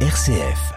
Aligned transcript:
RCF. 0.00 0.76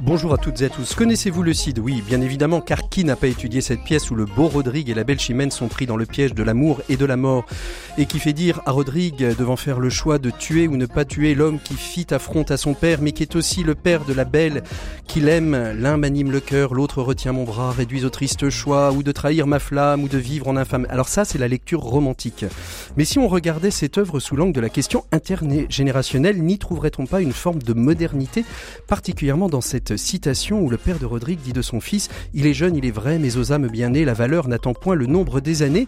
Bonjour 0.00 0.32
à 0.32 0.38
toutes 0.38 0.62
et 0.62 0.66
à 0.66 0.68
tous. 0.68 0.94
Connaissez-vous 0.94 1.42
le 1.42 1.52
Cid? 1.52 1.80
Oui, 1.80 2.04
bien 2.06 2.20
évidemment, 2.20 2.60
car 2.60 2.88
qui 2.88 3.02
n'a 3.02 3.16
pas 3.16 3.26
étudié 3.26 3.60
cette 3.60 3.82
pièce 3.82 4.12
où 4.12 4.14
le 4.14 4.26
beau 4.26 4.46
Rodrigue 4.46 4.90
et 4.90 4.94
la 4.94 5.02
belle 5.02 5.18
Chimène 5.18 5.50
sont 5.50 5.66
pris 5.66 5.86
dans 5.86 5.96
le 5.96 6.06
piège 6.06 6.34
de 6.34 6.44
l'amour 6.44 6.80
et 6.88 6.96
de 6.96 7.04
la 7.04 7.16
mort? 7.16 7.46
Et 7.98 8.06
qui 8.06 8.20
fait 8.20 8.32
dire 8.32 8.62
à 8.64 8.70
Rodrigue, 8.70 9.34
devant 9.36 9.56
faire 9.56 9.80
le 9.80 9.90
choix 9.90 10.20
de 10.20 10.30
tuer 10.30 10.68
ou 10.68 10.76
ne 10.76 10.86
pas 10.86 11.04
tuer 11.04 11.34
l'homme 11.34 11.58
qui 11.58 11.74
fit 11.74 12.06
affront 12.10 12.44
à 12.44 12.56
son 12.56 12.74
père, 12.74 13.00
mais 13.02 13.10
qui 13.10 13.24
est 13.24 13.34
aussi 13.34 13.64
le 13.64 13.74
père 13.74 14.04
de 14.04 14.12
la 14.12 14.24
belle 14.24 14.62
qu'il 15.08 15.26
aime, 15.28 15.72
l'un 15.76 15.96
m'anime 15.96 16.30
le 16.30 16.38
cœur, 16.38 16.74
l'autre 16.74 17.02
retient 17.02 17.32
mon 17.32 17.42
bras, 17.42 17.72
réduit 17.72 18.04
au 18.04 18.10
triste 18.10 18.50
choix, 18.50 18.92
ou 18.92 19.02
de 19.02 19.10
trahir 19.10 19.48
ma 19.48 19.58
flamme, 19.58 20.04
ou 20.04 20.08
de 20.08 20.18
vivre 20.18 20.46
en 20.46 20.56
infâme. 20.56 20.86
Alors 20.90 21.08
ça, 21.08 21.24
c'est 21.24 21.38
la 21.38 21.48
lecture 21.48 21.80
romantique. 21.80 22.44
Mais 22.96 23.04
si 23.04 23.18
on 23.18 23.26
regardait 23.26 23.72
cette 23.72 23.98
œuvre 23.98 24.20
sous 24.20 24.36
l'angle 24.36 24.52
de 24.52 24.60
la 24.60 24.68
question 24.68 25.04
intergénérationnelle, 25.10 26.40
n'y 26.40 26.58
trouverait-on 26.58 27.06
pas 27.06 27.20
une 27.20 27.32
forme 27.32 27.62
de 27.62 27.72
modernité, 27.72 28.44
particulièrement 28.86 29.48
dans 29.48 29.60
cette 29.60 29.87
citation 29.96 30.60
où 30.60 30.70
le 30.70 30.76
père 30.76 30.98
de 30.98 31.06
Rodrigue 31.06 31.40
dit 31.40 31.52
de 31.52 31.62
son 31.62 31.80
fils 31.80 32.08
Il 32.34 32.46
est 32.46 32.54
jeune, 32.54 32.76
il 32.76 32.84
est 32.84 32.90
vrai, 32.90 33.18
mais 33.18 33.36
aux 33.36 33.52
âmes 33.52 33.68
bien 33.68 33.90
nées, 33.90 34.04
la 34.04 34.14
valeur 34.14 34.48
n'attend 34.48 34.74
point 34.74 34.94
le 34.94 35.06
nombre 35.06 35.40
des 35.40 35.62
années. 35.62 35.86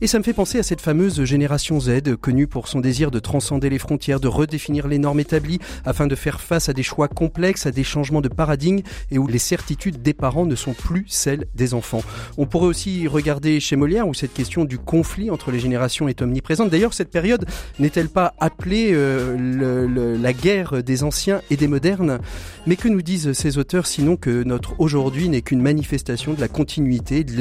Et 0.00 0.06
ça 0.06 0.18
me 0.18 0.24
fait 0.24 0.32
penser 0.32 0.58
à 0.58 0.62
cette 0.62 0.80
fameuse 0.80 1.24
génération 1.24 1.80
Z, 1.80 2.16
connue 2.20 2.46
pour 2.46 2.68
son 2.68 2.80
désir 2.80 3.10
de 3.10 3.18
transcender 3.18 3.70
les 3.70 3.78
frontières, 3.78 4.20
de 4.20 4.28
redéfinir 4.28 4.88
les 4.88 4.98
normes 4.98 5.20
établies, 5.20 5.58
afin 5.84 6.06
de 6.06 6.14
faire 6.14 6.40
face 6.40 6.68
à 6.68 6.72
des 6.72 6.82
choix 6.82 7.08
complexes, 7.08 7.66
à 7.66 7.70
des 7.70 7.84
changements 7.84 8.20
de 8.20 8.28
paradigme, 8.28 8.80
et 9.10 9.18
où 9.18 9.26
les 9.26 9.38
certitudes 9.38 10.02
des 10.02 10.14
parents 10.14 10.46
ne 10.46 10.54
sont 10.54 10.74
plus 10.74 11.04
celles 11.08 11.46
des 11.54 11.74
enfants. 11.74 12.02
On 12.36 12.46
pourrait 12.46 12.66
aussi 12.66 13.06
regarder 13.08 13.60
chez 13.60 13.76
Molière, 13.76 14.08
où 14.08 14.14
cette 14.14 14.34
question 14.34 14.64
du 14.64 14.78
conflit 14.78 15.30
entre 15.30 15.50
les 15.50 15.60
générations 15.60 16.08
est 16.08 16.22
omniprésente. 16.22 16.70
D'ailleurs, 16.70 16.94
cette 16.94 17.10
période 17.10 17.46
n'est-elle 17.78 18.08
pas 18.08 18.34
appelée 18.38 18.90
euh, 18.92 20.16
la 20.20 20.32
guerre 20.32 20.82
des 20.82 21.02
anciens 21.04 21.40
et 21.50 21.56
des 21.56 21.68
modernes? 21.68 22.18
Mais 22.66 22.76
que 22.76 22.88
nous 22.88 23.02
disent 23.02 23.32
ces 23.38 23.56
auteurs 23.56 23.86
sinon 23.86 24.16
que 24.16 24.42
notre 24.42 24.78
aujourd'hui 24.80 25.28
n'est 25.28 25.42
qu'une 25.42 25.62
manifestation 25.62 26.34
de 26.34 26.40
la 26.40 26.48
continuité, 26.48 27.22
de 27.22 27.32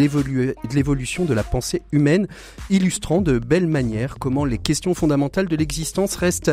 l'évolution 0.74 1.26
de 1.26 1.34
la 1.34 1.44
pensée 1.44 1.82
humaine, 1.92 2.28
illustrant 2.70 3.20
de 3.20 3.40
belles 3.40 3.68
manières 3.68 4.18
comment 4.20 4.46
les 4.46 4.60
questions 4.60 4.94
fondamentales 4.94 5.48
de 5.48 5.56
l'existence 5.56 6.16
restent 6.16 6.52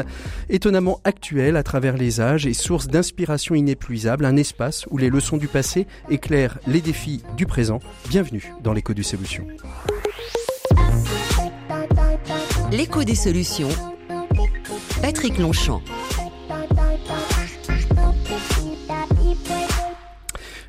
étonnamment 0.49 1.01
actuelles 1.05 1.57
à 1.57 1.63
travers 1.63 1.99
les 1.99 2.23
âges 2.23 2.47
et 2.47 2.55
source 2.55 2.89
d'inspiration 2.89 3.55
inépuisable, 3.55 4.25
un 4.25 4.37
espace 4.37 4.87
où 4.91 4.97
les 4.97 5.11
leçons 5.11 5.37
du 5.37 5.47
passé 5.47 5.87
éclairent 6.09 6.59
les 6.67 6.81
défis 6.81 7.23
du 7.37 7.45
présent. 7.45 7.81
Bienvenue 8.09 8.51
dans 8.63 8.73
l'écho 8.73 8.95
des 8.95 9.03
solutions. 9.03 9.47
L'écho 12.73 13.05
des 13.05 13.15
solutions. 13.15 13.69
Patrick 15.03 15.39
Longchamp. 15.39 15.83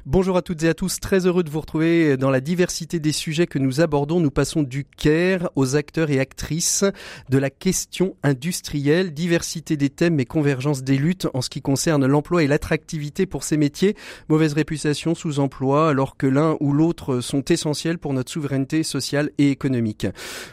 Bonjour 0.07 0.37
à 0.37 0.43
toutes 0.43 0.61
et 0.61 0.69
à 0.69 0.75
tous, 0.75 0.99
très 0.99 1.25
heureux 1.25 1.41
de 1.41 1.49
vous 1.49 1.61
retrouver 1.61 2.15
dans 2.15 2.29
la 2.29 2.39
diversité 2.39 2.99
des 2.99 3.11
sujets 3.11 3.47
que 3.47 3.57
nous 3.57 3.81
abordons. 3.81 4.19
Nous 4.19 4.29
passons 4.29 4.61
du 4.61 4.85
CARE 4.85 5.49
aux 5.55 5.75
acteurs 5.75 6.11
et 6.11 6.19
actrices 6.19 6.85
de 7.29 7.39
la 7.39 7.49
question 7.49 8.15
industrielle, 8.21 9.15
diversité 9.15 9.77
des 9.77 9.89
thèmes 9.89 10.19
et 10.19 10.25
convergence 10.25 10.83
des 10.83 10.99
luttes 10.99 11.27
en 11.33 11.41
ce 11.41 11.49
qui 11.49 11.63
concerne 11.63 12.05
l'emploi 12.05 12.43
et 12.43 12.47
l'attractivité 12.47 13.25
pour 13.25 13.43
ces 13.43 13.57
métiers, 13.57 13.95
mauvaise 14.29 14.53
réputation, 14.53 15.15
sous-emploi, 15.15 15.89
alors 15.89 16.17
que 16.17 16.27
l'un 16.27 16.55
ou 16.59 16.71
l'autre 16.71 17.19
sont 17.19 17.43
essentiels 17.45 17.97
pour 17.97 18.13
notre 18.13 18.31
souveraineté 18.31 18.83
sociale 18.83 19.31
et 19.39 19.49
économique. 19.49 20.05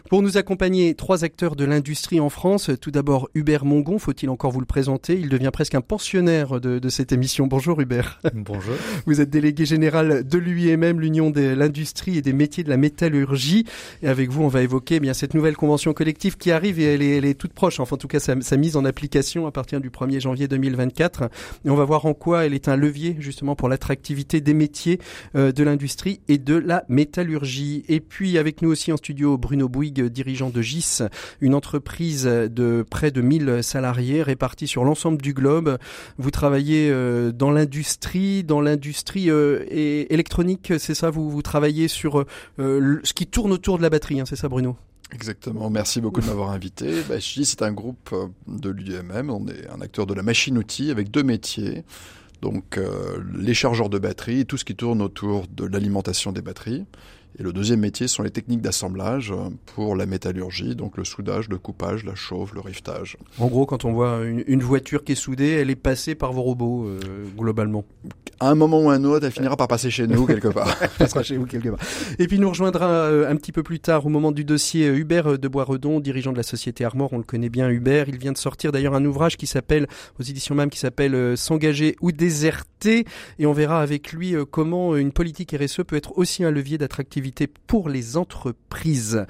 Pour 0.08 0.22
nous 0.22 0.38
accompagner, 0.38 0.94
trois 0.94 1.24
acteurs 1.24 1.56
de 1.56 1.66
l'industrie 1.66 2.20
en 2.20 2.30
France. 2.30 2.70
Tout 2.80 2.90
d'abord, 2.90 3.28
Hubert 3.34 3.66
Mongon, 3.66 3.98
faut-il 3.98 4.30
encore 4.30 4.50
vous 4.50 4.60
le 4.60 4.66
présenter? 4.66 5.20
Il 5.20 5.28
devient 5.28 5.50
presque 5.52 5.74
un 5.74 5.82
pensionnaire 5.82 6.58
de, 6.58 6.78
de 6.78 6.88
cette 6.88 7.12
émission. 7.12 7.46
Bonjour 7.46 7.82
Hubert. 7.82 8.18
Bonjour. 8.32 8.76
Vous 9.04 9.20
êtes 9.20 9.28
délégué 9.42 9.66
général 9.66 10.22
de 10.24 10.38
l'UIMM, 10.38 11.00
l'Union 11.00 11.30
de 11.30 11.40
l'industrie 11.40 12.16
et 12.16 12.22
des 12.22 12.32
métiers 12.32 12.62
de 12.62 12.68
la 12.68 12.76
métallurgie. 12.76 13.66
Et 14.00 14.08
avec 14.08 14.30
vous, 14.30 14.44
on 14.44 14.48
va 14.48 14.62
évoquer 14.62 14.96
eh 14.96 15.00
bien 15.00 15.14
cette 15.14 15.34
nouvelle 15.34 15.56
convention 15.56 15.92
collective 15.92 16.36
qui 16.36 16.52
arrive 16.52 16.78
et 16.78 16.84
elle 16.84 17.24
est, 17.24 17.34
toute 17.34 17.52
proche. 17.52 17.80
Enfin, 17.80 17.96
en 17.96 17.98
tout 17.98 18.06
cas, 18.06 18.20
sa, 18.20 18.56
mise 18.56 18.76
en 18.76 18.84
application 18.84 19.48
à 19.48 19.50
partir 19.50 19.80
du 19.80 19.90
1er 19.90 20.20
janvier 20.20 20.46
2024. 20.46 21.24
Et 21.64 21.70
on 21.70 21.74
va 21.74 21.84
voir 21.84 22.06
en 22.06 22.14
quoi 22.14 22.46
elle 22.46 22.54
est 22.54 22.68
un 22.68 22.76
levier 22.76 23.16
justement 23.18 23.56
pour 23.56 23.68
l'attractivité 23.68 24.40
des 24.40 24.54
métiers 24.54 25.00
euh, 25.34 25.50
de 25.50 25.64
l'industrie 25.64 26.20
et 26.28 26.38
de 26.38 26.54
la 26.54 26.84
métallurgie. 26.88 27.84
Et 27.88 27.98
puis 27.98 28.38
avec 28.38 28.62
nous 28.62 28.70
aussi 28.70 28.92
en 28.92 28.96
studio 28.96 29.38
Bruno 29.38 29.68
Bouygues, 29.68 30.04
dirigeant 30.04 30.50
de 30.50 30.62
GIS, 30.62 31.02
une 31.40 31.56
entreprise 31.56 32.26
de 32.26 32.84
près 32.88 33.10
de 33.10 33.20
1000 33.20 33.58
salariés 33.62 34.22
répartis 34.22 34.68
sur 34.68 34.84
l'ensemble 34.84 35.20
du 35.20 35.34
globe. 35.34 35.78
Vous 36.16 36.30
travaillez 36.30 36.90
euh, 36.92 37.32
dans 37.32 37.50
l'industrie, 37.50 38.44
dans 38.44 38.60
l'industrie 38.60 39.31
et 39.68 40.12
électronique, 40.12 40.72
c'est 40.78 40.94
ça 40.94 41.10
vous, 41.10 41.30
vous 41.30 41.42
travaillez 41.42 41.88
sur 41.88 42.24
euh, 42.58 43.00
ce 43.04 43.12
qui 43.12 43.26
tourne 43.26 43.52
autour 43.52 43.78
de 43.78 43.82
la 43.82 43.90
batterie, 43.90 44.20
hein, 44.20 44.24
c'est 44.26 44.36
ça 44.36 44.48
Bruno? 44.48 44.76
Exactement, 45.12 45.68
merci 45.68 46.00
beaucoup 46.00 46.20
de 46.20 46.26
m'avoir 46.26 46.50
invité. 46.50 47.02
Bah, 47.08 47.18
je 47.18 47.34
dis 47.34 47.44
c'est 47.44 47.62
un 47.62 47.72
groupe 47.72 48.10
euh, 48.12 48.28
de 48.46 48.70
l'UMM, 48.70 49.30
on 49.30 49.46
est 49.46 49.68
un 49.68 49.80
acteur 49.80 50.06
de 50.06 50.14
la 50.14 50.22
machine-outil 50.22 50.90
avec 50.90 51.10
deux 51.10 51.22
métiers. 51.22 51.84
Donc 52.40 52.76
euh, 52.76 53.18
les 53.34 53.54
chargeurs 53.54 53.88
de 53.88 53.98
batterie, 53.98 54.46
tout 54.46 54.56
ce 54.56 54.64
qui 54.64 54.74
tourne 54.74 55.00
autour 55.00 55.46
de 55.46 55.64
l'alimentation 55.64 56.32
des 56.32 56.42
batteries. 56.42 56.84
Et 57.38 57.42
le 57.42 57.52
deuxième 57.52 57.80
métier 57.80 58.08
sont 58.08 58.22
les 58.22 58.30
techniques 58.30 58.60
d'assemblage 58.60 59.32
pour 59.74 59.96
la 59.96 60.06
métallurgie, 60.06 60.76
donc 60.76 60.96
le 60.96 61.04
soudage, 61.04 61.48
le 61.48 61.58
coupage, 61.58 62.04
la 62.04 62.14
chauffe, 62.14 62.52
le 62.52 62.60
rivetage. 62.60 63.16
En 63.38 63.46
gros, 63.46 63.66
quand 63.66 63.84
on 63.84 63.92
voit 63.92 64.24
une, 64.24 64.44
une 64.46 64.62
voiture 64.62 65.04
qui 65.04 65.12
est 65.12 65.16
soudée, 65.16 65.50
elle 65.50 65.70
est 65.70 65.76
passée 65.76 66.14
par 66.14 66.32
vos 66.32 66.42
robots, 66.42 66.86
euh, 66.86 67.00
globalement. 67.36 67.84
À 68.40 68.50
un 68.50 68.54
moment 68.54 68.80
ou 68.80 68.90
un 68.90 69.04
autre, 69.04 69.24
elle 69.24 69.32
finira 69.32 69.56
par 69.56 69.68
passer 69.68 69.90
chez 69.90 70.06
nous 70.06 70.26
quelque 70.26 70.48
part. 70.48 70.76
elle 70.98 71.08
sera 71.08 71.22
chez 71.22 71.36
vous 71.36 71.46
quelque 71.46 71.68
part. 71.68 71.78
Et 72.18 72.26
puis 72.26 72.38
nous 72.38 72.48
rejoindra 72.48 72.86
euh, 72.88 73.30
un 73.30 73.36
petit 73.36 73.52
peu 73.52 73.62
plus 73.62 73.80
tard, 73.80 74.04
au 74.04 74.08
moment 74.08 74.32
du 74.32 74.44
dossier, 74.44 74.88
euh, 74.88 74.96
Hubert 74.96 75.38
de 75.38 75.48
Boisredon, 75.48 76.00
dirigeant 76.00 76.32
de 76.32 76.36
la 76.36 76.42
société 76.42 76.84
Armor. 76.84 77.12
On 77.12 77.18
le 77.18 77.24
connaît 77.24 77.48
bien, 77.48 77.70
Hubert. 77.70 78.08
Il 78.08 78.18
vient 78.18 78.32
de 78.32 78.38
sortir 78.38 78.72
d'ailleurs 78.72 78.94
un 78.94 79.04
ouvrage 79.04 79.36
qui 79.36 79.46
s'appelle, 79.46 79.86
aux 80.18 80.22
éditions 80.22 80.54
même, 80.54 80.70
qui 80.70 80.78
s'appelle 80.78 81.14
euh, 81.14 81.36
S'engager 81.36 81.96
ou 82.00 82.12
déserter. 82.12 83.04
Et 83.38 83.46
on 83.46 83.52
verra 83.52 83.80
avec 83.80 84.12
lui 84.12 84.34
euh, 84.34 84.44
comment 84.44 84.96
une 84.96 85.12
politique 85.12 85.54
RSE 85.58 85.82
peut 85.86 85.96
être 85.96 86.18
aussi 86.18 86.44
un 86.44 86.50
levier 86.50 86.78
d'attractivité 86.78 87.21
pour 87.66 87.88
les 87.88 88.16
entreprises. 88.16 89.24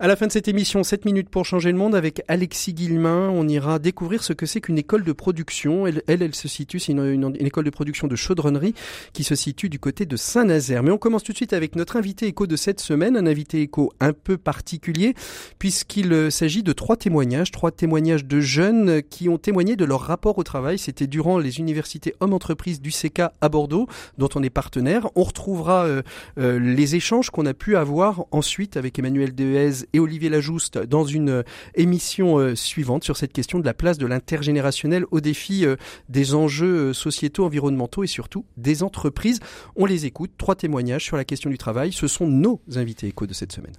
À 0.00 0.06
la 0.06 0.16
fin 0.16 0.26
de 0.26 0.32
cette 0.32 0.48
émission, 0.48 0.82
7 0.82 1.04
minutes 1.04 1.28
pour 1.28 1.44
changer 1.44 1.70
le 1.70 1.78
monde 1.78 1.94
avec 1.94 2.22
Alexis 2.28 2.74
Guillemin. 2.74 3.28
On 3.30 3.46
ira 3.48 3.78
découvrir 3.78 4.22
ce 4.22 4.32
que 4.32 4.46
c'est 4.46 4.60
qu'une 4.60 4.78
école 4.78 5.04
de 5.04 5.12
production. 5.12 5.86
Elle, 5.86 6.02
elle, 6.06 6.34
se 6.34 6.48
situe, 6.48 6.78
c'est 6.78 6.92
une, 6.92 7.36
école 7.40 7.64
de 7.64 7.70
production 7.70 8.08
de 8.08 8.16
chaudronnerie 8.16 8.74
qui 9.12 9.24
se 9.24 9.34
situe 9.34 9.68
du 9.68 9.78
côté 9.78 10.06
de 10.06 10.16
Saint-Nazaire. 10.16 10.82
Mais 10.82 10.90
on 10.90 10.98
commence 10.98 11.22
tout 11.22 11.32
de 11.32 11.36
suite 11.36 11.52
avec 11.52 11.76
notre 11.76 11.96
invité 11.96 12.26
éco 12.26 12.46
de 12.46 12.56
cette 12.56 12.80
semaine, 12.80 13.16
un 13.16 13.26
invité 13.26 13.60
éco 13.62 13.92
un 14.00 14.12
peu 14.12 14.36
particulier, 14.36 15.14
puisqu'il 15.58 16.30
s'agit 16.30 16.62
de 16.62 16.72
trois 16.72 16.96
témoignages, 16.96 17.50
trois 17.50 17.70
témoignages 17.70 18.24
de 18.24 18.40
jeunes 18.40 19.02
qui 19.02 19.28
ont 19.28 19.38
témoigné 19.38 19.76
de 19.76 19.84
leur 19.84 20.00
rapport 20.00 20.38
au 20.38 20.42
travail. 20.42 20.78
C'était 20.78 21.06
durant 21.06 21.38
les 21.38 21.58
universités 21.58 22.14
hommes-entreprises 22.20 22.80
du 22.80 22.90
CK 22.90 23.22
à 23.40 23.48
Bordeaux, 23.48 23.86
dont 24.18 24.28
on 24.34 24.42
est 24.42 24.50
partenaire. 24.50 25.08
On 25.14 25.22
retrouvera 25.22 25.84
euh, 25.84 26.02
euh, 26.38 26.58
les 26.58 26.96
échanges 26.96 27.30
qu'on 27.36 27.44
a 27.44 27.52
pu 27.52 27.76
avoir 27.76 28.24
ensuite 28.30 28.78
avec 28.78 28.98
Emmanuel 28.98 29.34
Dehaze 29.34 29.86
et 29.92 30.00
Olivier 30.00 30.30
Lajouste 30.30 30.78
dans 30.78 31.04
une 31.04 31.28
euh, 31.28 31.42
émission 31.74 32.38
euh, 32.38 32.54
suivante 32.54 33.04
sur 33.04 33.18
cette 33.18 33.34
question 33.34 33.58
de 33.58 33.66
la 33.66 33.74
place 33.74 33.98
de 33.98 34.06
l'intergénérationnel 34.06 35.04
au 35.10 35.20
défi 35.20 35.66
euh, 35.66 35.76
des 36.08 36.34
enjeux 36.34 36.94
sociétaux, 36.94 37.44
environnementaux 37.44 38.04
et 38.04 38.06
surtout 38.06 38.46
des 38.56 38.82
entreprises. 38.82 39.40
On 39.76 39.84
les 39.84 40.06
écoute. 40.06 40.30
Trois 40.38 40.54
témoignages 40.54 41.04
sur 41.04 41.18
la 41.18 41.26
question 41.26 41.50
du 41.50 41.58
travail. 41.58 41.92
Ce 41.92 42.08
sont 42.08 42.26
nos 42.26 42.62
invités 42.74 43.08
éco 43.08 43.26
de 43.26 43.34
cette 43.34 43.52
semaine. 43.52 43.74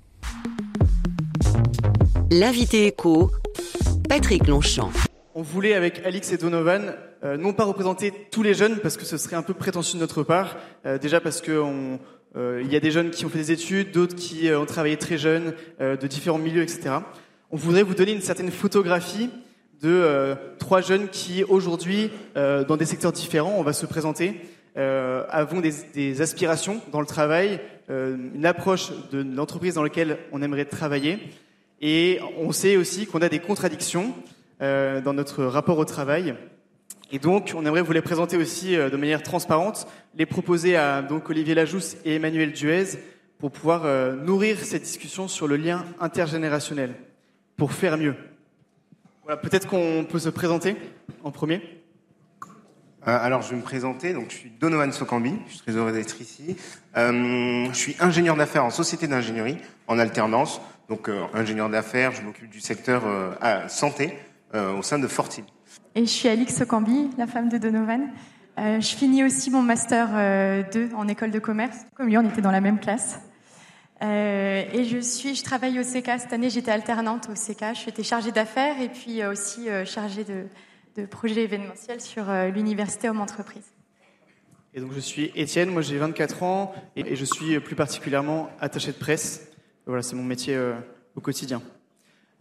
L'invité 2.30 2.86
éco, 2.86 3.32
Patrick 4.08 4.46
Longchamp. 4.46 4.92
On 5.34 5.42
voulait 5.42 5.74
avec 5.74 6.06
Alix 6.06 6.32
et 6.32 6.38
Donovan 6.38 6.94
euh, 7.24 7.36
non 7.36 7.54
pas 7.54 7.64
représenter 7.64 8.14
tous 8.32 8.44
les 8.44 8.54
jeunes 8.54 8.78
parce 8.78 8.96
que 8.96 9.06
ce 9.06 9.18
serait 9.18 9.36
un 9.36 9.42
peu 9.42 9.56
prétentieux 9.56 9.96
de 9.96 10.02
notre 10.02 10.24
part. 10.24 10.56
Euh, 10.86 11.00
déjà 11.00 11.20
parce 11.20 11.42
que 11.42 11.60
on, 11.60 11.94
euh, 11.94 11.98
il 12.38 12.72
y 12.72 12.76
a 12.76 12.80
des 12.80 12.92
jeunes 12.92 13.10
qui 13.10 13.26
ont 13.26 13.30
fait 13.30 13.40
des 13.40 13.52
études, 13.52 13.92
d'autres 13.92 14.16
qui 14.16 14.50
ont 14.52 14.66
travaillé 14.66 14.98
très 14.98 15.18
jeunes, 15.18 15.54
de 15.80 16.08
différents 16.08 16.38
milieux, 16.38 16.62
etc. 16.62 17.00
On 17.50 17.58
voudrait 17.58 17.84
vous 17.84 17.96
donner 17.96 18.12
une 18.12 18.22
certaine 18.22 18.52
photographie 18.52 19.30
de 19.82 19.90
euh, 19.90 20.36
trois 20.60 20.82
jeunes 20.82 21.08
qui 21.10 21.44
aujourd'hui, 21.44 22.10
euh, 22.36 22.66
dans 22.66 22.78
des 22.78 22.86
secteurs 22.86 23.12
différents, 23.12 23.56
on 23.58 23.64
va 23.64 23.74
se 23.74 23.86
présenter, 23.86 24.42
euh, 24.76 25.24
avons 25.30 25.62
des, 25.62 25.72
des, 25.94 26.22
aspirations 26.22 26.82
dans 26.92 27.00
le 27.00 27.08
travail, 27.08 27.60
une 27.90 28.46
approche 28.46 28.92
de 29.12 29.24
l'entreprise 29.24 29.76
dans 29.76 29.84
laquelle 29.84 30.18
on 30.34 30.42
aimerait 30.42 30.66
travailler, 30.66 31.20
et 31.80 32.20
on 32.38 32.52
sait 32.52 32.76
aussi 32.76 33.06
qu'on 33.06 33.22
a 33.22 33.30
des 33.30 33.40
contradictions 33.40 34.14
dans 34.60 35.14
notre 35.14 35.46
rapport 35.46 35.78
au 35.78 35.86
travail. 35.86 36.36
Et 37.12 37.20
donc, 37.20 37.54
on 37.56 37.66
aimerait 37.66 37.82
vous 37.82 37.94
les 37.94 38.02
présenter 38.02 38.38
aussi 38.38 38.76
de 38.76 38.98
manière 38.98 39.24
transparente, 39.24 39.88
les 40.16 40.26
proposer 40.26 40.76
à 40.76 41.02
donc 41.02 41.30
Olivier 41.30 41.56
Lajousse 41.56 41.96
et 42.04 42.16
Emmanuel 42.16 42.52
Duez 42.52 42.86
pour 43.40 43.52
pouvoir 43.52 43.86
nourrir 44.16 44.60
cette 44.60 44.84
discussion 44.84 45.28
sur 45.28 45.48
le 45.48 45.56
lien 45.56 45.86
intergénérationnel, 46.02 46.96
pour 47.56 47.72
faire 47.72 47.98
mieux. 47.98 48.16
Voilà, 49.24 49.42
peut-être 49.42 49.68
qu'on 49.68 50.06
peut 50.10 50.20
se 50.20 50.30
présenter 50.30 50.76
en 51.24 51.32
premier. 51.32 51.62
Euh, 53.08 53.18
alors, 53.22 53.42
je 53.42 53.52
vais 53.52 53.56
me 53.56 53.62
présenter. 53.62 54.14
Donc, 54.14 54.32
je 54.32 54.36
suis 54.36 54.50
Donovan 54.50 54.92
Sokambi. 54.92 55.34
Je 55.48 55.54
suis 55.54 55.62
très 55.62 55.72
heureux 55.74 55.94
d'être 55.94 56.20
ici. 56.20 56.58
Euh, 56.98 57.68
je 57.72 57.78
suis 57.78 57.96
ingénieur 58.00 58.36
d'affaires 58.36 58.66
en 58.66 58.70
société 58.70 59.08
d'ingénierie 59.08 59.58
en 59.88 59.98
alternance. 59.98 60.62
Donc, 60.90 61.08
euh, 61.08 61.24
ingénieur 61.34 61.70
d'affaires, 61.70 62.12
je 62.12 62.22
m'occupe 62.22 62.50
du 62.50 62.60
secteur 62.60 63.04
santé 63.68 64.18
au 64.54 64.82
sein 64.82 65.00
de 65.00 65.08
Fortil. 65.08 65.44
Et 65.98 66.02
je 66.02 66.12
suis 66.12 66.30
Alix 66.30 66.56
Sokambi, 66.56 67.10
la 67.18 67.28
femme 67.28 67.50
de 67.50 67.58
Donovan. 67.58 68.10
je 68.56 68.96
finis 68.96 69.24
aussi 69.24 69.50
mon 69.50 69.64
master 69.64 70.70
2 70.72 70.92
en 70.96 71.08
école 71.08 71.32
de 71.32 71.40
commerce. 71.40 71.78
Comme 71.96 72.08
lui, 72.08 72.18
on 72.18 72.30
était 72.30 72.42
dans 72.42 72.52
la 72.52 72.62
même 72.62 72.80
classe. 72.80 73.20
et 74.02 74.84
je 74.86 75.00
suis, 75.00 75.36
je 75.36 75.44
travaille 75.44 75.80
au 75.80 75.84
CK. 75.84 76.20
Cette 76.20 76.34
année, 76.34 76.50
j'étais 76.50 76.72
alternante 76.72 77.28
au 77.30 77.34
CK. 77.34 77.74
Je 77.74 77.92
suis 77.92 78.04
chargée 78.04 78.32
d'affaires 78.32 78.80
et 78.80 78.90
puis 78.90 79.26
aussi 79.26 79.68
chargée 79.86 80.24
de, 80.24 80.46
de 80.98 81.06
projets 81.06 81.44
événementiels 81.44 82.02
sur 82.02 82.30
euh, 82.30 82.50
l'université 82.50 83.08
Homme 83.08 83.22
Entreprise. 83.22 83.74
Et 84.74 84.80
donc 84.80 84.94
je 84.94 85.00
suis 85.00 85.32
Étienne, 85.36 85.70
moi 85.70 85.82
j'ai 85.82 85.98
24 85.98 86.44
ans 86.44 86.74
et, 86.96 87.16
je 87.16 87.26
suis 87.26 87.60
plus 87.60 87.76
particulièrement 87.76 88.50
attaché 88.60 88.92
de 88.92 88.98
presse. 88.98 89.48
Voilà, 89.86 90.02
c'est 90.02 90.16
mon 90.16 90.24
métier 90.24 90.56
euh, 90.56 90.74
au 91.16 91.22
quotidien. 91.22 91.62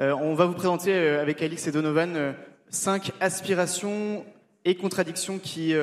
Euh, 0.01 0.15
on 0.21 0.35
va 0.35 0.47
vous 0.47 0.55
présenter 0.55 0.95
avec 0.95 1.41
Alix 1.43 1.67
et 1.67 1.73
Donovan 1.73 2.35
cinq 2.71 3.13
aspirations 3.21 4.25
et 4.65 4.75
contradictions 4.75 5.39
qui 5.39 5.75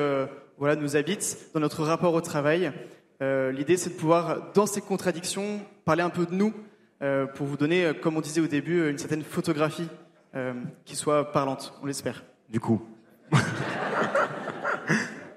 voilà, 0.58 0.76
nous 0.76 0.96
habitent 0.96 1.50
dans 1.54 1.60
notre 1.60 1.84
rapport 1.84 2.14
au 2.14 2.20
travail. 2.20 2.72
L'idée 3.20 3.76
c'est 3.76 3.90
de 3.90 3.94
pouvoir, 3.94 4.52
dans 4.52 4.66
ces 4.66 4.80
contradictions, 4.80 5.60
parler 5.84 6.02
un 6.02 6.10
peu 6.10 6.26
de 6.26 6.34
nous 6.34 6.52
pour 7.34 7.46
vous 7.46 7.56
donner, 7.56 7.92
comme 8.02 8.16
on 8.16 8.20
disait 8.20 8.40
au 8.40 8.46
début, 8.46 8.90
une 8.90 8.98
certaine 8.98 9.22
photographie 9.22 9.88
qui 10.84 10.96
soit 10.96 11.32
parlante, 11.32 11.72
on 11.82 11.86
l'espère 11.86 12.22
du 12.48 12.60
coup. 12.60 12.82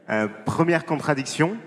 Euh, 0.10 0.30
première 0.46 0.86
contradiction. 0.86 1.58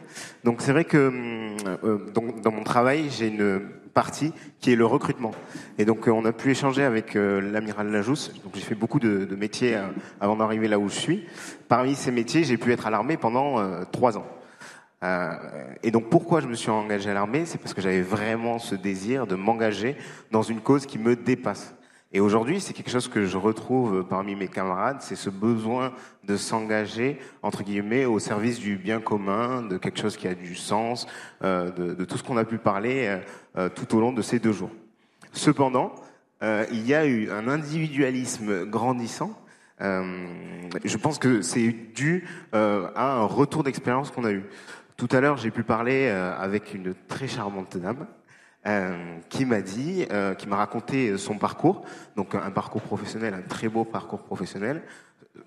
Donc 0.45 0.61
c'est 0.61 0.73
vrai 0.73 0.85
que 0.85 0.97
euh, 0.97 1.77
euh, 1.85 1.99
dans 2.13 2.53
mon 2.53 2.65
travail, 2.65 3.11
j'ai 3.11 3.29
une 3.29 3.61
partie 3.95 4.33
qui 4.61 4.73
est 4.73 4.77
le 4.77 4.87
recrutement. 4.87 5.33
Et 5.79 5.85
donc 5.85 6.07
on 6.07 6.25
a 6.25 6.33
pu 6.33 6.51
échanger 6.51 6.83
avec 6.83 7.15
l'amiral 7.15 7.91
Lajousse. 7.91 8.33
Donc 8.45 8.53
j'ai 8.55 8.61
fait 8.61 8.75
beaucoup 8.75 9.01
de, 9.01 9.27
métiers 9.37 9.77
avant 10.21 10.37
d'arriver 10.37 10.69
là 10.69 10.79
où 10.79 10.89
je 10.89 10.95
suis. 10.95 11.27
Parmi 11.69 11.95
ces 11.95 12.13
métiers, 12.13 12.45
j'ai 12.45 12.57
pu 12.57 12.73
être 12.73 12.87
à 12.87 12.91
l'armée 12.91 13.17
pendant 13.17 13.57
trois 13.91 14.17
ans. 14.17 14.27
et 15.83 15.91
donc 15.91 16.09
pourquoi 16.09 16.41
je 16.41 16.47
me 16.47 16.55
suis 16.55 16.71
engagé 16.71 17.11
à 17.11 17.15
l'armée, 17.15 17.47
c'est 17.47 17.59
parce 17.59 17.75
que 17.75 17.81
j'avais 17.81 18.03
vraiment 18.03 18.61
ce 18.61 18.77
désir 18.77 19.27
de 19.27 19.35
m'engager 19.35 19.97
dans 20.31 20.43
une 20.43 20.61
cause 20.61 20.87
qui 20.87 20.99
me 20.99 21.17
dépasse. 21.17 21.75
Et 22.13 22.19
aujourd'hui, 22.19 22.61
c'est 22.61 22.73
quelque 22.73 22.91
chose 22.91 23.07
que 23.07 23.25
je 23.25 23.37
retrouve 23.37 24.05
parmi 24.05 24.35
mes 24.35 24.49
camarades, 24.49 24.97
c'est 25.01 25.15
ce 25.15 25.31
besoin 25.31 25.93
de 26.25 26.37
s'engager, 26.37 27.21
entre 27.43 27.63
guillemets, 27.63 28.05
au 28.05 28.19
service 28.19 28.59
du 28.59 28.77
bien 28.77 29.01
commun, 29.01 29.63
de 29.63 29.79
quelque 29.79 30.01
chose 30.01 30.17
qui 30.17 30.27
a 30.27 30.35
du 30.35 30.57
sens, 30.57 31.07
euh, 31.45 31.71
de, 31.71 32.05
tout 32.05 32.19
ce 32.19 32.25
qu'on 32.25 32.37
a 32.37 32.45
pu 32.45 32.59
parler 32.59 33.07
euh, 33.07 33.19
euh, 33.59 33.69
tout 33.69 33.97
au 33.97 34.01
long 34.01 34.13
de 34.13 34.23
ces 34.23 34.41
deux 34.41 34.51
jours. 34.51 34.73
Cependant, 35.33 35.95
il 36.43 36.87
y 36.87 36.95
a 36.95 37.05
eu 37.05 37.31
un 37.31 37.47
individualisme 37.47 38.65
grandissant. 38.65 39.39
je 39.79 40.97
pense 40.97 41.19
que 41.19 41.43
c'est 41.43 41.71
dû 41.95 42.27
à 42.53 43.21
un 43.21 43.25
retour 43.27 43.63
d'expérience 43.63 44.11
qu'on 44.11 44.25
a 44.25 44.33
eu. 44.33 44.45
Tout 44.97 45.09
à 45.13 45.21
l'heure, 45.21 45.37
j'ai 45.37 45.51
pu 45.51 45.63
parler 45.63 46.09
avec 46.09 46.73
une 46.73 46.95
très 47.09 47.29
charmante 47.29 47.77
dame 47.77 48.07
euh, 48.67 49.17
qui 49.31 49.47
m'a 49.47 49.63
dit, 49.63 50.05
euh, 50.13 50.35
qui 50.35 50.47
m'a 50.47 50.57
raconté 50.57 51.17
son 51.17 51.39
parcours, 51.39 51.83
donc 52.15 52.35
un 52.35 52.51
parcours 52.51 52.83
professionnel, 52.83 53.33
un 53.33 53.41
très 53.41 53.71
beau 53.71 53.85
parcours 53.85 54.23
professionnel. 54.23 54.83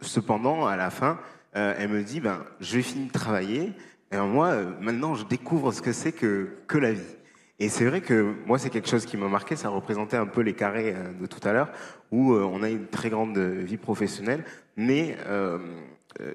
Cependant, 0.02 0.66
à 0.66 0.76
la 0.76 0.90
fin, 0.90 1.20
euh, 1.56 1.76
elle 1.78 1.90
me 1.90 2.02
dit, 2.02 2.20
ben, 2.20 2.44
je 2.60 2.80
vais 2.80 3.06
de 3.06 3.12
travailler, 3.12 3.74
et 4.12 4.18
moi, 4.18 4.56
maintenant, 4.82 5.14
je 5.14 5.26
découvre 5.26 5.72
ce 5.72 5.84
que 5.84 5.92
c'est 5.92 6.12
que, 6.12 6.58
que 6.66 6.80
la 6.80 6.94
vie. 6.94 7.16
Et 7.60 7.70
c'est 7.70 7.86
vrai 7.86 8.02
que 8.02 8.34
moi, 8.48 8.58
c'est 8.58 8.72
quelque 8.72 8.90
chose 8.90 9.06
qui 9.06 9.16
m'a 9.16 9.28
marqué, 9.28 9.56
ça 9.56 9.70
représentait 9.70 10.18
un 10.18 10.26
peu 10.26 10.42
les 10.42 10.54
carrés 10.54 10.96
de 11.22 11.28
tout 11.28 11.48
à 11.48 11.54
l'heure, 11.54 11.70
où 12.12 12.34
on 12.34 12.64
a 12.64 12.70
une 12.70 12.88
très 12.88 13.12
grande 13.12 13.38
vie 13.38 13.78
professionnelle, 13.78 14.44
mais 14.76 15.18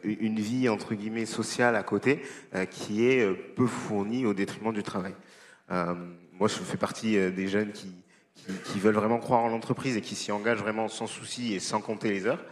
une 0.05 0.39
vie, 0.39 0.69
entre 0.69 0.95
guillemets, 0.95 1.27
sociale 1.27 1.75
à 1.75 1.83
côté, 1.83 2.23
qui 2.71 3.05
est 3.05 3.29
peu 3.35 3.67
fournie 3.67 4.27
au 4.27 4.33
détriment 4.33 4.73
du 4.73 4.85
travail 4.85 5.15
moi, 6.39 6.49
je 6.49 6.55
fais 6.55 6.77
partie 6.77 7.19
euh, 7.19 7.31
des 7.31 7.49
jeunes 7.49 7.73
qui, 7.73 7.93
qui, 8.65 8.79
veulent 8.79 8.95
vraiment 8.95 9.19
croire 9.19 9.41
en 9.41 9.49
l'entreprise 9.49 9.97
et 9.97 10.01
qui 10.01 10.15
s'y 10.15 10.31
engagent 10.31 10.61
vraiment 10.61 10.89
sans 10.89 11.07
souci 11.07 11.55
et 11.55 11.61
sans 11.61 11.81
compter 11.81 12.11
les 12.11 12.27
heures. 12.27 12.45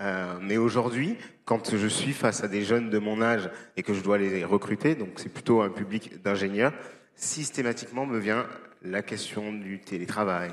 Euh, 0.00 0.34
mais 0.42 0.56
aujourd'hui, 0.56 1.16
quand 1.44 1.74
je 1.76 1.86
suis 1.86 2.12
face 2.12 2.44
à 2.44 2.48
des 2.48 2.62
jeunes 2.62 2.90
de 2.90 2.98
mon 2.98 3.22
âge 3.22 3.50
et 3.76 3.82
que 3.82 3.94
je 3.94 4.00
dois 4.00 4.18
les 4.18 4.44
recruter, 4.44 4.94
donc 4.94 5.10
c'est 5.16 5.32
plutôt 5.32 5.62
un 5.62 5.70
public 5.70 6.22
d'ingénieurs, 6.22 6.72
systématiquement 7.16 8.06
me 8.06 8.18
vient 8.18 8.46
la 8.82 9.02
question 9.02 9.52
du 9.52 9.78
télétravail, 9.78 10.50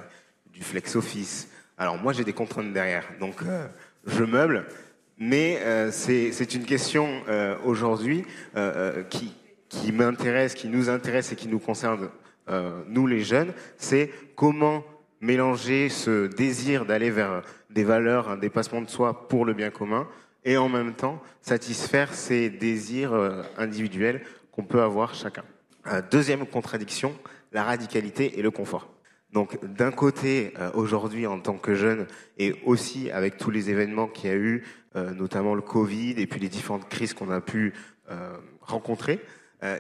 du 0.54 0.62
flex 0.62 0.96
office. 0.96 1.50
Alors 1.78 1.98
moi, 1.98 2.14
j'ai 2.14 2.24
des 2.24 2.34
contraintes 2.34 2.74
derrière, 2.74 3.06
donc 3.20 3.42
euh, 3.44 3.68
je 4.06 4.24
meuble, 4.24 4.66
mais 5.18 5.60
euh, 5.62 5.92
c'est 5.92 6.54
une 6.54 6.66
question 6.66 7.24
aujourd'hui 7.66 8.24
qui, 9.10 9.34
qui 9.70 9.92
m'intéresse, 9.92 10.54
qui 10.54 10.68
nous 10.68 10.90
intéresse 10.90 11.32
et 11.32 11.36
qui 11.36 11.48
nous 11.48 11.60
concerne 11.60 12.10
euh, 12.50 12.82
nous 12.88 13.08
les 13.08 13.24
jeunes, 13.24 13.54
c'est 13.78 14.10
comment 14.36 14.84
mélanger 15.20 15.90
ce 15.90 16.28
désir 16.28 16.86
d'aller 16.86 17.10
vers 17.10 17.44
des 17.70 17.84
valeurs, 17.84 18.30
un 18.30 18.38
dépassement 18.38 18.82
de 18.82 18.90
soi 18.90 19.28
pour 19.28 19.46
le 19.46 19.54
bien 19.54 19.70
commun, 19.70 20.08
et 20.46 20.58
en 20.58 20.70
même 20.70 20.94
temps 20.94 21.22
satisfaire 21.42 22.14
ces 22.14 22.50
désirs 22.50 23.14
euh, 23.14 23.44
individuels 23.58 24.22
qu'on 24.52 24.64
peut 24.64 24.82
avoir 24.82 25.14
chacun. 25.14 25.44
deuxième 26.10 26.46
contradiction, 26.46 27.14
la 27.52 27.64
radicalité 27.64 28.40
et 28.40 28.42
le 28.42 28.52
confort. 28.52 28.90
Donc 29.34 29.60
d'un 29.66 29.92
côté, 29.92 30.54
euh, 30.58 30.72
aujourd'hui 30.74 31.28
en 31.28 31.40
tant 31.40 31.58
que 31.58 31.76
jeune, 31.76 32.08
et 32.38 32.56
aussi 32.66 33.12
avec 33.12 33.38
tous 33.38 33.52
les 33.52 33.70
événements 33.70 34.08
qu'il 34.08 34.30
y 34.30 34.34
a 34.34 34.38
eu, 34.38 34.64
notamment 35.16 35.54
le 35.54 35.62
Covid 35.62 36.16
et 36.18 36.26
puis 36.26 36.40
les 36.40 36.50
différentes 36.50 36.90
crises 36.90 37.14
qu'on 37.14 37.30
a 37.30 37.40
pu 37.40 37.74
rencontrer, 38.62 39.20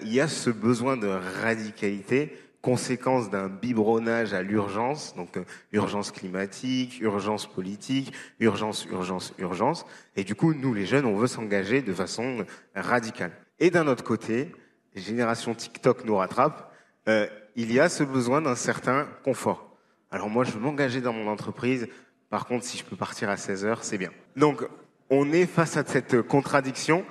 il 0.03 0.13
y 0.13 0.19
a 0.19 0.27
ce 0.27 0.51
besoin 0.51 0.95
de 0.95 1.07
radicalité 1.07 2.37
conséquence 2.67 3.29
d'un 3.29 3.47
biberonnage 3.47 4.33
à 4.33 4.41
l'urgence, 4.41 5.15
donc 5.15 5.37
euh, 5.37 5.45
urgence 5.71 6.11
climatique, 6.11 6.99
urgence 6.99 7.47
politique, 7.47 8.11
urgence, 8.41 8.85
urgence, 8.91 9.33
urgence. 9.37 9.85
Et 10.17 10.25
du 10.25 10.35
coup, 10.35 10.53
nous, 10.53 10.73
les 10.73 10.85
jeunes, 10.85 11.05
on 11.05 11.15
veut 11.15 11.27
s'engager 11.27 11.81
de 11.81 11.93
façon 11.93 12.45
radicale. 12.75 13.31
Et 13.59 13.69
d'un 13.69 13.87
autre 13.87 14.03
côté, 14.03 14.51
génération 14.97 15.55
TikTok 15.55 16.03
nous 16.03 16.17
rattrape, 16.17 16.73
euh, 17.07 17.25
il 17.55 17.71
y 17.71 17.79
a 17.79 17.87
ce 17.87 18.03
besoin 18.03 18.41
d'un 18.41 18.55
certain 18.55 19.07
confort. 19.23 19.77
Alors 20.11 20.27
moi, 20.27 20.43
je 20.43 20.51
veux 20.51 20.59
m'engager 20.59 20.99
dans 20.99 21.13
mon 21.13 21.31
entreprise. 21.31 21.87
Par 22.29 22.47
contre, 22.47 22.65
si 22.65 22.77
je 22.77 22.83
peux 22.83 22.97
partir 22.97 23.29
à 23.29 23.37
16 23.37 23.63
heures, 23.63 23.85
c'est 23.85 23.97
bien. 23.97 24.11
Donc, 24.35 24.67
on 25.09 25.31
est 25.31 25.45
face 25.45 25.77
à 25.77 25.85
cette 25.85 26.21
contradiction 26.21 27.05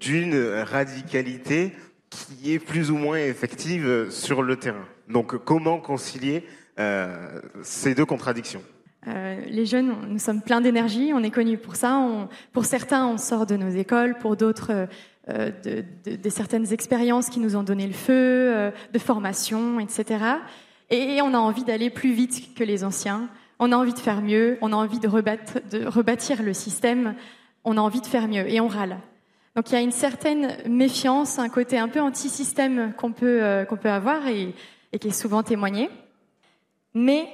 d'une 0.00 0.36
radicalité 0.66 1.72
qui 2.10 2.52
est 2.52 2.58
plus 2.58 2.90
ou 2.90 2.96
moins 2.96 3.18
effective 3.18 4.10
sur 4.10 4.42
le 4.42 4.56
terrain. 4.56 4.84
Donc 5.08 5.36
comment 5.44 5.78
concilier 5.78 6.44
euh, 6.78 7.40
ces 7.62 7.94
deux 7.94 8.04
contradictions? 8.04 8.62
Euh, 9.06 9.40
les 9.46 9.64
jeunes, 9.64 9.94
nous 10.08 10.18
sommes 10.18 10.42
pleins 10.42 10.60
d'énergie, 10.60 11.12
on 11.14 11.22
est 11.22 11.30
connus 11.30 11.58
pour 11.58 11.76
ça. 11.76 12.00
pour 12.52 12.64
certains, 12.64 13.06
on 13.06 13.16
sort 13.16 13.46
de 13.46 13.56
nos 13.56 13.70
écoles, 13.70 14.16
pour 14.18 14.36
d'autres, 14.36 14.86
euh, 15.28 15.50
de, 15.64 16.30
certaines 16.30 16.72
expériences 16.72 17.30
qui 17.30 17.40
nous 17.40 17.56
ont 17.56 17.62
donné 17.62 17.86
le 17.86 17.92
feu, 17.92 18.72
de 18.92 18.98
formation, 18.98 19.80
etc. 19.80 20.24
Et, 20.90 21.20
on 21.22 21.32
a 21.32 21.38
envie 21.38 21.64
d'aller 21.64 21.90
plus 21.90 22.12
vite 22.12 22.54
que 22.54 22.64
les 22.64 22.84
anciens. 22.84 23.28
On 23.58 23.72
a 23.72 23.76
envie 23.76 23.94
de 23.94 23.98
faire 23.98 24.20
mieux, 24.20 24.58
on 24.60 24.72
a 24.72 24.76
envie 24.76 25.00
de 25.00 25.08
rebâtir 25.08 26.42
le 26.42 26.52
système, 26.52 27.14
on 27.64 27.76
a 27.76 27.80
envie 27.80 28.00
de 28.00 28.06
faire 28.06 28.28
mieux 28.28 28.48
et 28.48 28.60
on 28.60 28.68
râle. 28.68 28.98
Donc 29.58 29.70
il 29.70 29.72
y 29.72 29.78
a 29.78 29.80
une 29.80 29.90
certaine 29.90 30.56
méfiance, 30.68 31.40
un 31.40 31.48
côté 31.48 31.78
un 31.78 31.88
peu 31.88 32.00
anti-système 32.00 32.92
qu'on 32.96 33.10
peut, 33.10 33.42
euh, 33.42 33.64
peut 33.64 33.90
avoir 33.90 34.28
et, 34.28 34.54
et, 34.92 35.00
qui 35.00 35.08
est 35.08 35.10
souvent 35.10 35.42
témoigné. 35.42 35.90
Mais 36.94 37.26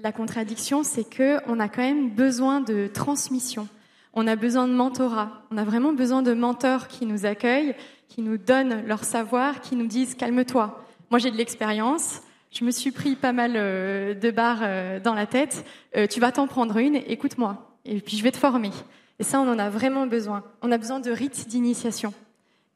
la 0.00 0.10
contradiction, 0.10 0.82
c'est 0.82 1.08
que 1.08 1.38
on 1.46 1.60
a 1.60 1.68
quand 1.68 1.82
même 1.82 2.10
besoin 2.10 2.60
de 2.60 2.88
transmission. 2.88 3.68
On 4.12 4.26
a 4.26 4.34
besoin 4.34 4.66
de 4.66 4.72
mentorat. 4.72 5.44
On 5.52 5.56
a 5.56 5.62
vraiment 5.62 5.92
besoin 5.92 6.22
de 6.22 6.32
mentors 6.32 6.88
qui 6.88 7.06
nous 7.06 7.26
accueillent, 7.26 7.76
qui 8.08 8.22
nous 8.22 8.38
donnent 8.38 8.84
leur 8.84 9.04
savoir, 9.04 9.60
qui 9.60 9.76
nous 9.76 9.86
disent 9.86 10.16
calme-toi. 10.16 10.84
Moi 11.10 11.20
j'ai 11.20 11.30
de 11.30 11.36
l'expérience. 11.36 12.22
Je 12.50 12.64
me 12.64 12.72
suis 12.72 12.90
pris 12.90 13.14
pas 13.14 13.32
mal 13.32 13.52
euh, 13.54 14.14
de 14.14 14.32
barres 14.32 14.62
euh, 14.62 14.98
dans 14.98 15.14
la 15.14 15.26
tête. 15.26 15.64
Tu 16.10 16.18
vas 16.18 16.32
t'en 16.32 16.48
prendre 16.48 16.76
une. 16.78 16.96
Écoute-moi. 16.96 17.78
Et 17.84 18.00
puis 18.00 18.16
je 18.16 18.24
vais 18.24 18.32
te 18.32 18.36
former. 18.36 18.72
Et 19.18 19.24
ça, 19.24 19.40
on 19.40 19.48
en 19.48 19.58
a 19.58 19.68
vraiment 19.68 20.06
besoin. 20.06 20.44
On 20.62 20.70
a 20.70 20.78
besoin 20.78 21.00
de 21.00 21.10
rites 21.10 21.48
d'initiation. 21.48 22.14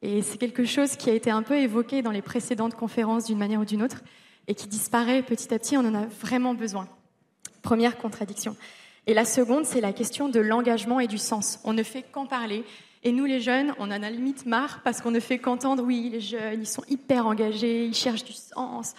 Et 0.01 0.21
c'est 0.21 0.37
quelque 0.37 0.65
chose 0.65 0.97
qui 0.97 1.09
a 1.09 1.13
été 1.13 1.31
un 1.31 1.43
peu 1.43 1.57
évoqué 1.57 2.01
dans 2.01 2.11
les 2.11 2.21
précédentes 2.21 2.75
conférences 2.75 3.25
d'une 3.25 3.37
manière 3.37 3.61
ou 3.61 3.65
d'une 3.65 3.81
autre 3.81 4.01
et 4.47 4.55
qui 4.55 4.67
disparaît 4.67 5.21
petit 5.23 5.53
à 5.53 5.59
petit. 5.59 5.77
On 5.77 5.85
en 5.85 5.95
a 5.95 6.05
vraiment 6.05 6.53
besoin. 6.53 6.89
Première 7.61 7.97
contradiction. 7.97 8.57
Et 9.07 9.13
la 9.13 9.23
seconde, 9.23 9.65
c'est 9.65 9.79
la 9.79 9.93
question 9.93 10.27
de 10.27 10.41
l'engagement 10.41 10.99
et 10.99 11.07
du 11.07 11.17
sens. 11.17 11.59
On 11.63 11.71
ne 11.71 11.83
fait 11.83 12.03
qu'en 12.03 12.25
parler. 12.25 12.65
Et 13.03 13.11
nous, 13.11 13.25
les 13.25 13.39
jeunes, 13.39 13.73
on 13.79 13.85
en 13.85 14.03
a 14.03 14.09
limite 14.09 14.45
marre 14.45 14.81
parce 14.83 15.01
qu'on 15.01 15.11
ne 15.11 15.19
fait 15.19 15.37
qu'entendre, 15.37 15.83
oui, 15.83 16.09
les 16.11 16.21
jeunes, 16.21 16.61
ils 16.61 16.67
sont 16.67 16.83
hyper 16.89 17.25
engagés, 17.25 17.85
ils 17.85 17.93
cherchent 17.93 18.23
du 18.23 18.33
sens. 18.33 18.93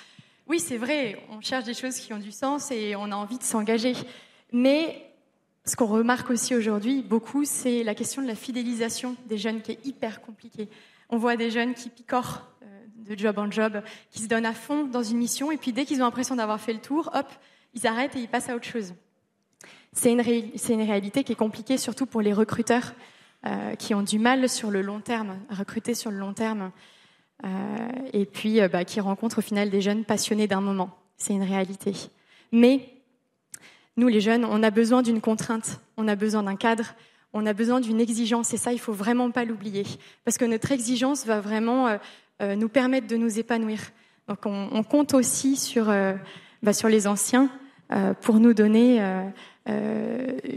Oui, 0.47 0.61
c'est 0.61 0.77
vrai, 0.77 1.23
on 1.31 1.41
cherche 1.41 1.65
des 1.65 1.73
choses 1.73 1.97
qui 1.97 2.13
ont 2.13 2.19
du 2.19 2.33
sens 2.33 2.71
et 2.71 2.97
on 2.97 3.11
a 3.13 3.17
envie 3.17 3.39
de 3.39 3.43
s'engager. 3.43 3.95
Mais 4.53 5.14
ce 5.65 5.77
qu'on 5.77 5.87
remarque 5.87 6.31
aussi 6.31 6.55
aujourd'hui 6.55 7.03
beaucoup, 7.03 7.45
c'est 7.45 7.83
la 7.85 7.95
question 7.95 8.23
de 8.23 8.27
la 8.27 8.35
fidélisation 8.35 9.17
des 9.27 9.39
jeunes 9.39 9.63
qui 9.63 9.73
est 9.73 9.87
hyper 9.87 10.21
compliquée. 10.21 10.69
On 11.09 11.17
voit 11.17 11.37
des 11.37 11.51
jeunes 11.51 11.75
qui 11.75 11.89
picorent 11.89 12.47
euh, 12.63 12.67
de 13.09 13.19
job 13.19 13.39
en 13.39 13.51
job, 13.51 13.83
qui 14.11 14.23
se 14.23 14.29
donnent 14.29 14.47
à 14.47 14.53
fond 14.53 14.85
dans 14.85 15.03
une 15.03 15.19
mission 15.19 15.51
et 15.51 15.57
puis 15.57 15.73
dès 15.73 15.85
qu'ils 15.85 16.03
ont 16.03 16.05
l'impression 16.05 16.37
d'avoir 16.37 16.61
fait 16.61 16.75
le 16.75 16.81
tour, 16.81 17.11
hop, 17.15 17.27
ils 17.73 17.87
arrêtent 17.87 18.15
et 18.17 18.21
ils 18.21 18.29
passent 18.29 18.51
à 18.51 18.57
autre 18.57 18.67
chose. 18.67 18.95
C'est 19.93 20.13
une, 20.13 20.21
réalité 20.21 21.25
qui 21.25 21.33
est 21.33 21.37
compliquée 21.37 21.79
surtout 21.79 22.05
pour 22.05 22.21
les 22.21 22.33
recruteurs 22.33 22.95
euh, 23.47 23.75
qui 23.77 23.95
ont 23.95 24.03
du 24.03 24.19
mal 24.19 24.49
sur 24.49 24.71
le 24.71 24.83
long 24.83 25.01
terme, 25.01 25.39
à 25.49 25.55
recruter 25.55 25.95
sur 25.95 26.11
le 26.11 26.19
long 26.19 26.35
terme, 26.35 26.73
euh, 27.45 27.49
et 28.13 28.27
puis 28.27 28.61
bah, 28.69 28.85
qui 28.85 29.01
rencontrent 29.01 29.39
au 29.39 29.43
final 29.43 29.71
des 29.71 29.81
jeunes 29.81 30.05
passionnés 30.05 30.49
d'un 30.49 30.61
moment. 30.61 30.91
C'est 31.17 31.33
une 31.33 31.45
réalité. 31.45 31.93
Mais 32.51 32.94
nous, 33.97 34.09
les 34.09 34.21
jeunes, 34.21 34.45
on 34.45 34.63
a 34.63 34.71
besoin 34.71 35.03
d'une 35.03 35.21
contrainte, 35.21 35.81
on 35.97 36.09
a 36.09 36.17
besoin 36.17 36.43
d'un 36.43 36.57
cadre, 36.57 36.95
on 37.33 37.47
a 37.47 37.53
besoin 37.53 37.81
d'une 37.81 38.01
exigence, 38.01 38.53
et 38.53 38.57
ça, 38.57 38.73
il 38.73 38.81
faut 38.81 38.93
vraiment 38.93 39.31
pas 39.31 39.45
l'oublier, 39.45 39.85
parce 40.25 40.37
que 40.37 40.45
notre 40.45 40.73
exigence 40.73 41.27
va 41.27 41.41
vraiment 41.41 41.87
euh, 41.87 41.97
euh 42.43 42.57
nous 42.57 42.69
permettre 42.69 43.07
de 43.07 43.17
nous 43.17 43.39
épanouir. 43.39 43.81
Donc, 44.27 44.47
on, 44.47 44.83
compte 44.83 45.15
aussi 45.15 45.55
sur, 45.57 45.91
euh, 45.91 46.15
bah, 46.63 46.73
les 46.89 47.07
anciens 47.07 47.51
pour 48.23 48.41
nous 48.41 48.55
donner 48.55 49.01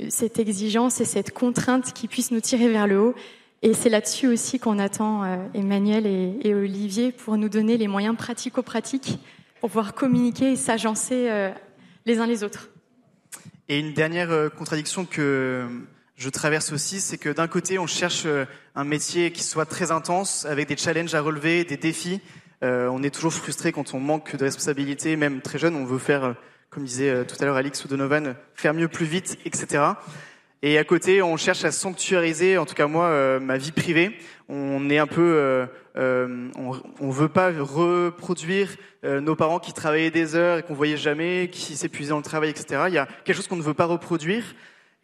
cette 0.07 0.39
exigence 0.39 1.01
et 1.01 1.05
cette 1.05 1.31
contrainte 1.31 1.91
qui 1.91 2.07
puisse 2.07 2.31
nous 2.31 2.39
tirer 2.39 2.69
vers 2.69 2.87
le 2.87 2.99
haut. 2.99 3.15
Et 3.61 3.73
c'est 3.73 3.89
là-dessus 3.89 4.27
aussi 4.27 4.57
qu'on 4.57 4.79
attend 4.79 5.25
Emmanuel 5.53 6.07
et, 6.07 6.39
et, 6.43 6.55
Olivier 6.55 7.11
pour 7.11 7.37
nous 7.37 7.49
donner 7.49 7.77
les 7.77 7.89
moyens 7.89 8.15
pratico-pratiques 8.15 9.19
pour 9.59 9.69
pouvoir 9.69 9.93
communiquer 9.93 10.53
et 10.53 10.55
s'agencer 10.55 11.51
les 12.05 12.19
uns 12.19 12.25
les 12.25 12.45
autres. 12.45 12.69
Et 13.69 13.79
une 13.79 13.91
dernière 13.91 14.31
euh, 14.31 14.47
contradiction 14.47 15.03
que 15.03 15.67
je 16.15 16.29
traverse 16.29 16.71
aussi, 16.71 17.01
c'est 17.01 17.17
que 17.17 17.27
d'un 17.27 17.49
côté, 17.49 17.77
on 17.79 17.87
cherche 17.87 18.23
euh, 18.25 18.45
un 18.75 18.85
métier 18.85 19.31
qui 19.31 19.43
soit 19.43 19.65
très 19.65 19.91
intense, 19.91 20.45
avec 20.45 20.69
des 20.69 20.77
challenges 20.77 21.13
à 21.15 21.19
relever, 21.19 21.65
des 21.65 21.75
défis. 21.75 22.21
Euh, 22.63 22.87
on 22.87 23.03
est 23.03 23.13
toujours 23.13 23.33
frustré 23.33 23.73
quand 23.73 23.93
on 23.93 23.99
manque 23.99 24.37
de 24.37 24.45
responsabilités, 24.45 25.17
même 25.17 25.41
très 25.41 25.59
jeune, 25.59 25.75
on 25.75 25.83
veut 25.83 25.97
faire, 25.97 26.35
comme 26.69 26.85
disait 26.85 27.25
tout 27.25 27.35
à 27.41 27.45
l'heure 27.45 27.57
Alix 27.57 27.83
ou 27.83 27.89
Donovan, 27.89 28.35
faire 28.55 28.73
mieux 28.73 28.87
plus 28.87 29.05
vite, 29.05 29.37
etc. 29.43 29.95
Et 30.63 30.79
à 30.79 30.83
côté, 30.83 31.21
on 31.21 31.37
cherche 31.37 31.63
à 31.65 31.71
sanctuariser, 31.71 32.57
en 32.57 32.65
tout 32.65 32.73
cas 32.73 32.87
moi, 32.87 33.05
euh, 33.05 33.39
ma 33.39 33.57
vie 33.57 33.71
privée. 33.71 34.17
On 34.49 34.89
est 34.89 34.97
un 34.97 35.05
peu, 35.05 35.21
euh, 35.21 35.67
euh, 35.97 36.49
on, 36.57 36.71
on 36.99 37.09
veut 37.09 37.29
pas 37.29 37.51
reproduire 37.51 38.69
nos 39.03 39.35
parents 39.35 39.59
qui 39.59 39.71
travaillaient 39.71 40.11
des 40.11 40.35
heures 40.35 40.57
et 40.57 40.63
qu'on 40.63 40.73
voyait 40.73 40.97
jamais, 40.97 41.49
qui 41.49 41.77
s'épuisaient 41.77 42.09
dans 42.09 42.17
le 42.17 42.23
travail, 42.23 42.49
etc. 42.49 42.83
Il 42.87 42.93
y 42.93 42.97
a 42.97 43.07
quelque 43.23 43.35
chose 43.35 43.47
qu'on 43.47 43.55
ne 43.55 43.61
veut 43.61 43.73
pas 43.73 43.85
reproduire. 43.85 44.43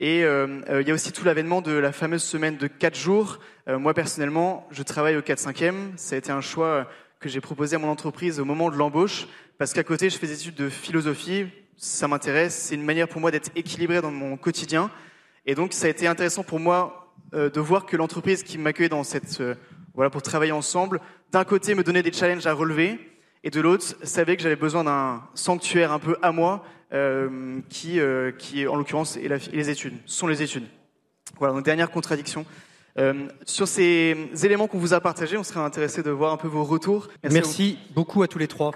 Et 0.02 0.22
il 0.22 0.88
y 0.88 0.92
a 0.92 0.94
aussi 0.94 1.14
tout 1.14 1.24
l'avènement 1.24 1.62
de 1.62 1.72
la 1.72 1.94
fameuse 1.94 2.24
semaine 2.24 2.58
de 2.58 2.68
4 2.68 2.98
jours. 2.98 3.40
moi 3.68 3.94
personnellement, 3.94 4.68
je 4.72 4.84
travaille 4.84 5.16
au 5.16 5.22
4-5e. 5.22 5.96
Ça 5.96 6.16
a 6.16 6.18
été 6.18 6.32
un 6.34 6.42
choix 6.42 6.86
que 7.24 7.30
j'ai 7.30 7.40
proposé 7.40 7.78
à 7.78 7.80
mon 7.80 7.88
entreprise 7.88 8.42
au 8.42 8.46
moment 8.46 8.70
de 8.70 8.76
l'embauche, 8.76 9.28
parce 9.58 9.72
qu'à 9.72 9.84
côté, 9.84 10.10
je 10.10 10.18
fais 10.18 10.28
des 10.28 10.34
études 10.34 10.56
de 10.56 10.68
philosophie. 10.68 11.46
Ça 11.78 12.08
m'intéresse. 12.10 12.54
C'est 12.54 12.76
une 12.76 12.84
manière 12.84 13.08
pour 13.08 13.22
moi 13.22 13.32
d'être 13.32 13.50
équilibré 13.56 14.02
dans 14.02 14.12
mon 14.12 14.36
quotidien. 14.36 14.92
Et 15.46 15.56
donc, 15.56 15.72
ça 15.72 15.88
a 15.88 15.90
été 15.90 16.06
intéressant 16.06 16.44
pour 16.44 16.60
moi 16.60 17.14
euh, 17.34 17.50
de 17.50 17.60
voir 17.62 17.86
que 17.86 17.96
l'entreprise 17.96 18.44
qui 18.44 18.58
m'accueillait 18.58 18.90
dans 18.90 19.04
cette, 19.04 19.40
euh, 19.40 19.56
voilà, 19.94 20.10
pour 20.10 20.22
travailler 20.22 20.52
ensemble, 20.52 21.00
d'un 21.32 21.44
côté 21.44 21.76
me 21.76 21.84
donnait 21.84 22.04
des 22.04 22.12
challenges 22.12 22.48
à 22.48 22.54
relever, 22.54 23.00
et 23.44 23.50
de 23.50 23.62
l'autre 23.62 23.96
savait 24.04 24.38
que 24.38 24.44
j'avais 24.44 24.56
besoin 24.56 24.84
d'un 24.84 25.24
sanctuaire 25.34 25.92
un 25.92 26.00
peu 26.00 26.18
à 26.22 26.32
moi, 26.32 26.64
euh, 26.94 27.60
qui, 27.70 28.00
euh, 28.00 28.32
qui 28.32 28.68
en 28.68 28.76
l'occurrence 28.76 29.18
la, 29.18 29.38
les 29.38 29.70
études, 29.70 29.98
sont 30.06 30.28
les 30.28 30.42
études. 30.44 30.68
Voilà, 31.40 31.54
donc 31.54 31.66
dernière 31.66 31.90
contradiction. 31.90 32.46
Euh, 33.00 33.28
sur 33.46 33.68
ces 33.68 34.16
éléments 34.44 34.68
qu'on 34.68 34.78
vous 34.78 34.94
a 34.94 35.02
partagés, 35.02 35.38
on 35.38 35.44
serait 35.44 35.60
intéressé 35.60 36.04
de 36.04 36.12
voir 36.12 36.32
un 36.32 36.38
peu 36.38 36.48
vos 36.48 36.64
retours. 36.64 37.08
Merci 37.24 37.80
beaucoup 37.96 38.22
à 38.22 38.28
tous 38.28 38.38
les 38.38 38.48
trois. 38.48 38.72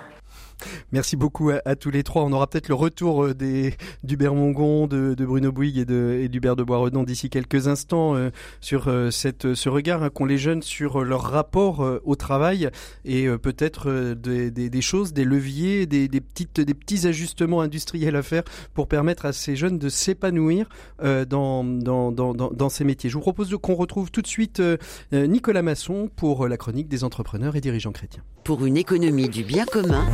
Merci 0.92 1.16
beaucoup 1.16 1.50
à, 1.50 1.76
tous 1.76 1.92
les 1.92 2.04
trois. 2.04 2.24
On 2.24 2.32
aura 2.32 2.48
peut-être 2.48 2.70
le 2.70 2.76
retour 2.76 3.26
euh, 3.26 3.34
des 3.34 3.74
d'Hubert 4.04 4.34
Mongon, 4.34 4.88
de, 4.88 5.16
Bruno 5.20 5.52
Bouygues 5.52 5.90
et, 5.90 6.30
d'Hubert 6.30 6.56
de 6.56 6.64
Boisredon 6.64 7.04
d'ici 7.04 7.30
quelques 7.30 7.68
instants 7.68 8.16
euh, 8.16 8.30
sur 8.62 8.88
euh, 8.88 9.12
ce 9.12 9.70
regard 9.70 10.04
hein, 10.04 10.10
qu'ont 10.10 10.26
les 10.26 10.38
jeunes 10.38 10.62
sur 10.62 11.04
leur 11.04 11.22
rapport 11.22 11.86
au 12.04 12.16
travail 12.16 12.70
et 13.06 13.28
peut-être 13.38 14.14
des, 14.14 14.82
choses, 14.82 15.14
des 15.14 15.24
leviers, 15.24 15.86
des, 15.86 16.10
petits 16.10 17.08
ajustements 17.08 17.62
industriels 17.62 18.16
à 18.16 18.24
faire 18.24 18.44
pour 18.74 18.88
permettre 18.88 19.26
à 19.26 19.34
ces 19.34 19.56
jeunes 19.56 19.78
de 19.78 19.90
s'épanouir 19.90 20.70
dans, 21.02 21.64
dans, 21.64 22.70
ces 22.70 22.84
métiers. 22.84 23.10
Je 23.10 23.16
vous 23.16 23.22
propose 23.22 23.56
qu'on 23.62 23.76
retrouve 23.76 24.12
tout 24.12 24.22
de 24.22 24.28
suite 24.28 24.62
Nicolas 25.12 25.62
Masson 25.62 26.10
pour 26.16 26.48
la 26.48 26.58
chronique 26.58 26.88
des 26.88 27.04
entrepreneurs 27.04 27.56
et 27.56 27.62
dirigeants 27.62 27.92
chrétiens. 27.92 28.24
Pour 28.44 28.66
une 28.66 28.78
économie 28.78 29.30
du 29.30 29.44
bien 29.44 29.66
commun, 29.66 30.06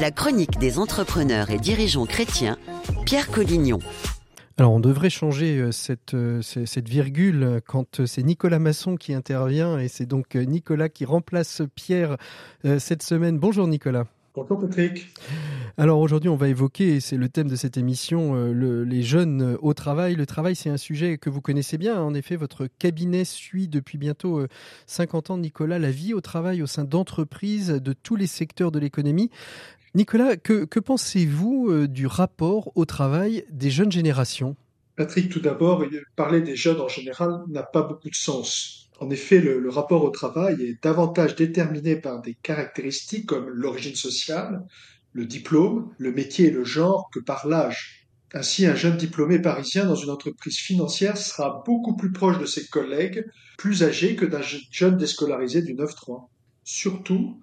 la 0.00 0.10
chronique 0.10 0.58
des 0.58 0.78
entrepreneurs 0.78 1.50
et 1.50 1.58
dirigeants 1.58 2.06
chrétiens, 2.06 2.58
Pierre 3.06 3.30
Collignon. 3.30 3.78
Alors 4.58 4.72
on 4.72 4.80
devrait 4.80 5.10
changer 5.10 5.58
euh, 5.58 5.72
cette, 5.72 6.14
euh, 6.14 6.42
cette 6.42 6.88
virgule 6.88 7.60
quand 7.66 8.04
c'est 8.06 8.22
Nicolas 8.22 8.58
Masson 8.58 8.96
qui 8.96 9.14
intervient 9.14 9.78
et 9.78 9.88
c'est 9.88 10.06
donc 10.06 10.34
Nicolas 10.34 10.88
qui 10.88 11.04
remplace 11.04 11.62
Pierre 11.74 12.16
euh, 12.64 12.78
cette 12.78 13.02
semaine. 13.02 13.38
Bonjour 13.38 13.66
Nicolas. 13.66 14.06
Bonjour 14.36 14.60
Patrick. 14.60 15.06
Alors 15.78 15.98
aujourd'hui, 15.98 16.28
on 16.28 16.36
va 16.36 16.48
évoquer, 16.48 16.96
et 16.96 17.00
c'est 17.00 17.16
le 17.16 17.30
thème 17.30 17.48
de 17.48 17.56
cette 17.56 17.78
émission, 17.78 18.34
euh, 18.34 18.52
le, 18.52 18.84
les 18.84 19.02
jeunes 19.02 19.56
au 19.62 19.72
travail. 19.72 20.14
Le 20.14 20.26
travail, 20.26 20.54
c'est 20.54 20.68
un 20.68 20.76
sujet 20.76 21.16
que 21.16 21.30
vous 21.30 21.40
connaissez 21.40 21.78
bien. 21.78 22.02
En 22.02 22.12
effet, 22.12 22.36
votre 22.36 22.66
cabinet 22.66 23.24
suit 23.24 23.66
depuis 23.66 23.96
bientôt 23.96 24.40
euh, 24.40 24.48
50 24.88 25.30
ans, 25.30 25.38
Nicolas, 25.38 25.78
la 25.78 25.90
vie 25.90 26.12
au 26.12 26.20
travail 26.20 26.60
au 26.60 26.66
sein 26.66 26.84
d'entreprises 26.84 27.68
de 27.68 27.94
tous 27.94 28.14
les 28.14 28.26
secteurs 28.26 28.70
de 28.70 28.78
l'économie. 28.78 29.30
Nicolas, 29.96 30.36
que, 30.36 30.78
pensez-vous 30.78 31.70
euh, 31.70 31.88
du 31.88 32.06
rapport 32.06 32.70
au 32.74 32.84
travail 32.84 33.46
des 33.50 33.70
jeunes 33.70 33.90
générations? 33.90 34.54
Patrick, 34.94 35.30
tout 35.30 35.40
d'abord, 35.40 35.86
parler 36.16 36.42
des 36.42 36.54
jeunes 36.54 36.82
en 36.82 36.88
général 36.88 37.40
n'a 37.48 37.62
pas 37.62 37.80
beaucoup 37.80 38.10
de 38.10 38.14
sens. 38.14 38.90
En 39.00 39.08
effet, 39.08 39.40
le, 39.40 39.58
le, 39.58 39.70
rapport 39.70 40.04
au 40.04 40.10
travail 40.10 40.60
est 40.60 40.82
davantage 40.84 41.34
déterminé 41.34 41.96
par 41.96 42.20
des 42.20 42.34
caractéristiques 42.34 43.24
comme 43.24 43.48
l'origine 43.48 43.94
sociale, 43.94 44.66
le 45.14 45.24
diplôme, 45.24 45.90
le 45.96 46.12
métier 46.12 46.48
et 46.48 46.50
le 46.50 46.64
genre 46.64 47.08
que 47.10 47.20
par 47.20 47.46
l'âge. 47.48 48.06
Ainsi, 48.34 48.66
un 48.66 48.74
jeune 48.74 48.98
diplômé 48.98 49.38
parisien 49.38 49.86
dans 49.86 49.94
une 49.94 50.10
entreprise 50.10 50.58
financière 50.58 51.16
sera 51.16 51.62
beaucoup 51.64 51.96
plus 51.96 52.12
proche 52.12 52.38
de 52.38 52.44
ses 52.44 52.66
collègues 52.66 53.24
plus 53.56 53.82
âgés 53.82 54.14
que 54.14 54.26
d'un 54.26 54.42
jeune 54.70 54.98
déscolarisé 54.98 55.62
du 55.62 55.74
9-3. 55.74 56.28
Surtout, 56.64 57.40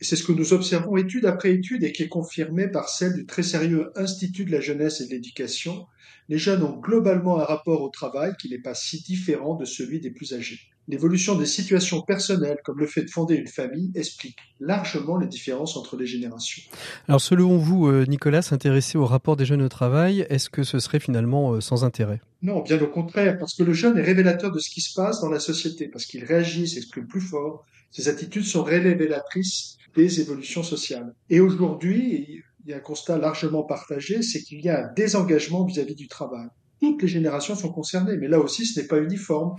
c'est 0.00 0.16
ce 0.16 0.24
que 0.24 0.32
nous 0.32 0.52
observons 0.52 0.96
étude 0.96 1.26
après 1.26 1.52
étude 1.52 1.84
et 1.84 1.92
qui 1.92 2.02
est 2.02 2.08
confirmé 2.08 2.68
par 2.68 2.88
celle 2.88 3.14
du 3.14 3.26
très 3.26 3.42
sérieux 3.42 3.92
Institut 3.96 4.44
de 4.44 4.52
la 4.52 4.60
jeunesse 4.60 5.00
et 5.00 5.06
de 5.06 5.10
l'éducation, 5.10 5.86
les 6.28 6.38
jeunes 6.38 6.62
ont 6.62 6.78
globalement 6.78 7.40
un 7.40 7.44
rapport 7.44 7.82
au 7.82 7.88
travail 7.88 8.32
qui 8.40 8.48
n'est 8.48 8.60
pas 8.60 8.74
si 8.74 9.02
différent 9.02 9.56
de 9.56 9.64
celui 9.64 10.00
des 10.00 10.10
plus 10.10 10.32
âgés. 10.32 10.60
L'évolution 10.88 11.36
des 11.36 11.46
situations 11.46 12.02
personnelles, 12.02 12.58
comme 12.64 12.78
le 12.78 12.86
fait 12.86 13.02
de 13.02 13.10
fonder 13.10 13.36
une 13.36 13.46
famille, 13.46 13.92
explique 13.94 14.36
largement 14.58 15.18
les 15.18 15.28
différences 15.28 15.76
entre 15.76 15.96
les 15.96 16.06
générations. 16.06 16.62
Alors 17.06 17.20
selon 17.20 17.58
vous, 17.58 17.86
euh, 17.86 18.06
Nicolas, 18.08 18.42
s'intéresser 18.42 18.98
au 18.98 19.04
rapport 19.04 19.36
des 19.36 19.44
jeunes 19.44 19.62
au 19.62 19.68
travail, 19.68 20.26
est-ce 20.30 20.50
que 20.50 20.64
ce 20.64 20.78
serait 20.78 20.98
finalement 20.98 21.52
euh, 21.52 21.60
sans 21.60 21.84
intérêt? 21.84 22.20
Non, 22.42 22.62
bien 22.62 22.80
au 22.80 22.88
contraire, 22.88 23.38
parce 23.38 23.54
que 23.54 23.62
le 23.62 23.72
jeune 23.72 23.98
est 23.98 24.02
révélateur 24.02 24.50
de 24.50 24.58
ce 24.58 24.70
qui 24.70 24.80
se 24.80 24.94
passe 24.94 25.20
dans 25.20 25.28
la 25.28 25.40
société, 25.40 25.86
parce 25.88 26.06
qu'il 26.06 26.24
réagit, 26.24 26.66
s'exprime 26.66 27.06
plus 27.06 27.20
fort, 27.20 27.66
ses 27.90 28.08
attitudes 28.08 28.44
sont 28.44 28.62
révélatrices 28.62 29.76
des 29.96 30.20
évolutions 30.20 30.62
sociales. 30.62 31.14
Et 31.28 31.40
aujourd'hui, 31.40 32.42
il 32.64 32.70
y 32.70 32.72
a 32.72 32.76
un 32.76 32.80
constat 32.80 33.18
largement 33.18 33.64
partagé, 33.64 34.22
c'est 34.22 34.42
qu'il 34.42 34.60
y 34.60 34.68
a 34.68 34.86
un 34.86 34.92
désengagement 34.92 35.64
vis-à-vis 35.64 35.94
-vis 35.94 35.96
du 35.96 36.08
travail. 36.08 36.48
Toutes 36.80 37.02
les 37.02 37.08
générations 37.08 37.54
sont 37.54 37.72
concernées, 37.72 38.16
mais 38.16 38.28
là 38.28 38.38
aussi, 38.38 38.64
ce 38.64 38.80
n'est 38.80 38.86
pas 38.86 38.98
uniforme. 38.98 39.56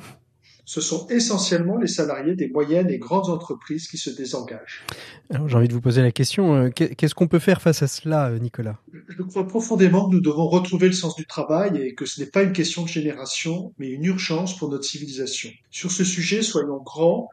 ce 0.64 0.80
sont 0.80 1.08
essentiellement 1.08 1.78
les 1.78 1.88
salariés 1.88 2.36
des 2.36 2.48
moyennes 2.48 2.90
et 2.90 3.00
grandes 3.00 3.30
entreprises 3.30 3.88
qui 3.88 3.98
se 3.98 4.10
désengagent. 4.10 4.86
Alors 5.30 5.50
j'ai 5.50 5.58
envie 5.58 5.68
de 5.68 5.74
vous 5.74 5.82
poser 5.82 6.02
la 6.02 6.12
question, 6.12 6.56
euh, 6.56 6.70
qu'est-ce 6.70 7.16
qu'on 7.16 7.28
peut 7.28 7.40
faire 7.40 7.62
face 7.62 7.82
à 7.82 7.88
cela, 7.88 8.30
euh, 8.30 8.40
Nicolas? 8.40 8.78
Je 9.10 9.24
crois 9.24 9.48
profondément 9.48 10.08
que 10.08 10.14
nous 10.16 10.22
devons 10.22 10.48
retrouver 10.48 10.88
le 10.88 10.94
sens 10.94 11.16
du 11.16 11.26
travail 11.26 11.82
et 11.82 11.96
que 11.96 12.06
ce 12.06 12.22
n'est 12.22 12.28
pas 12.30 12.44
une 12.44 12.54
question 12.54 12.84
de 12.84 12.88
génération, 12.88 13.74
mais 13.80 13.90
une 13.90 14.06
urgence 14.06 14.56
pour 14.58 14.70
notre 14.70 14.86
civilisation. 14.86 15.50
Sur 15.72 15.92
ce 15.92 16.04
sujet, 16.06 16.42
soyons 16.42 16.82
grands 16.82 17.28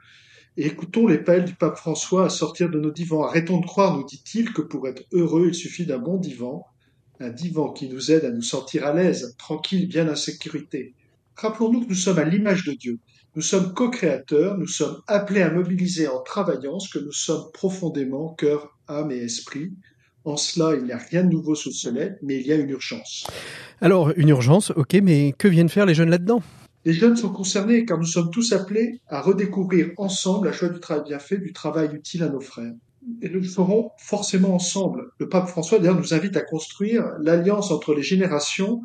écoutons 0.66 1.06
les 1.06 1.18
l'appel 1.18 1.44
du 1.44 1.54
pape 1.54 1.76
François 1.76 2.26
à 2.26 2.28
sortir 2.28 2.70
de 2.70 2.80
nos 2.80 2.90
divans. 2.90 3.24
Arrêtons 3.24 3.60
de 3.60 3.66
croire, 3.66 3.96
nous 3.96 4.04
dit-il, 4.04 4.52
que 4.52 4.62
pour 4.62 4.88
être 4.88 5.04
heureux, 5.12 5.48
il 5.48 5.54
suffit 5.54 5.86
d'un 5.86 5.98
bon 5.98 6.16
divan, 6.16 6.66
un 7.20 7.30
divan 7.30 7.72
qui 7.72 7.88
nous 7.88 8.10
aide 8.10 8.24
à 8.24 8.30
nous 8.30 8.42
sentir 8.42 8.84
à 8.84 8.92
l'aise, 8.92 9.34
tranquille, 9.38 9.88
bien 9.88 10.10
en 10.10 10.16
sécurité. 10.16 10.94
Rappelons-nous 11.36 11.84
que 11.84 11.88
nous 11.88 11.94
sommes 11.94 12.18
à 12.18 12.24
l'image 12.24 12.64
de 12.64 12.72
Dieu. 12.72 12.98
Nous 13.36 13.42
sommes 13.42 13.72
co-créateurs, 13.72 14.58
nous 14.58 14.66
sommes 14.66 15.00
appelés 15.06 15.42
à 15.42 15.50
mobiliser 15.50 16.08
en 16.08 16.20
travaillant 16.22 16.80
ce 16.80 16.98
que 16.98 17.04
nous 17.04 17.12
sommes 17.12 17.50
profondément, 17.52 18.34
cœur, 18.34 18.76
âme 18.88 19.12
et 19.12 19.18
esprit. 19.18 19.72
En 20.24 20.36
cela, 20.36 20.74
il 20.76 20.84
n'y 20.84 20.92
a 20.92 20.98
rien 20.98 21.22
de 21.22 21.30
nouveau 21.30 21.54
sous 21.54 21.68
le 21.68 21.74
soleil, 21.74 22.12
mais 22.22 22.40
il 22.40 22.46
y 22.46 22.52
a 22.52 22.56
une 22.56 22.70
urgence. 22.70 23.26
Alors, 23.80 24.10
une 24.16 24.28
urgence, 24.28 24.72
ok, 24.74 24.94
mais 25.02 25.32
que 25.38 25.46
viennent 25.46 25.68
faire 25.68 25.86
les 25.86 25.94
jeunes 25.94 26.10
là-dedans? 26.10 26.42
Les 26.88 26.94
jeunes 26.94 27.16
sont 27.16 27.28
concernés 27.28 27.84
car 27.84 27.98
nous 27.98 28.06
sommes 28.06 28.30
tous 28.30 28.54
appelés 28.54 29.02
à 29.08 29.20
redécouvrir 29.20 29.90
ensemble 29.98 30.46
la 30.46 30.52
joie 30.52 30.70
du 30.70 30.80
travail 30.80 31.04
bien 31.06 31.18
fait, 31.18 31.36
du 31.36 31.52
travail 31.52 31.90
utile 31.92 32.22
à 32.22 32.30
nos 32.30 32.40
frères. 32.40 32.72
Et 33.20 33.28
nous 33.28 33.40
le 33.40 33.46
ferons 33.46 33.90
forcément 33.98 34.54
ensemble. 34.54 35.10
Le 35.18 35.28
pape 35.28 35.48
François 35.48 35.78
d'ailleurs 35.78 35.98
nous 35.98 36.14
invite 36.14 36.38
à 36.38 36.40
construire 36.40 37.04
l'alliance 37.20 37.70
entre 37.72 37.94
les 37.94 38.02
générations 38.02 38.80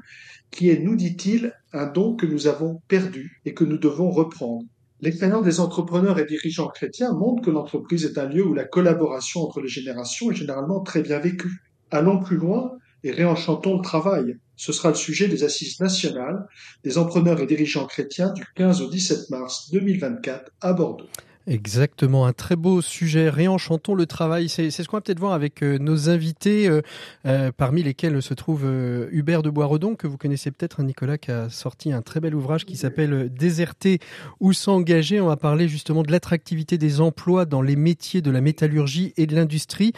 qui 0.52 0.70
est, 0.70 0.80
nous 0.80 0.98
dit-il, 0.98 1.54
un 1.72 1.86
don 1.86 2.18
que 2.18 2.26
nous 2.26 2.48
avons 2.48 2.82
perdu 2.90 3.40
et 3.46 3.54
que 3.54 3.64
nous 3.64 3.78
devons 3.78 4.12
reprendre. 4.12 4.66
L'expérience 5.00 5.46
des 5.46 5.62
entrepreneurs 5.62 6.20
et 6.20 6.26
dirigeants 6.26 6.68
chrétiens 6.68 7.14
montre 7.14 7.42
que 7.42 7.52
l'entreprise 7.52 8.04
est 8.04 8.18
un 8.18 8.28
lieu 8.28 8.46
où 8.46 8.54
la 8.54 8.66
collaboration 8.66 9.44
entre 9.44 9.62
les 9.62 9.70
générations 9.70 10.30
est 10.30 10.36
généralement 10.36 10.82
très 10.82 11.04
bien 11.04 11.20
vécue. 11.20 11.62
Allons 11.90 12.20
plus 12.20 12.36
loin 12.36 12.74
et 13.06 13.12
réenchantons 13.12 13.78
le 13.78 13.82
travail. 13.82 14.36
Ce 14.56 14.72
sera 14.72 14.90
le 14.90 14.96
sujet 14.96 15.28
des 15.28 15.44
assises 15.44 15.80
nationales 15.80 16.48
des 16.84 16.98
entrepreneurs 16.98 17.42
et 17.42 17.48
dirigeants 17.48 17.88
chrétiens 17.88 18.32
du 18.32 18.46
15 18.56 18.82
au 18.82 18.90
17 18.90 19.30
mars 19.30 19.70
2024 19.72 20.52
à 20.62 20.74
Bordeaux. 20.74 21.10
Exactement, 21.46 22.26
un 22.26 22.32
très 22.32 22.56
beau 22.56 22.82
sujet. 22.82 23.30
Réenchantons 23.30 23.96
le 23.96 24.06
travail. 24.06 24.48
C'est 24.48 24.72
ce 24.72 24.88
qu'on 24.88 24.96
va 24.96 25.02
peut-être 25.02 25.20
voir 25.20 25.34
avec 25.34 25.62
euh, 25.62 25.78
nos 25.78 26.10
invités, 26.10 26.70
euh, 26.70 26.82
euh, 27.26 27.52
parmi 27.52 27.84
lesquels 27.84 28.22
se 28.22 28.34
trouve 28.34 28.64
Hubert 29.12 29.44
de 29.44 29.50
Boisredon, 29.50 29.96
que 29.96 30.08
vous 30.08 30.18
connaissez 30.18 30.52
peut-être, 30.52 30.80
un 30.80 30.86
Nicolas, 30.86 31.18
qui 31.18 31.32
a 31.32 31.50
sorti 31.50 31.92
un 31.92 32.02
très 32.02 32.22
bel 32.22 32.34
ouvrage 32.34 32.64
qui 32.64 32.78
s'appelle 32.78 33.30
Déserter 33.30 34.00
ou 34.40 34.54
s'engager. 34.54 35.20
On 35.20 35.28
va 35.28 35.36
parler 35.36 35.68
justement 35.68 36.04
de 36.04 36.14
l'attractivité 36.14 36.78
des 36.78 37.02
emplois 37.02 37.44
dans 37.44 37.62
les 37.62 37.76
métiers 37.76 38.22
de 38.22 38.32
la 38.32 38.40
métallurgie 38.40 39.14
et 39.18 39.28
de 39.28 39.36
l'industrie. 39.36 39.92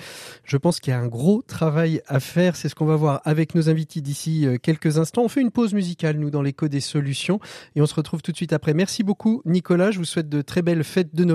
Je 0.46 0.58
pense 0.58 0.80
qu'il 0.80 0.92
y 0.92 0.96
a 0.96 1.00
un 1.00 1.08
gros 1.08 1.44
travail 1.44 2.02
à 2.08 2.20
faire. 2.20 2.56
C'est 2.56 2.70
ce 2.70 2.75
qu'on 2.75 2.86
va 2.86 2.96
voir 2.96 3.22
avec 3.24 3.54
nos 3.54 3.70
invités 3.70 4.02
d'ici 4.02 4.48
quelques 4.64 4.98
instants. 4.98 5.22
On 5.22 5.30
fait 5.30 5.42
une 5.42 5.52
pause 5.52 5.75
musicale, 5.75 6.18
nous, 6.18 6.32
dans 6.32 6.42
l'écho 6.42 6.68
des 6.68 6.80
solutions, 6.80 7.40
et 7.75 7.84
on 7.84 7.86
se 7.86 7.94
retrouve 7.94 8.24
tout 8.24 8.32
de 8.32 8.38
suite 8.38 8.54
après. 8.54 8.74
Merci 8.74 9.04
beaucoup, 9.04 9.44
Nicolas. 9.46 9.92
Je 9.92 10.00
vous 10.00 10.06
souhaite 10.06 10.28
de 10.28 10.42
très 10.42 10.64
belles 10.64 10.84
fêtes 10.84 11.14
de 11.14 11.24
Noël 11.24 11.35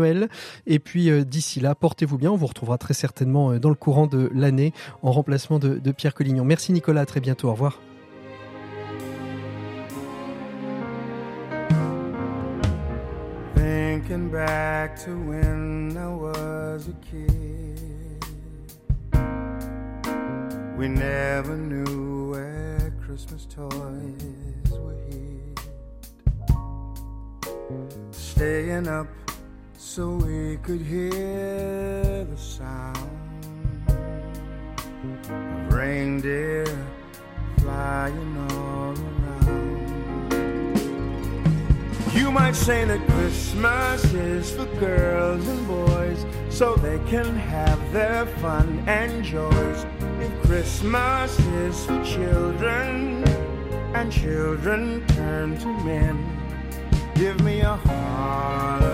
et 0.66 0.78
puis 0.78 1.10
euh, 1.10 1.24
d'ici 1.24 1.60
là, 1.60 1.74
portez-vous 1.74 2.18
bien. 2.18 2.30
On 2.30 2.36
vous 2.36 2.46
retrouvera 2.46 2.78
très 2.78 2.94
certainement 2.94 3.52
euh, 3.52 3.58
dans 3.58 3.68
le 3.68 3.74
courant 3.74 4.06
de 4.06 4.30
l'année 4.34 4.72
en 5.02 5.12
remplacement 5.12 5.58
de, 5.58 5.78
Pierre 5.92 6.14
Collignon. 6.14 6.44
Merci 6.44 6.72
Nicolas, 6.72 7.02
à 7.02 7.06
très 7.06 7.20
bientôt. 7.20 7.48
Au 7.48 7.52
revoir. 7.52 7.80
Staying 28.12 28.88
up 28.88 29.29
so 29.82 30.10
we 30.10 30.58
could 30.58 30.82
hear 30.82 32.24
the 32.24 32.36
sound 32.36 33.08
of 33.88 35.72
reindeer 35.72 36.66
flying 37.60 38.36
all 38.50 38.94
around. 38.94 39.96
You 42.12 42.30
might 42.30 42.54
say 42.54 42.84
that 42.84 43.00
Christmas 43.08 44.04
is 44.12 44.50
for 44.50 44.66
girls 44.76 45.48
and 45.48 45.66
boys 45.66 46.26
so 46.50 46.74
they 46.76 46.98
can 47.08 47.34
have 47.34 47.80
their 47.90 48.26
fun 48.26 48.84
and 48.86 49.24
joys. 49.24 49.86
If 50.20 50.42
Christmas 50.42 51.38
is 51.38 51.86
for 51.86 52.04
children 52.04 53.24
and 53.94 54.12
children 54.12 55.06
turn 55.06 55.56
to 55.58 55.68
men, 55.84 56.22
give 57.14 57.40
me 57.40 57.60
a 57.60 57.76
heart 57.76 58.90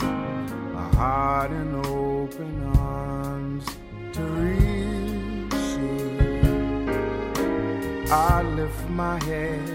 a 0.02 0.96
heart 0.96 1.50
in 1.50 1.74
open 1.86 2.76
arms 2.76 3.64
to 4.12 4.22
receive. 4.22 5.52
I 8.12 8.42
lift 8.42 8.88
my 8.90 9.22
head 9.24 9.68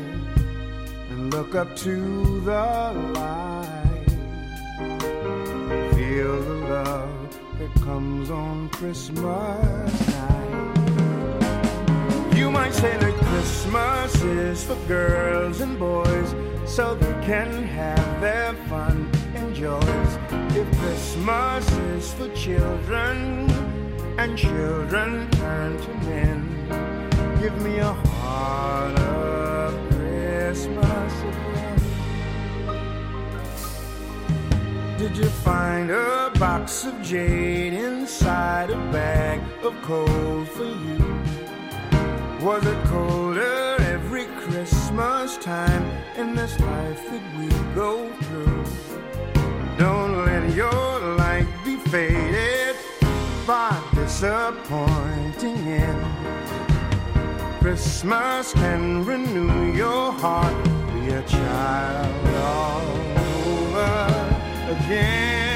and 1.10 1.34
look 1.34 1.56
up 1.56 1.76
to 1.78 2.42
the 2.42 2.92
light. 3.16 4.06
Feel 5.96 6.42
the 6.42 6.60
love 6.70 7.40
that 7.58 7.74
comes 7.82 8.30
on 8.30 8.70
Christmas 8.70 10.08
night. 10.10 10.43
Is 14.04 14.66
for 14.66 14.76
girls 14.86 15.62
and 15.62 15.80
boys 15.80 16.36
so 16.66 16.94
they 16.94 17.26
can 17.26 17.64
have 17.64 18.20
their 18.20 18.54
fun 18.68 19.10
and 19.34 19.56
joys. 19.56 20.18
If 20.58 20.70
Christmas 20.78 21.72
is 21.72 22.14
for 22.14 22.28
children 22.36 23.50
and 24.20 24.38
children 24.38 25.32
turn 25.32 25.78
to 25.80 25.94
men, 26.06 27.40
give 27.40 27.56
me 27.62 27.78
a 27.78 27.94
heart 27.94 29.00
of 29.00 29.74
Christmas 29.92 31.14
again. 31.22 31.80
Did 34.98 35.16
you 35.16 35.30
find 35.30 35.90
a 35.92 36.30
box 36.38 36.84
of 36.86 37.02
jade 37.02 37.74
inside 37.74 38.70
a 38.70 38.76
bag 38.92 39.40
of 39.64 39.74
coal 39.82 40.44
for 40.44 40.66
you? 40.66 41.00
Was 42.42 42.66
it 42.66 42.84
colder 42.88 43.53
every 44.64 44.80
Christmas 44.80 45.38
time 45.38 45.84
in 46.18 46.36
this 46.36 46.60
life 46.60 47.10
that 47.10 47.38
we 47.38 47.48
go 47.76 48.10
through? 48.24 48.64
Don't 49.78 50.26
let 50.26 50.56
your 50.56 51.00
light 51.18 51.48
be 51.66 51.76
faded 51.90 52.76
by 53.46 53.78
disappointing 53.94 55.58
end. 55.68 56.06
Christmas 57.60 58.54
can 58.54 59.04
renew 59.06 59.74
your 59.74 60.12
heart, 60.12 60.64
be 60.94 61.10
a 61.10 61.24
child 61.24 62.28
all 62.38 62.88
over 63.48 64.76
again. 64.76 65.53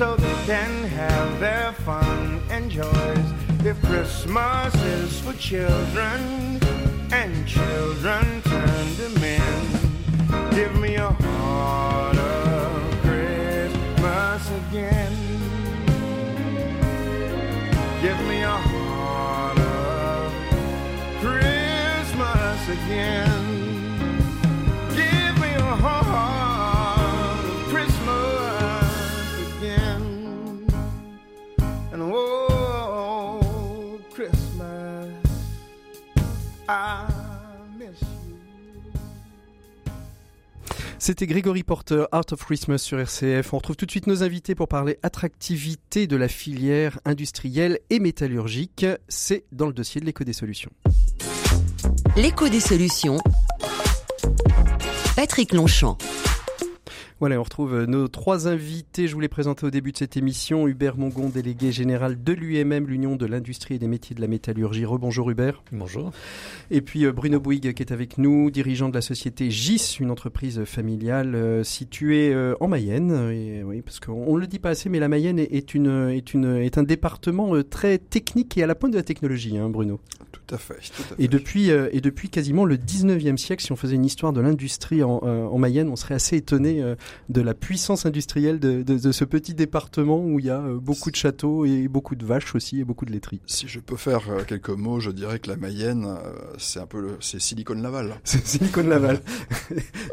So 0.00 0.16
they 0.16 0.46
can 0.46 0.84
have 0.84 1.40
their 1.40 1.72
fun 1.84 2.40
and 2.48 2.70
joys. 2.70 3.26
If 3.62 3.78
Christmas 3.84 4.74
is 4.76 5.20
for 5.20 5.34
children 5.34 6.58
and 7.12 7.46
children 7.46 8.40
turn 8.40 8.86
to 8.96 9.20
men, 9.20 9.62
give 10.52 10.74
me 10.80 10.94
a 10.94 11.10
heart 11.10 12.16
of 12.16 12.72
Christmas 13.02 14.50
again. 14.62 15.29
C'était 41.10 41.26
Grégory 41.26 41.64
Porter, 41.64 42.04
Art 42.12 42.26
of 42.30 42.44
Christmas 42.44 42.78
sur 42.78 43.00
RCF. 43.00 43.52
On 43.52 43.56
retrouve 43.56 43.74
tout 43.74 43.84
de 43.84 43.90
suite 43.90 44.06
nos 44.06 44.22
invités 44.22 44.54
pour 44.54 44.68
parler 44.68 44.96
attractivité 45.02 46.06
de 46.06 46.14
la 46.14 46.28
filière 46.28 47.00
industrielle 47.04 47.80
et 47.90 47.98
métallurgique. 47.98 48.86
C'est 49.08 49.42
dans 49.50 49.66
le 49.66 49.72
dossier 49.72 50.00
de 50.00 50.06
l'écho 50.06 50.22
des 50.22 50.32
solutions. 50.32 50.70
L'écho 52.14 52.48
des 52.48 52.60
solutions. 52.60 53.18
Patrick 55.16 55.52
Longchamp. 55.52 55.98
Voilà, 57.20 57.38
on 57.38 57.42
retrouve 57.42 57.74
euh, 57.74 57.84
nos 57.84 58.08
trois 58.08 58.48
invités. 58.48 59.06
Je 59.06 59.12
vous 59.12 59.20
les 59.20 59.28
présenter 59.28 59.66
au 59.66 59.70
début 59.70 59.92
de 59.92 59.98
cette 59.98 60.16
émission. 60.16 60.66
Hubert 60.66 60.96
Mongon, 60.96 61.28
délégué 61.28 61.70
général 61.70 62.24
de 62.24 62.32
l'UMM, 62.32 62.86
l'Union 62.86 63.14
de 63.14 63.26
l'industrie 63.26 63.74
et 63.74 63.78
des 63.78 63.88
métiers 63.88 64.16
de 64.16 64.22
la 64.22 64.26
métallurgie. 64.26 64.86
Rebonjour 64.86 65.30
Hubert. 65.30 65.62
Bonjour. 65.70 66.12
Et 66.70 66.80
puis 66.80 67.04
euh, 67.04 67.12
Bruno 67.12 67.38
Bouygues 67.38 67.74
qui 67.74 67.82
est 67.82 67.92
avec 67.92 68.16
nous, 68.16 68.50
dirigeant 68.50 68.88
de 68.88 68.94
la 68.94 69.02
société 69.02 69.50
GIS, 69.50 69.98
une 70.00 70.10
entreprise 70.10 70.64
familiale 70.64 71.34
euh, 71.34 71.62
située 71.62 72.34
en 72.58 72.68
Mayenne. 72.68 73.30
Et, 73.30 73.62
oui, 73.64 73.82
parce 73.82 74.00
qu'on 74.00 74.34
ne 74.34 74.40
le 74.40 74.46
dit 74.46 74.58
pas 74.58 74.70
assez, 74.70 74.88
mais 74.88 74.98
la 74.98 75.08
Mayenne 75.08 75.38
est, 75.38 75.74
une, 75.74 76.08
est, 76.08 76.32
une, 76.32 76.56
est 76.56 76.78
un 76.78 76.84
département 76.84 77.52
très 77.62 77.98
technique 77.98 78.56
et 78.56 78.62
à 78.62 78.66
la 78.66 78.74
pointe 78.74 78.92
de 78.92 78.96
la 78.96 79.02
technologie, 79.02 79.58
hein, 79.58 79.68
Bruno. 79.68 80.00
Tout 80.32 80.54
à 80.54 80.58
fait. 80.58 80.78
Et, 81.18 81.28
depuis, 81.28 81.68
et 81.68 82.00
depuis 82.00 82.30
quasiment 82.30 82.64
le 82.64 82.76
19e 82.76 83.36
siècle, 83.36 83.62
si 83.62 83.72
on 83.72 83.76
faisait 83.76 83.96
une 83.96 84.06
histoire 84.06 84.32
de 84.32 84.40
l'industrie 84.40 85.02
en, 85.02 85.18
en, 85.18 85.58
Mayenne, 85.58 85.90
on 85.90 85.96
serait 85.96 86.14
assez 86.14 86.36
étonné 86.36 86.82
de 87.28 87.40
la 87.40 87.54
puissance 87.54 88.06
industrielle 88.06 88.58
de, 88.58 88.82
de, 88.82 89.12
ce 89.12 89.24
petit 89.24 89.54
département 89.54 90.24
où 90.24 90.38
il 90.38 90.46
y 90.46 90.50
a 90.50 90.60
euh, 90.60 90.78
beaucoup 90.78 91.10
de 91.10 91.16
châteaux 91.16 91.64
et 91.64 91.88
beaucoup 91.88 92.16
de 92.16 92.24
vaches 92.24 92.54
aussi 92.54 92.80
et 92.80 92.84
beaucoup 92.84 93.04
de 93.04 93.12
laiteries. 93.12 93.40
Si 93.46 93.68
je 93.68 93.80
peux 93.80 93.96
faire 93.96 94.30
euh, 94.30 94.42
quelques 94.46 94.70
mots, 94.70 95.00
je 95.00 95.10
dirais 95.10 95.38
que 95.38 95.48
la 95.48 95.56
Mayenne, 95.56 96.06
euh, 96.06 96.32
c'est 96.58 96.80
un 96.80 96.86
peu 96.86 97.00
le, 97.00 97.16
c'est 97.20 97.40
Silicon 97.40 97.74
Laval. 97.74 98.14
C'est 98.24 98.46
Silicon 98.46 98.82
Laval. 98.82 99.20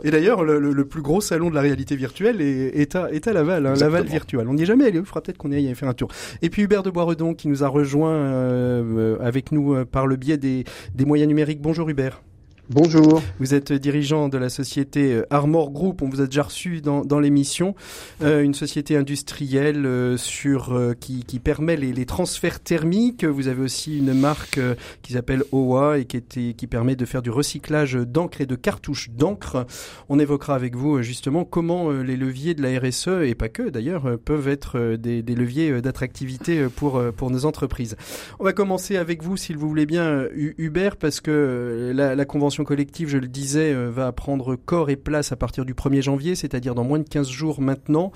et 0.03 0.11
d'ailleurs, 0.11 0.43
le, 0.43 0.59
le, 0.59 0.85
plus 0.85 1.01
gros 1.01 1.21
salon 1.21 1.49
de 1.49 1.55
la 1.55 1.61
réalité 1.61 1.95
virtuelle 1.95 2.41
est, 2.41 2.79
est, 2.79 2.95
à, 2.95 3.11
est 3.11 3.27
à 3.27 3.33
Laval, 3.33 3.65
hein, 3.65 3.73
Laval 3.75 4.05
virtuel. 4.05 4.47
On 4.47 4.53
n'y 4.53 4.63
est 4.63 4.65
jamais 4.65 4.85
allé, 4.85 4.99
il 4.99 5.05
faudra 5.05 5.21
peut-être 5.21 5.37
qu'on 5.37 5.51
y 5.51 5.55
aille 5.55 5.73
faire 5.75 5.89
un 5.89 5.93
tour. 5.93 6.09
Et 6.41 6.49
puis 6.49 6.63
Hubert 6.63 6.83
de 6.83 6.89
Boisredon 6.89 7.33
qui 7.33 7.47
nous 7.47 7.63
a 7.63 7.67
rejoint 7.67 8.13
euh, 8.13 9.17
avec 9.21 9.51
nous 9.51 9.85
par 9.85 10.07
le 10.07 10.15
biais 10.15 10.37
des, 10.37 10.63
des 10.95 11.05
moyens 11.05 11.27
numériques. 11.27 11.61
Bonjour 11.61 11.89
Hubert. 11.89 12.21
Bonjour. 12.69 13.21
Vous 13.39 13.53
êtes 13.53 13.71
dirigeant 13.71 14.27
de 14.27 14.37
la 14.37 14.49
société 14.49 15.13
euh, 15.13 15.25
Armor 15.29 15.71
Group. 15.71 16.01
On 16.01 16.09
vous 16.09 16.19
a 16.19 16.25
déjà 16.25 16.43
reçu 16.43 16.81
dans, 16.81 17.05
dans 17.05 17.21
l'émission. 17.21 17.75
Euh, 18.21 18.41
une 18.41 18.53
société 18.53 18.97
industrielle 18.97 19.85
euh, 19.85 20.17
sur 20.17 20.77
qui, 20.99 21.23
qui, 21.23 21.39
permet 21.39 21.77
les, 21.77 21.93
les, 21.93 22.05
transferts 22.05 22.59
thermiques. 22.59 23.23
Vous 23.23 23.47
avez 23.47 23.61
aussi 23.61 23.99
une 23.99 24.13
marque 24.13 24.59
qui 25.01 25.13
s'appelle 25.13 25.43
OA 25.53 25.99
et 25.99 26.05
qui, 26.05 26.17
était, 26.17 26.53
qui 26.57 26.67
permet 26.67 26.97
de 26.97 27.05
faire 27.05 27.21
du 27.21 27.29
recyclage 27.29 27.93
d'encre 27.93 28.41
et 28.41 28.45
de 28.45 28.55
cartouches 28.55 29.11
d'encre. 29.11 29.65
On 30.09 30.19
évoquera 30.19 30.53
avec 30.53 30.75
vous 30.75 31.01
justement 31.01 31.45
comment 31.45 31.89
les 31.91 32.17
leviers 32.17 32.53
de 32.53 32.61
la 32.61 32.77
RSE 32.77 33.23
et 33.23 33.33
pas 33.33 33.47
que 33.47 33.69
d'ailleurs 33.69 34.19
peuvent 34.25 34.49
être 34.49 34.97
des, 34.97 35.23
des 35.23 35.35
leviers 35.35 35.81
d'attractivité 35.81 36.67
pour 36.75 37.01
pour 37.15 37.31
nos 37.31 37.45
entreprises. 37.45 37.95
On 38.39 38.43
va 38.43 38.51
commencer 38.51 38.97
avec 38.97 39.23
vous, 39.23 39.37
s'il 39.37 39.55
vous 39.55 39.69
voulez 39.69 39.85
bien, 39.85 40.25
Hubert, 40.35 40.97
parce 40.97 41.21
que 41.21 41.93
la, 41.95 42.13
la 42.13 42.25
convention 42.25 42.56
collective, 42.63 43.09
je 43.09 43.17
le 43.17 43.27
disais, 43.27 43.73
euh, 43.73 43.89
va 43.89 44.11
prendre 44.11 44.55
corps 44.55 44.89
et 44.89 44.95
place 44.95 45.31
à 45.31 45.35
partir 45.35 45.65
du 45.65 45.73
1er 45.73 46.01
janvier, 46.01 46.35
c'est-à-dire 46.35 46.75
dans 46.75 46.83
moins 46.83 46.99
de 46.99 47.07
15 47.07 47.29
jours 47.29 47.61
maintenant. 47.61 48.11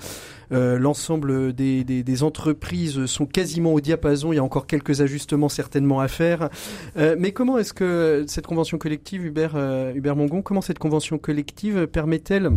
Euh, 0.52 0.78
l'ensemble 0.78 1.52
des, 1.52 2.22
entreprises 2.22 3.06
sont 3.06 3.26
quasiment 3.26 3.72
au 3.72 3.80
diapason. 3.80 4.32
Il 4.32 4.36
y 4.36 4.38
a 4.38 4.44
encore 4.44 4.66
quelques 4.66 5.00
ajustements 5.00 5.48
certainement 5.48 6.00
à 6.00 6.08
faire. 6.08 6.50
Euh, 6.96 7.16
mais 7.18 7.32
comment 7.32 7.58
est-ce 7.58 7.72
que 7.72 8.24
cette 8.26 8.46
convention 8.46 8.78
collective, 8.78 9.24
Hubert, 9.24 9.56
Hubert 9.94 10.16
Mongon, 10.16 10.42
comment 10.42 10.60
cette 10.60 10.78
convention 10.78 11.18
collective 11.18 11.86
permet-elle 11.86 12.50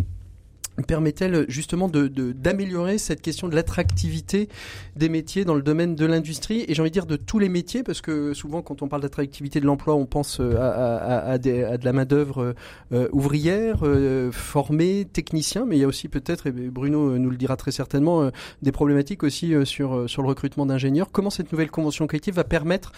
permet-elle 0.82 1.46
justement 1.48 1.88
de, 1.88 2.08
d'améliorer 2.08 2.98
cette 2.98 3.22
question 3.22 3.48
de 3.48 3.54
l'attractivité 3.54 4.48
des 4.94 5.08
métiers 5.08 5.44
dans 5.44 5.54
le 5.54 5.62
domaine 5.62 5.94
de 5.94 6.06
l'industrie. 6.06 6.64
Et 6.68 6.74
j'ai 6.74 6.80
envie 6.80 6.90
de 6.90 6.94
dire 6.94 7.06
de 7.06 7.16
tous 7.16 7.38
les 7.38 7.48
métiers 7.48 7.82
parce 7.82 8.00
que 8.00 8.34
souvent 8.34 8.62
quand 8.62 8.82
on 8.82 8.88
parle 8.88 9.02
d'attractivité 9.02 9.60
de 9.60 9.66
l'emploi 9.66 9.94
on 9.94 10.06
pense 10.06 10.40
euh, 10.40 10.56
à, 10.58 11.30
à, 11.30 11.38
de 11.38 11.84
la 11.84 11.92
main 11.92 12.04
d'œuvre 12.04 12.54
euh, 12.92 13.08
ouvrière 13.12 13.80
euh, 13.82 14.30
formée 14.32 15.06
technicien. 15.10 15.64
Mais 15.66 15.76
il 15.76 15.80
y 15.80 15.84
a 15.84 15.88
aussi 15.88 16.08
peut-être 16.08 16.46
et 16.46 16.52
Bruno 16.52 17.18
nous 17.18 17.30
le 17.30 17.36
dira 17.36 17.56
très 17.56 17.72
certainement 17.72 18.30
des 18.62 18.72
problématiques 18.72 19.22
aussi 19.22 19.54
sur 19.64 20.08
sur 20.08 20.22
le 20.22 20.28
recrutement 20.28 20.66
d'ingénieurs. 20.66 21.10
Comment 21.10 21.30
cette 21.30 21.52
nouvelle 21.52 21.70
convention 21.70 22.06
collective 22.06 22.34
va 22.34 22.44
permettre 22.44 22.92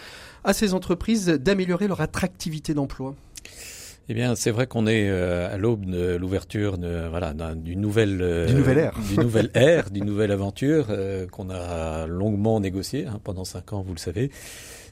à 0.45 0.53
ces 0.53 0.75
entreprises 0.75 1.27
d'améliorer 1.27 1.89
leur 1.89 2.01
attractivité 2.01 2.75
d'emploi? 2.75 3.15
Eh 4.11 4.15
bien, 4.15 4.35
c'est 4.35 4.51
vrai 4.51 4.67
qu'on 4.67 4.87
est 4.87 5.11
euh, 5.11 5.53
à 5.53 5.59
l'aube 5.59 5.85
de 5.85 6.17
l'ouverture 6.17 6.79
de, 6.79 7.09
voilà, 7.09 7.35
d'une 7.55 7.81
nouvelle, 7.81 8.23
euh, 8.23 8.47
d'une 8.47 8.57
nouvelle 8.57 8.79
ère, 8.79 8.99
d'une 9.07 9.23
nouvelle 9.23 9.51
ère, 9.55 9.91
d'une 9.91 10.07
nouvelle 10.07 10.33
aventure 10.33 10.87
euh, 10.89 11.27
qu'on 11.27 11.51
a 11.51 12.07
longuement 12.07 12.59
négociée 12.59 13.07
hein, 13.07 13.21
pendant 13.23 13.45
cinq 13.45 13.75
ans, 13.75 13.83
vous 13.83 13.93
le 13.93 13.99
savez, 13.99 14.31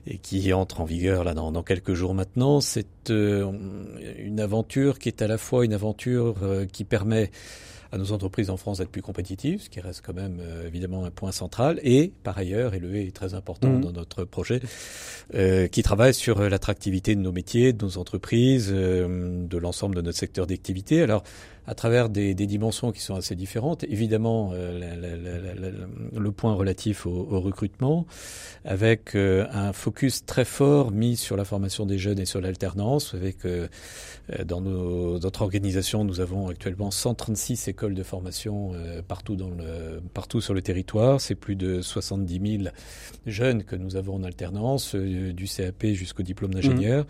et 0.07 0.19
qui 0.19 0.53
entre 0.53 0.83
en 0.83 0.85
vigueur 0.85 1.25
là 1.25 1.33
dans, 1.33 1.51
dans 1.51 1.63
quelques 1.63 1.95
jours 1.95 2.13
maintenant. 2.13 2.61
C'est 2.61 3.09
une 3.09 4.39
aventure 4.39 4.99
qui 4.99 5.09
est 5.09 5.23
à 5.23 5.29
la 5.29 5.39
fois 5.39 5.65
une 5.65 5.73
aventure 5.73 6.35
qui 6.71 6.85
permet 6.85 7.31
à 7.97 7.99
nos 7.99 8.13
entreprises 8.13 8.51
en 8.51 8.57
France 8.57 8.79
d'être 8.79 8.91
plus 8.91 9.03
compétitives, 9.03 9.63
ce 9.63 9.71
qui 9.71 9.81
reste 9.81 10.03
quand 10.05 10.15
même 10.15 10.39
euh, 10.41 10.67
évidemment 10.67 11.05
un 11.05 11.11
point 11.11 11.33
central, 11.33 11.81
et 11.83 12.13
par 12.23 12.39
ailleurs, 12.39 12.75
et 12.75 12.79
le 12.79 12.89
E 12.89 12.97
est 12.97 13.15
très 13.15 13.35
important 13.35 13.69
mmh. 13.69 13.81
dans 13.81 13.93
notre 13.93 14.25
projet, 14.25 14.61
euh, 15.35 15.67
qui 15.67 15.83
travaille 15.83 16.15
sur 16.15 16.41
euh, 16.41 16.49
l'attractivité 16.49 17.15
de 17.15 17.21
nos 17.21 17.33
métiers, 17.33 17.73
de 17.73 17.85
nos 17.85 17.99
entreprises, 17.99 18.69
de 18.71 19.59
l'ensemble 19.59 19.95
de 19.95 20.03
notre 20.03 20.19
secteur 20.19 20.47
d'activité. 20.47 21.03
Alors, 21.03 21.25
à 21.67 21.75
travers 21.75 22.09
des, 22.09 22.35
des, 22.35 22.47
dimensions 22.47 22.93
qui 22.93 23.01
sont 23.01 23.17
assez 23.17 23.35
différentes. 23.35 23.85
Évidemment, 23.85 24.51
euh, 24.53 25.75
le 26.17 26.33
point 26.33 26.55
relatif 26.55 27.07
au, 27.07 27.11
au 27.11 27.41
recrutement, 27.41 28.07
avec 28.65 29.17
euh, 29.17 29.47
un 29.53 29.73
focus 29.73 30.25
très 30.25 30.45
fort 30.45 30.93
mis 30.93 31.17
sur 31.17 31.37
la 31.37 31.45
formation 31.45 31.85
des 31.85 31.99
jeunes 31.99 32.21
et 32.21 32.25
sur 32.25 32.41
l'alternance. 32.41 33.15
Avec 33.15 33.45
euh, 33.45 33.67
dans 34.45 34.61
nos, 34.61 35.19
notre 35.19 35.43
organisation, 35.43 36.05
nous 36.05 36.21
avons 36.21 36.49
actuellement 36.49 36.91
136 36.91 37.69
écoles 37.69 37.95
de 37.95 38.03
formation 38.03 38.73
partout 39.09 39.37
dans 39.37 39.51
le 39.51 40.01
partout 40.15 40.41
sur 40.41 40.55
le 40.55 40.63
territoire. 40.63 41.21
C'est 41.21 41.35
plus 41.35 41.57
de 41.57 41.81
70 41.81 42.59
000 42.63 42.71
jeunes 43.27 43.65
que 43.65 43.77
nous 43.77 43.97
avons 43.97 44.15
en 44.15 44.25
alternance, 44.25 44.95
du 44.95 45.47
CAP 45.47 45.87
jusqu'au 45.87 46.23
diplôme 46.23 46.55
d'ingénieur. 46.55 47.05
Mmh. 47.05 47.07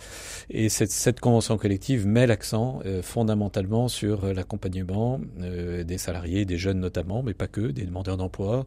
Et 0.51 0.69
cette, 0.69 0.90
cette 0.90 1.21
convention 1.21 1.57
collective 1.57 2.07
met 2.07 2.27
l'accent 2.27 2.81
fondamentalement 3.03 3.88
sur 3.88 4.33
la 4.33 4.45
accompagnement 4.47 5.21
euh, 5.41 5.83
des 5.83 5.99
salariés, 5.99 6.45
des 6.45 6.57
jeunes 6.57 6.79
notamment, 6.79 7.23
mais 7.23 7.35
pas 7.35 7.49
que, 7.49 7.61
des 7.61 7.85
demandeurs 7.85 8.17
d'emploi, 8.17 8.65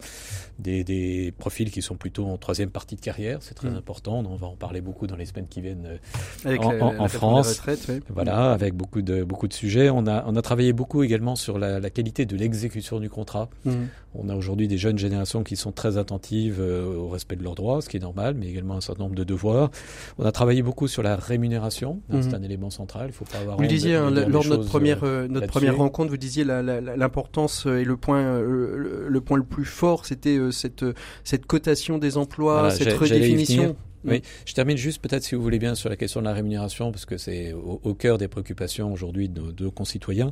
des, 0.59 0.83
des, 0.83 1.33
profils 1.37 1.71
qui 1.71 1.81
sont 1.81 1.95
plutôt 1.95 2.25
en 2.25 2.37
troisième 2.37 2.69
partie 2.69 2.95
de 2.95 3.01
carrière, 3.01 3.39
c'est 3.41 3.53
très 3.53 3.69
mm. 3.69 3.77
important. 3.77 4.23
On 4.29 4.35
va 4.35 4.47
en 4.47 4.55
parler 4.55 4.81
beaucoup 4.81 5.07
dans 5.07 5.15
les 5.15 5.25
semaines 5.25 5.47
qui 5.47 5.61
viennent 5.61 5.99
euh, 6.45 6.57
en, 6.57 7.07
France. 7.07 7.61
Voilà, 8.09 8.51
avec 8.51 8.75
beaucoup 8.75 9.01
de 9.01 9.23
beaucoup 9.23 9.47
de 9.47 9.53
sujets. 9.53 9.89
On 9.89 10.05
a 10.05 10.25
on 10.27 10.35
a 10.35 10.41
travaillé 10.41 10.73
beaucoup 10.73 11.03
également 11.03 11.35
sur 11.35 11.57
la, 11.57 11.79
la 11.79 11.89
qualité 11.89 12.25
de 12.25 12.35
l'exécution 12.35 12.99
du 12.99 13.09
contrat. 13.09 13.49
Mm. 13.63 13.71
On 14.15 14.27
a 14.27 14.35
aujourd'hui 14.35 14.67
des 14.67 14.77
jeunes 14.77 14.97
générations 14.97 15.43
qui 15.43 15.55
sont 15.55 15.71
très 15.71 15.97
attentives 15.97 16.57
euh, 16.59 16.95
au 16.95 17.09
respect 17.09 17.35
de 17.35 17.43
leurs 17.43 17.55
droits, 17.55 17.81
ce 17.81 17.89
qui 17.89 17.97
est 17.97 18.01
normal, 18.01 18.35
mais 18.37 18.47
également 18.47 18.75
un 18.75 18.81
certain 18.81 19.03
nombre 19.03 19.15
de 19.15 19.23
devoirs. 19.23 19.69
On 20.17 20.25
a 20.25 20.31
travaillé 20.31 20.63
beaucoup 20.63 20.87
sur 20.87 21.03
la 21.03 21.15
rémunération. 21.15 22.01
Mm. 22.09 22.21
C'est 22.21 22.33
un 22.33 22.43
élément 22.43 22.69
central. 22.69 23.07
Il 23.09 23.13
faut 23.13 23.25
pas 23.25 23.37
avoir. 23.37 23.55
Vous 23.55 23.61
le 23.61 23.67
disiez 23.69 23.95
hein, 23.95 24.09
lors 24.09 24.43
de 24.43 24.49
notre 24.49 24.65
première 24.65 25.03
notre 25.29 25.47
première 25.47 25.68
rencontre, 25.71 26.09
vous 26.09 26.17
disiez 26.17 26.43
l'importance 26.43 27.65
et 27.65 27.83
le 27.83 27.97
point, 27.97 28.21
euh, 28.21 29.07
le, 29.07 29.21
point 29.21 29.37
le 29.37 29.43
plus 29.43 29.65
fort, 29.65 30.05
c'était 30.05 30.37
euh, 30.37 30.51
cette, 30.51 30.85
cette 31.23 31.45
cotation 31.45 31.97
des 31.97 32.17
emplois, 32.17 32.71
cette 32.71 32.93
redéfinition. 32.93 33.75
Oui, 34.05 34.21
je 34.45 34.53
termine 34.53 34.77
juste 34.77 35.01
peut-être 35.01 35.23
si 35.23 35.35
vous 35.35 35.41
voulez 35.41 35.59
bien 35.59 35.75
sur 35.75 35.89
la 35.89 35.97
question 35.97 36.21
de 36.21 36.25
la 36.25 36.33
rémunération 36.33 36.91
parce 36.91 37.05
que 37.05 37.17
c'est 37.17 37.53
au, 37.53 37.93
cœur 37.93 38.17
des 38.17 38.27
préoccupations 38.27 38.93
aujourd'hui 38.93 39.27
de 39.27 39.53
nos, 39.59 39.71
concitoyens. 39.71 40.31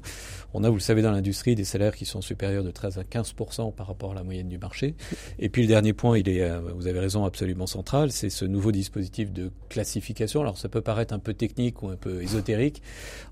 On 0.53 0.63
a, 0.63 0.69
vous 0.69 0.75
le 0.75 0.81
savez, 0.81 1.01
dans 1.01 1.11
l'industrie 1.11 1.55
des 1.55 1.65
salaires 1.65 1.95
qui 1.95 2.05
sont 2.05 2.21
supérieurs 2.21 2.63
de 2.63 2.71
13 2.71 2.97
à 2.97 3.03
15% 3.03 3.73
par 3.73 3.87
rapport 3.87 4.11
à 4.11 4.15
la 4.15 4.23
moyenne 4.23 4.47
du 4.47 4.57
marché. 4.57 4.95
Et 5.39 5.49
puis 5.49 5.63
le 5.63 5.67
dernier 5.67 5.93
point, 5.93 6.17
il 6.17 6.29
est, 6.29 6.41
euh, 6.41 6.59
vous 6.75 6.87
avez 6.87 6.99
raison, 6.99 7.25
absolument 7.25 7.67
central, 7.67 8.11
c'est 8.11 8.29
ce 8.29 8.45
nouveau 8.45 8.71
dispositif 8.71 9.31
de 9.33 9.51
classification. 9.69 10.41
Alors 10.41 10.57
ça 10.57 10.69
peut 10.69 10.81
paraître 10.81 11.13
un 11.13 11.19
peu 11.19 11.33
technique 11.33 11.83
ou 11.83 11.89
un 11.89 11.97
peu 11.97 12.21
ésotérique. 12.21 12.81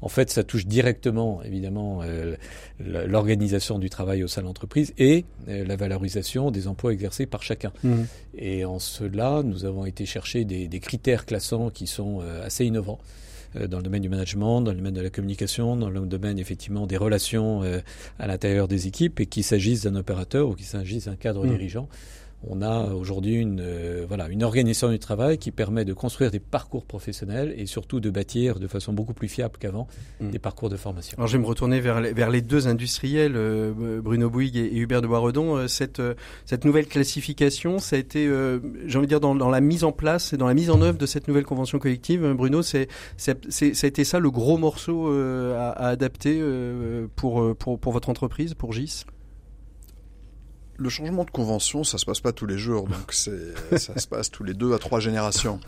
En 0.02 0.10
fait, 0.10 0.30
ça 0.30 0.44
touche 0.44 0.66
directement, 0.66 1.42
évidemment, 1.44 2.02
euh, 2.04 2.36
l'organisation 2.80 3.80
du 3.80 3.90
travail 3.90 4.24
au 4.24 4.28
sein 4.28 4.42
de 4.42 4.48
l'entreprise 4.48 4.94
et 4.98 5.26
euh, 5.48 5.66
la 5.66 5.76
valorisation 5.76 6.52
des 6.52 6.68
emplois 6.68 6.92
exercés 6.92 7.26
par 7.26 7.42
chacun. 7.42 7.72
Mmh. 7.84 8.04
Et 8.38 8.66
en 8.66 8.80
cela, 8.80 9.42
nous 9.44 9.66
avons 9.66 9.86
été 9.86 10.06
chercher 10.06 10.25
chercher 10.26 10.46
des, 10.46 10.68
des, 10.68 10.80
critères 10.80 11.26
classants 11.26 11.70
qui 11.70 11.88
sont 11.88 12.22
assez 12.44 12.66
innovants 12.66 13.00
dans 13.54 13.78
le 13.78 13.84
domaine 13.84 14.02
du 14.02 14.10
management, 14.10 14.62
dans 14.62 14.72
le 14.72 14.78
domaine 14.78 14.94
de 14.94 15.02
la 15.02 15.10
communication, 15.10 15.78
dans 15.78 15.90
le 15.90 16.02
domaine 16.02 16.40
effectivement 16.40 16.88
des 16.88 16.98
relations 16.98 17.62
à 18.20 18.28
l'intérieur 18.28 18.68
des 18.68 18.88
équipes, 18.88 19.20
et 19.22 19.28
qu'il 19.28 19.44
s'agisse 19.44 19.84
d'un 19.84 19.96
opérateur 19.96 20.50
ou 20.50 20.56
qu'il 20.56 20.66
s'agisse 20.66 21.06
d'un 21.06 21.16
cadre 21.16 21.46
mmh. 21.46 21.50
dirigeant 21.50 21.88
on 22.48 22.62
a 22.62 22.94
aujourd'hui 22.94 23.36
une, 23.36 23.60
euh, 23.62 24.06
voilà, 24.08 24.28
une 24.28 24.44
organisation 24.44 24.90
du 24.90 25.00
travail 25.00 25.38
qui 25.38 25.52
permet 25.52 25.86
de 25.86 25.94
construire 25.94 26.32
des 26.32 26.40
parcours 26.40 26.86
professionnels 26.86 27.54
et 27.58 27.66
surtout 27.66 28.00
de 28.00 28.10
bâtir 28.10 28.60
de 28.60 28.68
façon 28.68 28.94
beaucoup 28.94 29.14
plus 29.14 29.28
fiable 29.28 29.56
qu'avant 29.60 29.88
mm. 30.20 30.30
des 30.30 30.40
parcours 30.40 30.70
de 30.70 30.78
formation. 30.78 31.18
Alors 31.18 31.28
je 31.28 31.38
vais 31.38 31.42
me 31.44 31.48
retourner 31.48 31.80
vers 31.80 32.02
les, 32.02 32.14
vers 32.14 32.30
les 32.30 32.42
deux 32.42 32.68
industriels, 32.68 33.34
euh, 33.36 34.02
Bruno 34.02 34.30
Bouygues 34.30 34.58
et, 34.58 34.78
Hubert 34.78 35.02
de 35.02 35.08
Boisredon. 35.08 35.58
Euh, 35.58 35.68
cette, 35.68 36.02
cette 36.46 36.66
nouvelle 36.66 36.88
classification, 36.88 37.80
ça 37.80 37.96
a 37.96 38.00
été, 38.00 38.26
j'ai 38.86 38.98
envie 38.98 39.08
de 39.08 39.10
dire, 39.10 39.20
dans, 39.20 39.36
dans, 39.36 39.50
la 39.50 39.62
mise 39.62 39.84
en 39.84 39.92
place 39.92 40.34
et 40.34 40.38
dans 40.38 40.48
la 40.48 40.54
mise 40.54 40.70
en 40.70 40.82
œuvre 40.82 40.98
de 40.98 41.06
cette 41.06 41.28
nouvelle 41.28 41.46
convention 41.46 41.80
collective, 41.80 42.34
Bruno, 42.34 42.62
c'est, 42.62 42.88
c'est, 43.18 43.36
ça 43.50 43.86
a 43.86 43.88
été 43.88 44.04
ça 44.04 44.20
le 44.20 44.32
gros 44.32 44.58
morceau 44.58 45.08
à, 45.08 45.70
à, 45.70 45.88
adapter 45.90 46.42
pour, 47.16 47.56
pour, 47.58 47.80
pour 47.80 47.92
votre 47.92 48.10
entreprise, 48.10 48.54
pour 48.54 48.74
GIS? 48.74 49.06
Le 50.78 50.90
changement 50.90 51.24
de 51.24 51.32
convention, 51.32 51.84
ça 51.84 51.98
se 51.98 52.06
passe 52.06 52.20
pas 52.20 52.32
tous 52.32 52.46
les 52.46 52.58
jours, 52.58 52.88
donc 52.88 53.08
c'est, 53.12 53.78
ça 53.78 53.98
se 53.98 54.08
passe 54.08 54.32
tous 54.32 54.44
les 54.44 54.54
deux 54.54 54.74
à 54.74 54.80
trois 54.80 55.00
générations. 55.00 55.60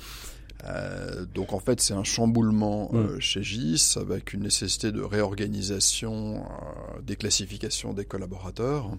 Euh, 0.65 1.25
donc 1.33 1.53
en 1.53 1.59
fait, 1.59 1.79
c'est 1.81 1.93
un 1.93 2.03
chamboulement 2.03 2.89
euh, 2.93 3.17
mm. 3.17 3.21
chez 3.21 3.43
GIS 3.43 3.97
avec 3.97 4.33
une 4.33 4.41
nécessité 4.41 4.91
de 4.91 5.01
réorganisation 5.01 6.37
euh, 6.37 7.01
des 7.01 7.15
classifications 7.15 7.93
des 7.93 8.05
collaborateurs 8.05 8.89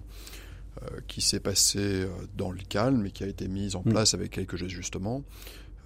euh, 0.83 0.99
qui 1.07 1.19
s'est 1.19 1.41
passé 1.41 1.79
euh, 1.79 2.07
dans 2.37 2.51
le 2.51 2.59
calme 2.69 3.05
et 3.05 3.11
qui 3.11 3.23
a 3.23 3.27
été 3.27 3.49
mise 3.49 3.75
en 3.75 3.81
mm. 3.83 3.89
place 3.89 4.13
avec 4.13 4.31
quelques 4.31 4.63
ajustements. 4.63 5.23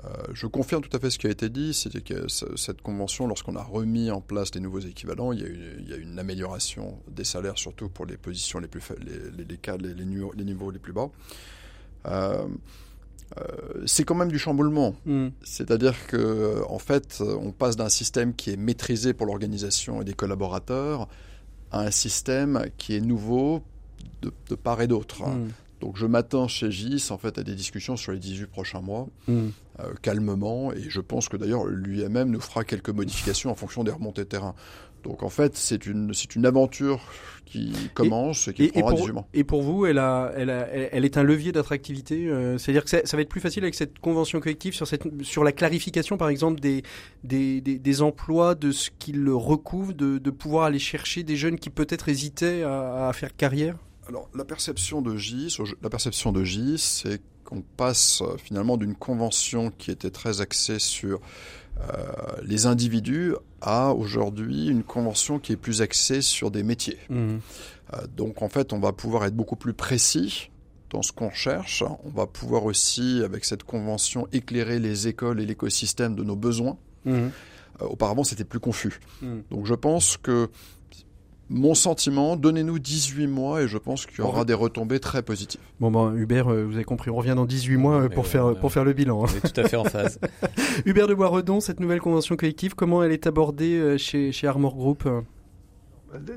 Euh, 0.04 0.10
je 0.34 0.48
confirme 0.48 0.82
tout 0.82 0.96
à 0.96 1.00
fait 1.00 1.10
ce 1.10 1.18
qui 1.20 1.28
a 1.28 1.30
été 1.30 1.50
dit, 1.50 1.74
c'est 1.74 2.04
que 2.04 2.28
cette 2.28 2.82
convention, 2.82 3.28
lorsqu'on 3.28 3.56
a 3.56 3.64
remis 3.64 4.12
en 4.12 4.22
place 4.22 4.54
les 4.56 4.62
nouveaux 4.62 4.80
équivalents, 4.80 5.32
il 5.32 5.40
y, 5.40 5.44
a 5.44 5.48
eu, 5.48 5.76
il 5.80 5.90
y 5.90 5.94
a 5.94 5.98
une 5.98 6.20
amélioration 6.20 7.00
des 7.10 7.24
salaires, 7.24 7.58
surtout 7.58 7.90
pour 7.90 8.06
les 8.06 8.18
positions 8.18 8.60
les 8.60 8.68
plus 8.68 8.82
faibles, 8.82 9.06
les, 9.06 9.46
les, 9.46 9.58
cadres, 9.58 9.86
les, 9.86 9.94
les, 9.94 10.06
niveaux 10.44 10.72
les 10.72 10.80
plus 10.80 10.94
bas. 10.94 11.10
Euh, 12.08 12.48
euh, 13.38 13.44
c'est 13.86 14.04
quand 14.04 14.16
même 14.16 14.32
du 14.32 14.40
chamboulement. 14.40 14.96
Mm. 15.06 15.30
C'est-à-dire 15.44 16.08
que, 16.08 16.64
en 16.68 16.80
fait, 16.80 17.22
on 17.22 17.52
passe 17.52 17.76
d'un 17.76 17.90
système 17.90 18.34
qui 18.34 18.52
est 18.52 18.58
maîtrisé 18.58 19.14
pour 19.14 19.26
l'organisation 19.26 20.02
et 20.02 20.06
des 20.06 20.14
collaborateurs 20.14 21.08
à 21.72 21.82
un 21.82 21.92
système 21.92 22.66
qui 22.78 22.96
est 22.96 23.02
nouveau 23.02 23.64
de, 24.22 24.56
part 24.56 24.82
et 24.82 24.88
d'autre. 24.88 25.28
Mm. 25.28 25.50
Donc 25.84 25.98
je 25.98 26.06
m'attends 26.06 26.48
chez 26.48 26.72
GIS 26.72 27.12
en 27.12 27.18
fait 27.18 27.38
à 27.38 27.44
des 27.44 27.56
discussions 27.56 27.98
sur 27.98 28.14
les 28.14 28.20
18 28.20 28.48
prochains 28.48 28.80
mois, 28.80 29.10
mm. 29.28 29.48
euh, 29.82 29.94
calmement, 30.02 30.72
et 30.72 30.86
je 30.88 31.02
pense 31.02 31.28
que 31.28 31.36
d'ailleurs 31.36 31.66
l'UMM 31.66 32.30
nous 32.30 32.40
fera 32.40 32.64
quelques 32.64 32.90
modifications 32.90 33.52
en 33.52 33.56
fonction 33.56 33.84
des 33.84 33.92
remontées 33.92 34.24
de 34.24 34.30
terrain. 34.30 34.56
Donc 35.04 35.24
en 35.24 35.30
fait 35.30 35.58
c'est 35.58 35.86
une 35.86 36.14
c'est 36.14 36.38
une 36.38 36.46
aventure 36.46 37.02
qui 37.46 37.74
commence 37.94 38.48
et, 38.48 38.54
qui 38.54 38.70
prendra 38.70 38.94
18 38.94 39.12
mois. 39.12 39.28
Et 39.34 39.44
pour 39.44 39.62
vous, 39.62 39.86
elle 39.86 39.98
a 39.98 40.32
elle, 40.38 40.50
a, 40.50 40.70
elle 40.70 41.04
est 41.04 41.18
un 41.18 41.24
levier 41.24 41.52
d'attractivité. 41.52 42.30
Euh, 42.30 42.58
c'est-à-dire 42.58 42.86
que 42.86 42.90
ça, 42.90 43.18
va 43.18 43.22
être 43.22 43.28
plus 43.28 43.42
facile 43.42 43.64
avec 43.64 43.76
cette 43.76 44.00
convention 44.00 44.40
collective 44.40 44.74
sur 44.74 44.88
cette 44.88 45.04
sur 45.22 45.44
la 45.44 45.52
clarification 45.52 46.16
par 46.16 46.30
exemple 46.30 46.62
des 46.62 46.82
des, 47.26 47.60
des, 47.60 48.02
emplois, 48.02 48.56
de 48.56 48.72
ce 48.72 48.90
qu'ils 49.00 49.30
recouvrent, 49.30 49.92
de, 49.92 50.18
de 50.18 50.32
pouvoir 50.32 50.64
aller 50.64 50.80
chercher 50.80 51.24
des 51.24 51.36
jeunes 51.36 51.60
qui 51.60 51.70
peut-être 51.70 52.08
hésitaient 52.08 52.64
à, 52.64 53.10
à 53.10 53.12
faire 53.12 53.36
carrière? 53.36 53.76
Alors, 54.08 54.30
la 54.36 54.44
perception 54.44 55.02
de 55.02 55.18
GIS, 55.18 55.58
la 55.82 55.90
perception 55.90 56.32
de 56.32 56.44
GIS, 56.44 56.78
c'est 56.78 57.22
qu'on 57.44 57.62
passe 57.62 58.22
euh, 58.22 58.38
finalement 58.38 58.78
d'une 58.78 58.96
convention 58.96 59.72
qui 59.72 59.92
était 59.92 60.10
très 60.10 60.42
axée 60.42 60.80
sur 60.80 61.22
euh, 61.80 62.04
les 62.44 62.66
individus 62.66 63.34
à 63.62 63.94
aujourd'hui 63.94 64.68
une 64.68 64.84
convention 64.84 65.40
qui 65.40 65.54
est 65.54 65.58
plus 65.58 65.82
axée 65.82 66.22
sur 66.22 66.52
des 66.52 66.64
métiers. 66.64 67.00
Mmh. 67.10 67.38
Euh, 67.94 68.08
donc, 68.16 68.42
en 68.42 68.50
fait, 68.50 68.74
on 68.74 68.80
va 68.80 68.92
pouvoir 68.92 69.26
être 69.26 69.36
beaucoup 69.36 69.56
plus 69.56 69.74
précis 69.74 70.52
dans 70.90 71.02
ce 71.02 71.12
qu'on 71.12 71.32
cherche. 71.32 71.84
On 72.04 72.10
va 72.10 72.28
pouvoir 72.28 72.66
aussi, 72.66 73.22
avec 73.24 73.46
cette 73.46 73.64
convention, 73.64 74.28
éclairer 74.32 74.80
les 74.80 75.08
écoles 75.08 75.40
et 75.40 75.46
l'écosystème 75.46 76.16
de 76.16 76.24
nos 76.24 76.36
besoins. 76.36 76.78
Mmh. 77.06 77.28
auparavant, 77.82 78.24
c'était 78.24 78.46
plus 78.46 78.60
confus. 78.60 79.00
Mmh. 79.22 79.40
Donc, 79.50 79.66
je 79.66 79.74
pense 79.74 80.18
que 80.18 80.50
mon 81.54 81.76
sentiment, 81.76 82.36
donnez-nous 82.36 82.80
18 82.80 83.28
mois 83.28 83.62
et 83.62 83.68
je 83.68 83.78
pense 83.78 84.08
qu'il 84.08 84.20
y 84.20 84.22
aura 84.22 84.44
des 84.44 84.56
retombées 84.56 85.00
très 85.00 85.22
positives. 85.22 85.62
Bon 85.80 85.92
ben 85.92 86.16
Hubert, 86.16 86.52
euh, 86.52 86.66
vous 86.66 86.76
avez 86.76 86.84
compris, 86.84 87.12
on 87.12 87.16
revient 87.16 87.36
dans 87.36 87.46
18 87.46 87.78
mois 87.78 88.02
euh, 88.02 88.10
pour 88.10 88.26
faire 88.26 88.56
pour 88.56 88.72
faire 88.72 88.84
le 88.84 88.94
bilan. 88.94 89.24
Hein. 89.24 89.28
On 89.32 89.38
est 89.38 89.54
tout 89.54 89.62
à 89.62 89.68
fait 89.70 89.78
en 89.78 89.84
phase. 89.84 90.20
Hubert 90.86 91.08
de 91.08 91.14
Boisredon, 91.14 91.60
cette 91.60 91.80
nouvelle 91.80 92.02
convention 92.02 92.36
collective, 92.36 92.74
comment 92.74 93.04
elle 93.04 93.12
est 93.12 93.28
abordée 93.28 93.76
euh, 93.76 93.98
chez 94.00 94.32
chez 94.32 94.48
Armor 94.48 94.76
Group? 94.76 95.08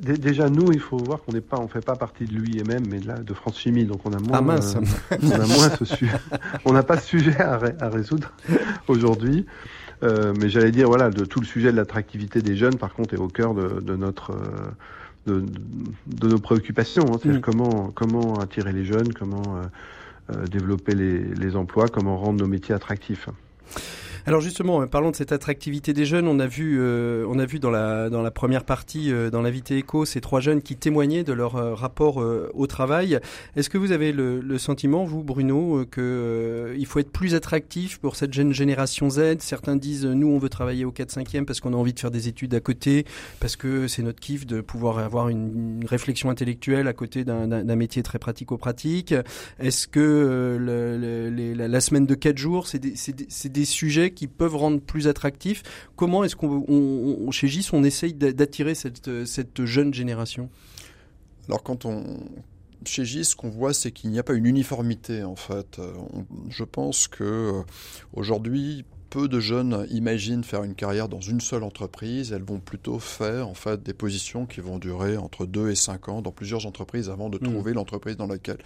Déjà, 0.00 0.48
nous, 0.48 0.72
il 0.72 0.81
faut 0.81 0.96
voir 0.96 1.22
qu'on 1.22 1.33
n'est 1.33 1.42
pas, 1.42 1.59
on 1.59 1.68
fait 1.68 1.85
pas 1.85 1.96
partie 1.96 2.24
de 2.24 2.33
l'UIMM, 2.33 2.87
mais 2.88 2.98
de, 2.98 3.22
de 3.22 3.35
France 3.35 3.59
Chimie, 3.59 3.85
donc 3.85 4.00
on 4.07 4.12
a 4.12 4.18
moins, 4.18 4.38
ah 4.38 4.40
mince. 4.40 4.74
on 5.11 5.31
a 5.31 5.46
moins 5.46 5.70
ce 5.79 5.85
sujet, 5.85 6.16
on 6.64 6.72
n'a 6.72 6.83
pas 6.83 6.96
de 6.96 7.02
sujet 7.02 7.38
à, 7.38 7.61
à 7.81 7.88
résoudre 7.90 8.33
aujourd'hui. 8.88 9.44
Euh, 10.02 10.33
mais 10.40 10.48
j'allais 10.48 10.70
dire, 10.70 10.88
voilà, 10.88 11.11
de 11.11 11.24
tout 11.24 11.40
le 11.40 11.46
sujet 11.46 11.72
de 11.72 11.76
l'attractivité 11.76 12.40
des 12.40 12.57
jeunes, 12.57 12.76
par 12.76 12.94
contre, 12.94 13.14
est 13.14 13.18
au 13.18 13.29
cœur 13.29 13.55
de, 13.55 13.81
de 13.81 13.96
notre 13.96 14.33
de, 15.27 15.45
de, 16.07 16.29
nos 16.29 16.39
préoccupations. 16.39 17.05
Hein, 17.12 17.19
c'est-à-dire 17.21 17.41
mm. 17.41 17.43
comment, 17.43 17.91
comment 17.95 18.39
attirer 18.39 18.73
les 18.73 18.85
jeunes, 18.85 19.12
comment 19.12 19.43
euh, 19.57 20.35
euh, 20.35 20.47
développer 20.47 20.95
les, 20.95 21.19
les 21.23 21.57
emplois, 21.57 21.89
comment 21.89 22.17
rendre 22.17 22.41
nos 22.41 22.49
métiers 22.49 22.75
attractifs. 22.75 23.29
Alors 24.29 24.41
justement, 24.41 24.83
euh, 24.83 24.87
parlons 24.87 25.12
de 25.12 25.17
cette 25.17 25.31
attractivité 25.31 25.93
des 25.93 26.05
jeunes. 26.05 26.27
On 26.27 26.41
a 26.41 26.49
vu, 26.49 26.79
euh, 26.81 27.25
on 27.29 27.39
a 27.39 27.47
vu 27.47 27.61
dans 27.61 27.71
la 27.71 28.11
dans 28.11 28.23
la 28.23 28.33
première 28.33 28.65
partie, 28.65 29.12
euh, 29.12 29.31
dans 29.31 29.41
l'invité 29.41 29.79
éco, 29.79 30.05
ces 30.05 30.21
trois 30.21 30.41
jeunes 30.41 30.62
qui 30.62 30.75
témoignaient 30.75 31.23
de 31.23 31.33
leur 31.33 31.53
rapport 31.79 32.17
au 32.17 32.67
travail. 32.67 33.21
Est-ce 33.55 33.71
que 33.71 33.79
vous 33.79 33.93
avez 33.93 34.11
le, 34.11 34.41
le 34.41 34.59
sentiment, 34.59 35.05
vous, 35.05 35.23
Bruno, 35.23 35.85
que 35.89 36.75
il 36.77 36.87
faut 36.87 36.99
être 36.99 37.12
plus 37.12 37.37
attractif 37.37 37.99
pour 37.99 38.17
cette 38.17 38.33
jeune 38.33 38.53
génération 38.53 39.11
Z? 39.11 39.37
Certains 39.39 39.77
disent, 39.77 40.05
nous, 40.05 40.29
on 40.29 40.39
veut 40.39 40.49
travailler 40.49 40.85
au 40.85 40.91
4-5e 40.91 41.45
parce 41.45 41.61
qu'on 41.61 41.73
a 41.73 41.77
envie 41.77 41.93
de 41.93 42.01
faire 42.01 42.11
des 42.11 42.27
études 42.27 42.55
à 42.55 42.61
côté, 42.61 43.05
parce 43.39 43.55
que 43.55 43.87
c'est 43.87 44.03
notre 44.03 44.19
kiff 44.19 44.45
de 44.45 44.61
pouvoir 44.61 44.99
avoir 44.99 45.29
une, 45.29 45.85
réflexion 45.87 46.31
intellectuelle 46.31 46.89
à 46.89 46.93
côté 46.93 47.25
d'un 47.25 47.77
métier 47.77 48.03
très 48.03 48.19
pratico-pratique. 48.19 49.15
Est-ce 49.61 49.87
que 49.87 50.59
la, 50.59 51.81
semaine 51.81 52.07
de 52.07 52.15
4 52.15 52.37
jours, 52.37 52.67
c'est 52.67 52.79
des, 52.79 52.95
des, 53.12 53.49
des 53.49 53.65
sujets 53.65 54.11
qui 54.16 54.26
peuvent 54.26 54.57
rendre 54.57 54.81
plus 54.81 55.07
attractifs. 55.07 55.62
Comment 55.94 56.24
est-ce 56.24 56.35
qu'on, 56.35 57.31
chez 57.31 57.46
GIS, 57.46 57.68
on 57.72 57.85
essaye 57.85 58.14
d'attirer 58.14 58.74
cette, 58.74 59.24
cette 59.24 59.64
jeune 59.64 59.94
génération? 59.94 60.50
Alors 61.48 61.62
quand 61.62 61.85
on, 61.85 62.02
chez 62.85 63.05
GIS, 63.05 63.24
ce 63.24 63.37
qu'on 63.37 63.50
voit, 63.50 63.72
c'est 63.72 63.92
qu'il 63.92 64.11
n'y 64.11 64.18
a 64.18 64.22
pas 64.22 64.35
une 64.35 64.46
uniformité 64.46 65.22
en 65.22 65.37
fait. 65.37 65.81
je 66.48 66.64
pense 66.64 67.09
que 67.09 67.24
euh, 67.24 67.62
aujourd'hui, 68.12 68.85
peu 69.11 69.29
de 69.29 69.40
jeunes 69.40 69.87
imaginent 69.90 70.44
faire 70.44 70.64
une 70.64 70.74
carrière 70.74 71.09
dans 71.09 71.20
une 71.20 71.40
seule 71.40 71.62
entreprise. 71.62 72.33
Elles 72.33 72.42
vont 72.42 72.59
plutôt 72.59 72.98
faire 72.98 73.48
en 73.48 73.55
fait 73.55 73.83
des 73.83 73.94
positions 73.94 74.46
qui 74.46 74.61
vont 74.61 74.79
durer 74.79 75.16
entre 75.16 75.46
2 75.46 75.70
et 75.70 75.74
5 75.74 76.09
ans 76.09 76.22
dans 76.22 76.33
plusieurs 76.33 76.66
entreprises 76.66 77.09
avant 77.09 77.29
de 77.29 77.38
mmh. 77.38 77.50
trouver 77.50 77.72
l'entreprise 77.72 78.16
dans 78.16 78.26
laquelle 78.26 78.59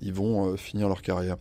ils 0.00 0.12
vont 0.12 0.52
euh, 0.52 0.56
finir 0.56 0.88
leur 0.88 1.02
carrière. 1.02 1.36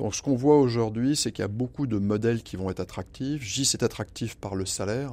Donc 0.00 0.14
ce 0.14 0.22
qu'on 0.22 0.34
voit 0.34 0.58
aujourd'hui, 0.58 1.14
c'est 1.14 1.30
qu'il 1.30 1.42
y 1.42 1.44
a 1.44 1.48
beaucoup 1.48 1.86
de 1.86 1.98
modèles 1.98 2.42
qui 2.42 2.56
vont 2.56 2.70
être 2.70 2.80
attractifs. 2.80 3.42
JIS 3.42 3.74
est 3.74 3.82
attractif 3.82 4.34
par 4.34 4.54
le 4.54 4.64
salaire, 4.64 5.12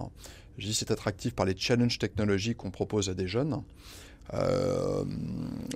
JIS 0.57 0.77
est 0.79 0.91
attractif 0.91 1.35
par 1.35 1.45
les 1.45 1.57
challenges 1.57 1.99
technologiques 1.99 2.55
qu'on 2.55 2.71
propose 2.71 3.09
à 3.09 3.13
des 3.13 3.27
jeunes. 3.27 3.61
Euh, 4.33 5.03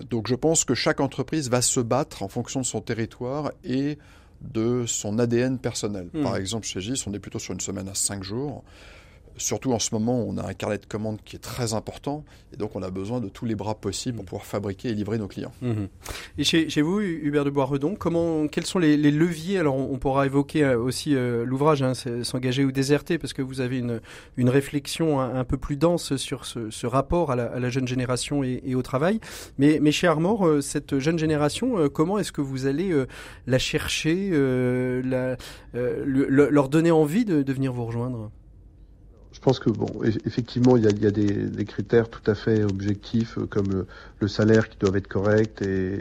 donc 0.10 0.28
je 0.28 0.36
pense 0.36 0.63
que 0.63 0.76
chaque 0.76 1.02
entreprise 1.02 1.50
va 1.50 1.62
se 1.62 1.82
battre 1.82 2.24
en 2.24 2.30
fonction 2.30 2.62
de 2.62 2.65
son 2.65 2.80
territoire 2.80 3.52
et 3.65 3.97
de 4.39 4.86
son 4.88 5.19
ADN 5.19 5.60
personnel. 5.60 6.08
Hmm. 6.13 6.24
Par 6.24 6.38
exemple, 6.38 6.65
chez 6.65 6.80
GIS, 6.80 7.04
on 7.06 7.13
est 7.13 7.19
plutôt 7.19 7.39
sur 7.39 7.54
une 7.54 7.60
semaine 7.60 7.89
à 7.89 7.95
5 7.95 8.24
jours. 8.24 8.63
Surtout 9.38 9.72
en 9.72 9.80
ce 9.80 9.94
moment, 9.94 10.24
on 10.28 10.38
a 10.38 10.48
un 10.48 10.54
carnet 10.54 10.78
de 10.78 10.86
commandes 10.86 11.20
qui 11.24 11.36
est 11.36 11.39
très 11.39 11.74
important 11.74 12.24
et 12.54 12.58
donc 12.58 12.76
on 12.76 12.84
a 12.84 12.89
besoin 12.89 13.20
de 13.20 13.30
tous 13.30 13.46
les 13.46 13.56
bras 13.56 13.76
possibles 13.76 14.17
pour 14.17 14.26
pouvoir 14.26 14.46
fabriquer 14.46 14.89
et 14.89 14.94
livrer 14.94 15.17
nos 15.17 15.28
clients. 15.28 15.54
Mhm. 15.62 15.88
Et 16.38 16.44
chez, 16.44 16.70
chez, 16.70 16.82
vous, 16.82 17.00
Hubert 17.00 17.46
de 17.46 17.50
Boisredon, 17.50 17.96
comment, 17.96 18.48
quels 18.48 18.65
sont 18.65 18.80
les, 18.80 18.98
les 18.98 19.12
leviers? 19.12 19.60
Alors 19.60 19.76
on, 19.76 19.98
pourra 19.98 20.26
évoquer 20.26 20.63
euh, 20.63 20.78
aussi 20.78 21.15
euh, 21.15 21.46
l'ouvrage, 21.46 21.82
hein, 21.82 21.94
s'engager 22.24 22.65
ou 22.65 22.72
déserter, 22.72 23.17
parce 23.17 23.34
que 23.34 23.41
vous 23.41 23.62
avez 23.62 23.78
une, 23.78 24.02
une 24.38 24.50
réflexion 24.50 25.20
un, 25.20 25.44
peu 25.44 25.58
plus 25.58 25.78
dense 25.78 26.15
sur 26.17 26.46
ce, 26.46 26.70
ce 26.70 26.88
rapport 26.88 27.32
à 27.32 27.36
la, 27.36 27.46
à 27.46 27.60
la, 27.60 27.70
jeune 27.70 27.88
génération 27.88 28.44
et, 28.44 28.62
et, 28.65 28.76
au 28.76 28.82
travail. 28.82 29.20
Mais, 29.58 29.80
mais 29.82 29.91
chez 29.91 30.08
Armor, 30.08 30.46
euh, 30.46 30.62
cette 30.62 31.00
jeune 31.00 31.17
génération, 31.17 31.89
comment 31.89 32.20
est-ce 32.20 32.32
que 32.32 32.41
vous 32.41 32.65
allez 32.65 32.94
la 33.48 33.60
chercher, 33.60 34.32
la, 35.04 35.38
leur 35.74 36.70
donner 36.70 36.91
envie 36.91 37.26
de, 37.26 37.44
de 37.44 37.54
venir 37.54 37.74
vous 37.74 37.86
rejoindre? 37.86 38.32
Pense 39.41 39.60
que 39.60 39.69
bon, 39.69 39.88
effectivement, 40.25 40.77
il 40.77 40.84
y 40.84 40.88
a, 40.88 41.12
des, 41.12 41.65
critères 41.65 42.10
tout 42.10 42.21
à 42.30 42.36
fait 42.36 42.63
objectifs 42.63 43.38
euh, 43.38 43.45
comme 43.47 43.86
le, 44.19 44.27
salaire 44.27 44.69
qui 44.69 44.77
doivent 44.77 44.95
être 44.97 45.08
correct 45.08 45.62
et, 45.62 45.99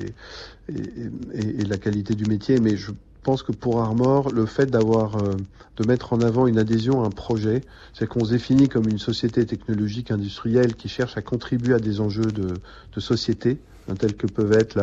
la 0.68 1.78
qualité 1.78 2.14
du 2.14 2.26
métier, 2.26 2.60
mais 2.60 2.76
je 2.76 2.92
pense 3.22 3.42
que 3.42 3.52
pour 3.52 3.80
Armor, 3.80 4.30
le 4.30 4.46
fait 4.46 4.66
d'avoir, 4.66 5.16
euh, 5.16 5.34
de 5.76 5.86
mettre 5.86 6.12
en 6.12 6.20
avant 6.20 6.46
une 6.46 6.58
adhésion 6.58 7.02
à 7.02 7.06
un 7.06 7.10
projet, 7.10 7.62
c'est 7.92 8.06
qu'on 8.06 8.24
se 8.24 8.32
définit 8.32 8.68
comme 8.68 8.88
une 8.88 8.98
société 8.98 9.46
technologique 9.46 10.10
industrielle 10.10 10.74
qui 10.74 10.88
cherche 10.88 11.16
à 11.16 11.22
contribuer 11.22 11.74
à 11.74 11.78
des 11.78 12.00
enjeux 12.00 12.30
de, 12.30 12.54
société, 13.00 13.58
hein, 13.88 13.94
tels 13.94 14.16
que 14.16 14.26
peuvent 14.26 14.52
être 14.52 14.74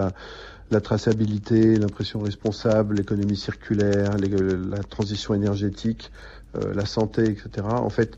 la, 0.72 0.82
traçabilité, 0.82 1.78
l'impression 1.78 2.20
responsable, 2.20 2.96
l'économie 2.96 3.38
circulaire, 3.38 4.18
la 4.18 4.84
transition 4.84 5.34
énergétique, 5.34 6.12
euh, 6.56 6.74
la 6.74 6.86
santé, 6.86 7.24
etc. 7.24 7.68
En 7.70 7.90
fait, 7.90 8.18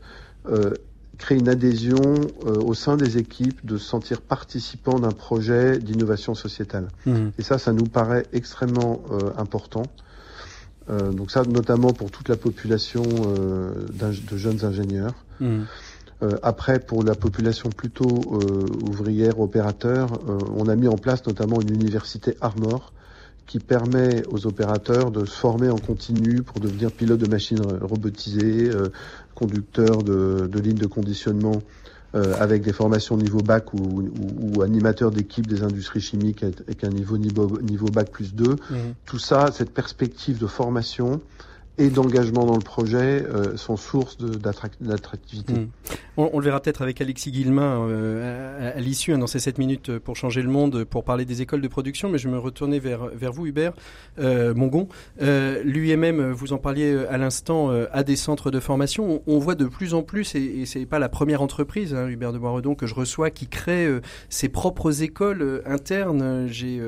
créer 1.18 1.38
une 1.38 1.48
adhésion 1.48 2.00
euh, 2.46 2.54
au 2.62 2.72
sein 2.74 2.96
des 2.96 3.18
équipes, 3.18 3.64
de 3.64 3.76
se 3.76 3.84
sentir 3.84 4.22
participant 4.22 4.98
d'un 4.98 5.10
projet 5.10 5.78
d'innovation 5.78 6.34
sociétale. 6.34 6.88
Mmh. 7.04 7.28
Et 7.38 7.42
ça, 7.42 7.58
ça 7.58 7.72
nous 7.72 7.84
paraît 7.84 8.26
extrêmement 8.32 9.02
important. 9.36 9.82
donc 10.88 11.30
ça, 11.30 11.42
notamment 11.44 11.92
pour 11.92 12.10
toute 12.10 12.28
la 12.28 12.36
population 12.36 13.02
de 13.02 14.36
jeunes 14.36 14.64
ingénieurs. 14.64 15.14
Mmh. 15.38 15.60
après, 16.42 16.80
pour 16.80 17.04
la 17.04 17.14
population 17.14 17.68
plutôt 17.70 18.14
ouvrière, 18.88 19.38
opérateur, 19.38 20.06
on 20.56 20.68
a 20.68 20.74
mis 20.74 20.88
en 20.88 20.96
place 20.96 21.24
notamment 21.26 21.60
une 21.60 21.72
université 21.72 22.34
Armor 22.40 22.92
qui 23.50 23.58
permet 23.58 24.22
aux 24.30 24.46
opérateurs 24.46 25.10
de 25.10 25.24
se 25.24 25.34
former 25.36 25.70
en 25.70 25.76
continu 25.76 26.40
pour 26.44 26.60
devenir 26.60 26.92
pilote 26.92 27.18
de 27.18 27.26
machines 27.26 27.60
robotisées, 27.80 28.70
euh, 28.70 28.90
conducteur 29.34 30.02
de, 30.02 30.48
de 30.50 30.60
lignes 30.60 30.78
de 30.78 30.86
conditionnement 30.86 31.62
euh, 32.14 32.34
avec 32.40 32.62
des 32.62 32.72
formations 32.72 33.16
niveau 33.16 33.38
bac 33.38 33.72
ou, 33.72 33.78
ou, 33.78 34.56
ou 34.56 34.62
animateur 34.62 35.12
d'équipe 35.12 35.46
des 35.46 35.62
industries 35.62 36.00
chimiques 36.00 36.42
avec 36.42 36.82
un 36.82 36.88
niveau 36.88 37.16
niveau, 37.18 37.60
niveau 37.60 37.86
bac 37.86 38.10
plus 38.10 38.34
2. 38.34 38.54
Mmh. 38.54 38.56
Tout 39.04 39.20
ça, 39.20 39.52
cette 39.52 39.70
perspective 39.70 40.38
de 40.38 40.48
formation, 40.48 41.20
et 41.80 41.88
d'engagement 41.88 42.44
dans 42.44 42.56
le 42.56 42.62
projet 42.62 43.24
euh, 43.26 43.56
sont 43.56 43.76
source 43.78 44.18
d'attractivité. 44.18 45.54
Hmm. 45.54 45.68
On, 46.18 46.38
le 46.38 46.44
verra 46.44 46.60
peut-être 46.60 46.82
avec 46.82 47.00
Alexis 47.00 47.30
Guillemin 47.30 47.88
euh, 47.88 48.72
à, 48.76 48.80
l'issue, 48.80 49.14
hein, 49.14 49.18
dans 49.18 49.26
ces 49.26 49.38
7 49.38 49.56
minutes 49.56 49.98
pour 49.98 50.16
changer 50.16 50.42
le 50.42 50.50
monde, 50.50 50.84
pour 50.84 51.04
parler 51.04 51.24
des 51.24 51.40
écoles 51.40 51.62
de 51.62 51.68
production, 51.68 52.10
mais 52.10 52.18
je 52.18 52.28
me 52.28 52.38
retournais 52.38 52.78
vers, 52.78 53.06
vers 53.06 53.32
vous, 53.32 53.46
Hubert 53.46 53.72
euh, 54.18 54.52
Mongon. 54.54 54.88
Euh, 55.22 55.62
L'UMM, 55.64 56.32
vous 56.32 56.52
en 56.52 56.58
parliez 56.58 57.04
à 57.08 57.16
l'instant, 57.16 57.70
à 57.70 58.02
des 58.02 58.16
centres 58.16 58.50
de 58.50 58.60
formation. 58.60 59.22
On, 59.26 59.38
voit 59.38 59.54
de 59.54 59.64
plus 59.64 59.94
en 59.94 60.02
plus, 60.02 60.34
et, 60.34 60.60
et 60.60 60.66
c'est 60.66 60.84
pas 60.84 60.98
la 60.98 61.08
première 61.08 61.40
entreprise, 61.40 61.94
hein, 61.94 62.08
Hubert 62.08 62.34
de 62.34 62.38
Boisredon, 62.38 62.74
que 62.74 62.86
je 62.86 62.94
reçois, 62.94 63.30
qui 63.30 63.46
crée 63.46 63.88
ses 64.28 64.50
propres 64.50 65.02
écoles 65.02 65.62
internes. 65.64 66.46
J'ai 66.48 66.80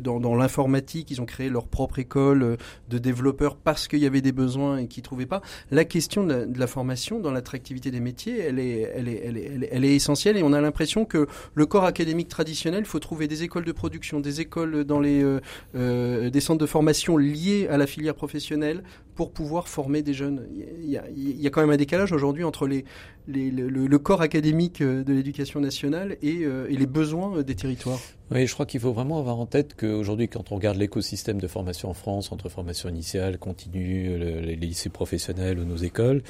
dans, 0.00 0.20
dans 0.20 0.36
l'informatique, 0.36 1.10
ils 1.10 1.20
ont 1.20 1.26
créé 1.26 1.48
leur 1.48 1.66
propre 1.66 1.98
école 1.98 2.56
de 2.88 2.98
développeurs 2.98 3.56
parce 3.56 3.88
qu'il 3.88 3.98
y 3.98 4.06
avait 4.06 4.20
des 4.20 4.27
besoins 4.32 4.78
et 4.78 4.86
qui 4.86 5.02
trouvaient 5.02 5.26
pas. 5.26 5.42
La 5.70 5.84
question 5.84 6.24
de 6.24 6.48
la, 6.56 6.66
formation 6.66 7.18
dans 7.18 7.30
l'attractivité 7.30 7.90
des 7.90 8.00
métiers, 8.00 8.38
elle 8.40 8.58
est, 8.58 8.90
elle 8.94 9.08
est, 9.08 9.22
elle 9.24 9.36
est, 9.36 9.68
elle 9.70 9.84
est, 9.84 9.94
essentielle 9.94 10.36
et 10.36 10.42
on 10.42 10.52
a 10.52 10.60
l'impression 10.60 11.04
que 11.04 11.26
le 11.54 11.66
corps 11.66 11.84
académique 11.84 12.28
traditionnel, 12.28 12.80
il 12.80 12.86
faut 12.86 12.98
trouver 12.98 13.26
des 13.26 13.42
écoles 13.42 13.64
de 13.64 13.72
production, 13.72 14.20
des 14.20 14.40
écoles 14.40 14.84
dans 14.84 15.00
les, 15.00 15.22
euh, 15.22 15.40
euh, 15.74 16.30
des 16.30 16.40
centres 16.40 16.60
de 16.60 16.66
formation 16.66 17.16
liés 17.16 17.68
à 17.68 17.76
la 17.76 17.86
filière 17.86 18.14
professionnelle 18.14 18.82
pour 19.14 19.32
pouvoir 19.32 19.68
former 19.68 20.02
des 20.02 20.14
jeunes. 20.14 20.46
Il 20.80 20.90
y 20.90 21.46
a, 21.46 21.50
quand 21.50 21.60
même 21.60 21.70
un 21.70 21.76
décalage 21.76 22.12
aujourd'hui 22.12 22.44
entre 22.44 22.66
les, 22.66 22.84
les 23.26 23.50
le, 23.50 23.98
corps 23.98 24.22
académique 24.22 24.80
euh, 24.80 25.02
de 25.02 25.12
l'éducation 25.12 25.60
nationale 25.60 26.16
et 26.22 26.46
les 26.68 26.86
besoins 26.86 27.42
des 27.42 27.54
territoires. 27.54 27.98
Oui, 28.30 28.46
je 28.46 28.52
crois 28.52 28.66
qu'il 28.66 28.80
faut 28.80 28.92
vraiment 28.92 29.18
avoir 29.18 29.38
en 29.38 29.46
tête 29.46 29.74
qu'aujourd'hui, 29.74 30.28
quand 30.28 30.52
on 30.52 30.56
regarde 30.56 30.76
l'écosystème 30.76 31.40
de 31.40 31.46
formation 31.46 31.88
en 31.88 31.94
France, 31.94 32.30
entre 32.30 32.48
formation 32.48 32.88
initiale, 32.88 33.38
continue, 33.38 34.17
les 34.18 34.56
lycées 34.56 34.90
professionnels 34.90 35.58
ou 35.58 35.64
nos 35.64 35.76
écoles, 35.76 36.22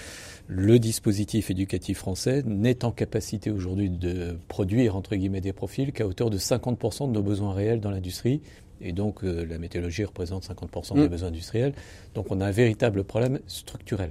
le 0.46 0.78
dispositif 0.78 1.50
éducatif 1.50 1.98
français 1.98 2.42
n'est 2.46 2.84
en 2.84 2.90
capacité 2.90 3.50
aujourd'hui 3.50 3.90
de 3.90 4.38
produire, 4.48 4.96
entre 4.96 5.14
guillemets, 5.16 5.40
des 5.40 5.52
profils 5.52 5.92
qu'à 5.92 6.06
hauteur 6.06 6.30
de 6.30 6.38
50% 6.38 7.08
de 7.08 7.12
nos 7.12 7.22
besoins 7.22 7.52
réels 7.52 7.80
dans 7.80 7.90
l'industrie. 7.90 8.40
Et 8.80 8.92
donc, 8.92 9.24
euh, 9.24 9.44
la 9.44 9.58
météorologie 9.58 10.04
représente 10.04 10.44
50% 10.48 10.94
des 10.94 11.00
mmh. 11.02 11.08
besoins 11.08 11.28
industriels. 11.28 11.72
Donc, 12.14 12.26
on 12.30 12.40
a 12.40 12.46
un 12.46 12.50
véritable 12.50 13.04
problème 13.04 13.40
structurel 13.46 14.10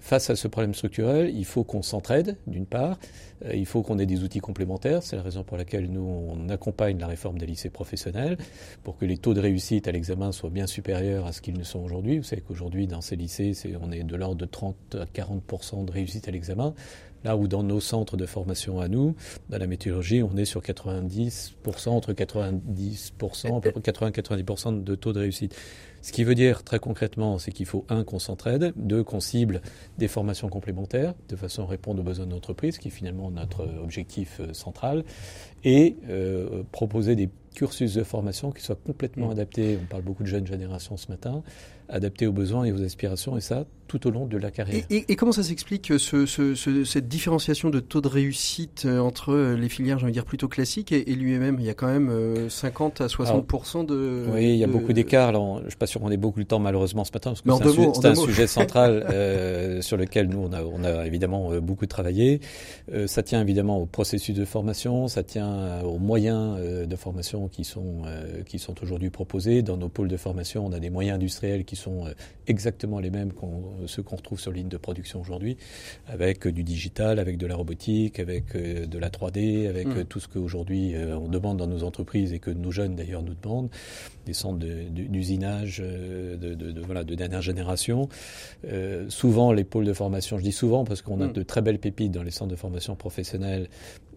face 0.00 0.30
à 0.30 0.36
ce 0.36 0.48
problème 0.48 0.74
structurel, 0.74 1.30
il 1.34 1.44
faut 1.44 1.62
qu'on 1.62 1.82
s'entraide, 1.82 2.36
d'une 2.46 2.66
part, 2.66 2.98
euh, 3.44 3.54
il 3.54 3.66
faut 3.66 3.82
qu'on 3.82 3.98
ait 3.98 4.06
des 4.06 4.22
outils 4.24 4.40
complémentaires. 4.40 5.02
C'est 5.02 5.16
la 5.16 5.22
raison 5.22 5.44
pour 5.44 5.56
laquelle 5.56 5.90
nous, 5.90 6.00
on 6.00 6.48
accompagne 6.48 6.98
la 6.98 7.06
réforme 7.06 7.38
des 7.38 7.46
lycées 7.46 7.70
professionnels 7.70 8.38
pour 8.82 8.96
que 8.96 9.04
les 9.04 9.18
taux 9.18 9.34
de 9.34 9.40
réussite 9.40 9.88
à 9.88 9.92
l'examen 9.92 10.32
soient 10.32 10.50
bien 10.50 10.66
supérieurs 10.66 11.26
à 11.26 11.32
ce 11.32 11.40
qu'ils 11.40 11.58
ne 11.58 11.64
sont 11.64 11.80
aujourd'hui. 11.80 12.18
Vous 12.18 12.24
savez 12.24 12.42
qu'aujourd'hui, 12.42 12.86
dans 12.86 13.00
ces 13.00 13.16
lycées, 13.16 13.52
on 13.80 13.92
est 13.92 14.02
de 14.02 14.16
l'ordre 14.16 14.36
de 14.36 14.46
30 14.46 14.76
à 14.94 15.04
40% 15.04 15.84
de 15.84 15.92
réussite 15.92 16.28
à 16.28 16.30
l'examen. 16.30 16.74
Là 17.22 17.36
où 17.36 17.48
dans 17.48 17.62
nos 17.62 17.80
centres 17.80 18.16
de 18.16 18.24
formation 18.24 18.80
à 18.80 18.88
nous, 18.88 19.14
dans 19.50 19.58
la 19.58 19.66
météorologie, 19.66 20.22
on 20.22 20.36
est 20.36 20.46
sur 20.46 20.62
90%, 20.62 21.90
entre 21.90 22.14
90%, 22.14 23.58
à 23.58 23.60
peu 23.60 23.72
près 23.72 24.10
80-90% 24.10 24.82
de 24.82 24.94
taux 24.94 25.12
de 25.12 25.20
réussite. 25.20 25.54
Ce 26.02 26.12
qui 26.12 26.24
veut 26.24 26.34
dire 26.34 26.64
très 26.64 26.78
concrètement, 26.78 27.38
c'est 27.38 27.52
qu'il 27.52 27.66
faut 27.66 27.84
un 27.88 28.04
qu'on 28.04 28.18
s'entraide, 28.18 28.72
deux 28.76 29.04
qu'on 29.04 29.20
cible 29.20 29.60
des 29.98 30.08
formations 30.08 30.48
complémentaires 30.48 31.14
de 31.28 31.36
façon 31.36 31.64
à 31.64 31.66
répondre 31.66 32.00
aux 32.00 32.04
besoins 32.04 32.26
de 32.26 32.32
l'entreprise, 32.32 32.78
qui 32.78 32.88
est 32.88 32.92
finalement 32.92 33.30
notre 33.30 33.68
objectif 33.82 34.40
euh, 34.40 34.52
central, 34.52 35.04
et 35.64 35.96
euh, 36.08 36.62
proposer 36.72 37.16
des 37.16 37.28
cursus 37.54 37.94
de 37.94 38.04
formation 38.04 38.52
qui 38.52 38.62
soient 38.62 38.76
complètement 38.76 39.28
mmh. 39.28 39.32
adaptés. 39.32 39.78
On 39.82 39.86
parle 39.86 40.02
beaucoup 40.02 40.22
de 40.22 40.28
jeunes 40.28 40.46
générations 40.46 40.96
ce 40.96 41.08
matin, 41.10 41.42
adaptés 41.90 42.26
aux 42.26 42.32
besoins 42.32 42.64
et 42.64 42.72
aux 42.72 42.82
aspirations, 42.82 43.36
et 43.36 43.40
ça 43.40 43.64
tout 43.86 44.06
au 44.06 44.12
long 44.12 44.26
de 44.26 44.38
la 44.38 44.52
carrière. 44.52 44.84
Et, 44.88 45.16
comment 45.16 45.32
ça 45.32 45.42
s'explique 45.42 45.98
ce, 45.98 46.24
ce, 46.24 46.54
cette 46.84 47.08
différenciation 47.08 47.70
de 47.70 47.80
taux 47.80 48.00
de 48.00 48.06
réussite 48.06 48.84
euh, 48.86 49.00
entre 49.00 49.34
les 49.34 49.68
filières, 49.68 49.98
j'ai 49.98 50.04
envie 50.04 50.12
de 50.12 50.14
dire 50.14 50.24
plutôt 50.24 50.46
classiques 50.46 50.92
et, 50.92 51.02
l'UMM 51.04 51.56
Il 51.58 51.66
y 51.66 51.70
a 51.70 51.74
quand 51.74 51.88
même 51.88 52.48
50 52.48 53.00
à 53.00 53.08
60 53.08 53.86
de. 53.88 54.26
Oui, 54.32 54.50
il 54.50 54.56
y 54.56 54.64
a 54.64 54.68
beaucoup 54.68 54.92
d'écarts. 54.92 55.32
Je 55.32 55.64
ne 55.64 55.68
suis 55.68 55.76
pas 55.76 55.86
sûr 55.86 56.00
qu'on 56.00 56.10
ait 56.12 56.16
beaucoup 56.16 56.38
de 56.38 56.44
temps 56.44 56.60
malheureusement 56.60 57.04
ce 57.04 57.10
matin 57.12 57.34
parce 57.44 57.60
que 57.60 57.92
c'est 57.94 58.06
un, 58.06 58.14
sujet 58.14 58.46
central 58.46 59.06
euh, 59.10 59.82
sur 59.82 59.96
lequel 59.96 60.28
nous 60.28 60.38
on 60.38 60.52
a, 60.52 60.62
on 60.62 60.84
a 60.84 61.06
évidemment 61.06 61.52
euh, 61.52 61.60
beaucoup 61.60 61.86
travaillé. 61.86 62.40
Euh, 62.92 63.06
ça 63.06 63.22
tient 63.22 63.40
évidemment 63.40 63.78
au 63.78 63.86
processus 63.86 64.34
de 64.34 64.44
formation, 64.44 65.08
ça 65.08 65.22
tient 65.22 65.82
aux 65.82 65.98
moyens 65.98 66.58
de 66.60 66.96
formation 66.96 67.48
qui 67.48 67.64
sont 67.64 68.02
qui 68.46 68.58
sont 68.58 68.74
aujourd'hui 68.82 69.10
proposés 69.10 69.62
dans 69.62 69.76
nos 69.76 69.88
pôles 69.88 70.08
de 70.08 70.16
formation. 70.16 70.66
On 70.66 70.72
a 70.72 70.78
des 70.78 70.90
moyens 70.90 71.16
industriels 71.16 71.64
qui 71.64 71.76
sont 71.76 71.79
exactement 72.46 72.98
les 72.98 73.10
mêmes 73.10 73.32
qu'on 73.32 73.86
ceux 73.86 74.02
qu'on 74.02 74.16
retrouve 74.16 74.40
sur 74.40 74.52
ligne 74.52 74.68
de 74.68 74.76
production 74.76 75.20
aujourd'hui, 75.20 75.56
avec 76.06 76.46
du 76.48 76.64
digital, 76.64 77.18
avec 77.18 77.36
de 77.36 77.46
la 77.46 77.56
robotique, 77.56 78.18
avec 78.18 78.54
euh, 78.54 78.86
de 78.86 78.98
la 78.98 79.10
3D, 79.10 79.68
avec 79.68 79.86
mmh. 79.86 79.98
euh, 79.98 80.04
tout 80.04 80.20
ce 80.20 80.28
qu'aujourd'hui 80.28 80.94
euh, 80.94 81.16
on 81.16 81.28
demande 81.28 81.58
dans 81.58 81.66
nos 81.66 81.84
entreprises 81.84 82.32
et 82.32 82.38
que 82.38 82.50
nos 82.50 82.70
jeunes 82.70 82.96
d'ailleurs 82.96 83.22
nous 83.22 83.34
demandent, 83.34 83.70
des 84.26 84.32
centres 84.32 84.58
d'usinage 84.58 85.78
de, 85.78 86.36
de, 86.36 86.54
de, 86.54 86.80
voilà, 86.80 87.04
de 87.04 87.14
dernière 87.14 87.42
génération. 87.42 88.08
souvent, 89.08 89.52
les 89.52 89.64
pôles 89.64 89.86
de 89.86 89.92
formation, 89.92 90.38
je 90.38 90.42
dis 90.42 90.52
souvent 90.52 90.84
parce 90.84 91.02
qu'on 91.02 91.20
a 91.20 91.26
mmh. 91.26 91.32
de 91.32 91.42
très 91.42 91.62
belles 91.62 91.78
pépites 91.78 92.12
dans 92.12 92.22
les 92.22 92.30
centres 92.30 92.50
de 92.50 92.56
formation 92.56 92.94
professionnelle, 92.94 93.68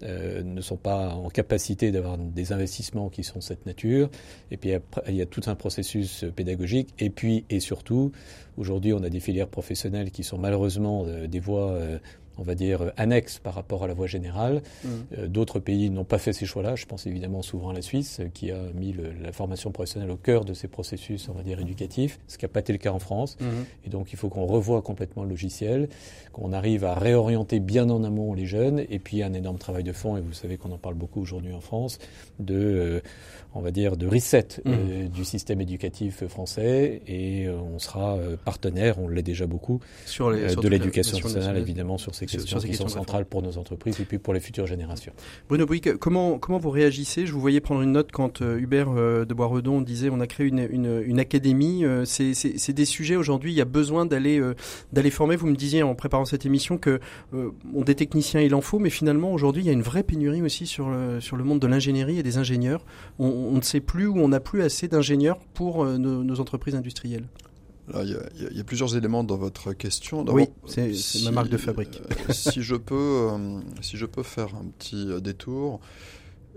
ne 0.04 0.62
sont 0.62 0.78
pas 0.78 1.10
en 1.10 1.30
capacité 1.30 1.92
d'avoir 1.92 2.18
des 2.18 2.52
investissements 2.52 3.10
qui 3.10 3.24
sont 3.24 3.40
de 3.40 3.44
cette 3.44 3.66
nature. 3.66 4.10
Et 4.52 4.58
puis 4.58 4.72
il 5.08 5.16
y 5.16 5.22
a 5.22 5.26
tout 5.26 5.42
un 5.48 5.56
processus 5.56 6.26
pédagogique. 6.36 6.94
Et 7.00 7.10
puis, 7.10 7.46
et 7.50 7.60
surtout, 7.60 8.12
aujourd'hui, 8.58 8.94
on 8.94 9.04
a 9.04 9.10
des 9.10 9.20
filières 9.20 9.48
professionnels 9.48 10.12
qui 10.12 10.24
sont 10.24 10.38
malheureusement 10.38 11.06
euh, 11.08 11.28
des 11.28 11.40
voies 11.40 11.72
euh, 11.72 11.98
on 12.38 12.44
va 12.44 12.56
dire, 12.56 12.92
annexe 12.98 13.40
par 13.40 13.54
rapport 13.54 13.84
à 13.84 13.88
la 13.88 13.94
voie 13.94 14.08
générale. 14.08 14.62
Mmh. 14.84 14.88
Euh, 15.18 15.28
d'autres 15.28 15.60
pays 15.60 15.90
n'ont 15.90 16.04
pas 16.04 16.18
fait 16.18 16.34
ces 16.34 16.46
choix-là. 16.46 16.76
Je 16.76 16.86
pense 16.86 17.06
évidemment 17.06 17.42
souvent 17.42 17.70
à 17.70 17.74
la 17.74 17.82
Suisse, 17.82 18.22
qui 18.34 18.52
a 18.52 18.60
mis 18.74 18.96
la 19.22 19.32
formation 19.32 19.72
professionnelle 19.72 20.12
au 20.12 20.18
cœur 20.18 20.46
de 20.46 20.54
ses 20.54 20.68
processus, 20.68 21.30
on 21.30 21.34
va 21.34 21.44
dire, 21.44 21.60
éducatifs, 21.60 22.20
ce 22.28 22.38
qui 22.38 22.46
n'a 22.46 22.50
pas 22.50 22.62
été 22.62 22.74
le 22.74 22.80
cas 22.80 22.92
en 22.92 23.00
France. 23.00 23.38
Mmh. 23.40 23.46
Et 23.86 23.90
donc, 23.90 24.14
il 24.14 24.18
faut 24.18 24.30
qu'on 24.30 24.46
revoie 24.46 24.82
complètement 24.82 25.24
le 25.24 25.30
logiciel, 25.30 25.90
qu'on 26.32 26.54
arrive 26.54 26.86
à 26.86 26.96
réorienter 26.96 27.60
bien 27.60 27.90
en 27.90 28.04
amont 28.04 28.34
les 28.34 28.46
jeunes. 28.46 28.84
Et 28.90 29.00
puis, 29.00 29.22
un 29.22 29.34
énorme 29.34 29.58
travail 29.58 29.84
de 29.84 29.94
fond, 29.94 30.18
et 30.18 30.22
vous 30.22 30.34
savez 30.34 30.58
qu'on 30.58 30.72
en 30.72 30.78
parle 30.78 30.96
beaucoup 30.96 31.22
aujourd'hui 31.22 31.54
en 31.54 31.62
France, 31.62 32.00
de, 32.40 32.56
euh, 32.56 33.02
on 33.54 33.62
va 33.62 33.72
dire, 33.72 33.96
de 33.96 34.08
reset 34.08 34.48
euh, 34.66 35.06
mmh. 35.06 35.10
du 35.10 35.24
système 35.24 35.62
éducatif 35.62 36.26
français. 36.26 37.02
Et 37.08 37.48
on 37.50 37.78
sera 37.78 38.18
partenaire, 38.44 38.98
on 39.00 39.08
l'est 39.08 39.22
déjà 39.22 39.46
beaucoup, 39.46 39.80
sur 40.06 40.32
les, 40.32 40.56
de 40.56 40.68
l'éducation 40.68 41.20
nationale, 41.20 41.58
évidemment, 41.58 41.98
sur 41.98 42.16
ces 42.16 42.23
ces 42.30 42.38
questions 42.38 42.60
qui 42.60 42.74
sont 42.74 42.88
centrales 42.88 43.26
pour 43.26 43.42
nos 43.42 43.58
entreprises 43.58 44.00
et 44.00 44.06
puis 44.06 44.18
pour 44.18 44.34
les 44.34 44.40
futures 44.40 44.68
générations. 44.68 45.14
Bruno 45.50 45.66
Bouygues, 45.66 45.98
comment, 45.98 46.40
comment 46.40 46.58
vous 46.58 46.70
réagissez? 46.70 47.26
Je 47.26 47.34
vous 47.34 47.42
voyais 47.42 47.62
prendre 47.62 47.82
une 47.82 47.94
note 47.94 48.12
quand 48.12 48.42
Hubert 48.42 48.92
de 48.92 49.34
Boisredon 49.34 49.82
disait 49.82 50.10
on 50.10 50.20
a 50.20 50.28
créé 50.28 50.48
une, 50.48 50.68
une, 50.70 51.02
une 51.06 51.20
académie. 51.20 51.84
C'est 52.06 52.74
des 52.74 52.86
sujets 52.86 53.16
aujourd'hui, 53.16 53.52
il 53.52 53.56
y 53.56 53.62
a 53.62 53.66
besoin 53.66 54.06
d'aller 54.06 54.42
d'aller 54.92 55.12
former. 55.12 55.36
Vous 55.36 55.48
me 55.48 55.56
disiez 55.56 55.84
en 55.84 55.96
préparant 55.96 56.26
cette 56.26 56.46
émission 56.46 56.78
que 56.78 57.00
on 57.32 57.82
des 57.84 57.96
techniciens 57.96 58.42
il 58.42 58.56
en 58.56 58.62
faut, 58.62 58.80
mais 58.80 58.90
finalement 58.90 59.34
aujourd'hui 59.34 59.64
il 59.64 59.66
y 59.66 59.70
a 59.70 59.74
une 59.74 59.82
vraie 59.82 60.04
pénurie 60.04 60.42
aussi 60.42 60.66
sur 60.66 60.90
le, 60.90 61.20
sur 61.20 61.38
le 61.38 61.44
monde 61.44 61.60
de 61.60 61.68
l'ingénierie 61.68 62.20
et 62.20 62.24
des 62.24 62.38
ingénieurs. 62.38 62.86
On, 63.20 63.28
on, 63.28 63.56
ne 63.56 63.62
sait 63.62 63.80
plus 63.80 64.08
où 64.08 64.18
on 64.18 64.30
n'a 64.30 64.40
plus 64.40 64.64
assez 64.64 64.88
d'ingénieurs 64.88 65.40
pour 65.54 65.86
nos, 65.86 66.40
entreprises 66.40 66.76
industrielles. 66.76 67.28
Il, 67.94 68.58
y 68.58 68.60
a, 68.60 68.64
plusieurs 68.64 68.96
éléments 68.96 69.24
dans 69.24 69.36
votre 69.36 69.74
question. 69.74 70.26
Oui, 70.30 70.48
c'est 70.66 70.92
ma 71.26 71.32
marque 71.32 71.50
de 71.50 71.58
fabrique. 71.58 72.02
Euh, 72.30 72.34
si, 72.34 72.62
je 72.62 72.76
peux, 72.76 72.96
euh, 72.96 73.60
si 73.82 73.98
je 73.98 74.06
peux 74.06 74.24
faire 74.24 74.56
un 74.56 74.66
petit 74.78 75.10
euh, 75.10 75.20
détour, 75.20 75.80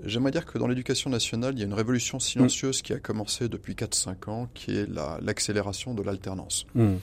j'aimerais 0.05 0.31
dire 0.31 0.47
que 0.47 0.59
dans 0.59 0.69
l'éducation 0.69 1.11
nationale, 1.11 1.55
il 1.55 1.61
y 1.61 1.63
a 1.63 1.67
une 1.67 1.75
révolution 1.75 2.21
silencieuse 2.21 2.83
qui 2.83 2.93
a 2.93 2.99
commencé 2.99 3.49
depuis 3.49 3.75
4-5 3.75 4.31
ans, 4.31 4.49
qui 4.55 4.77
est 4.77 4.89
l'accélération 5.23 5.95
de 5.95 6.03
l'alternance. 6.03 6.67
Hmm. 6.75 6.97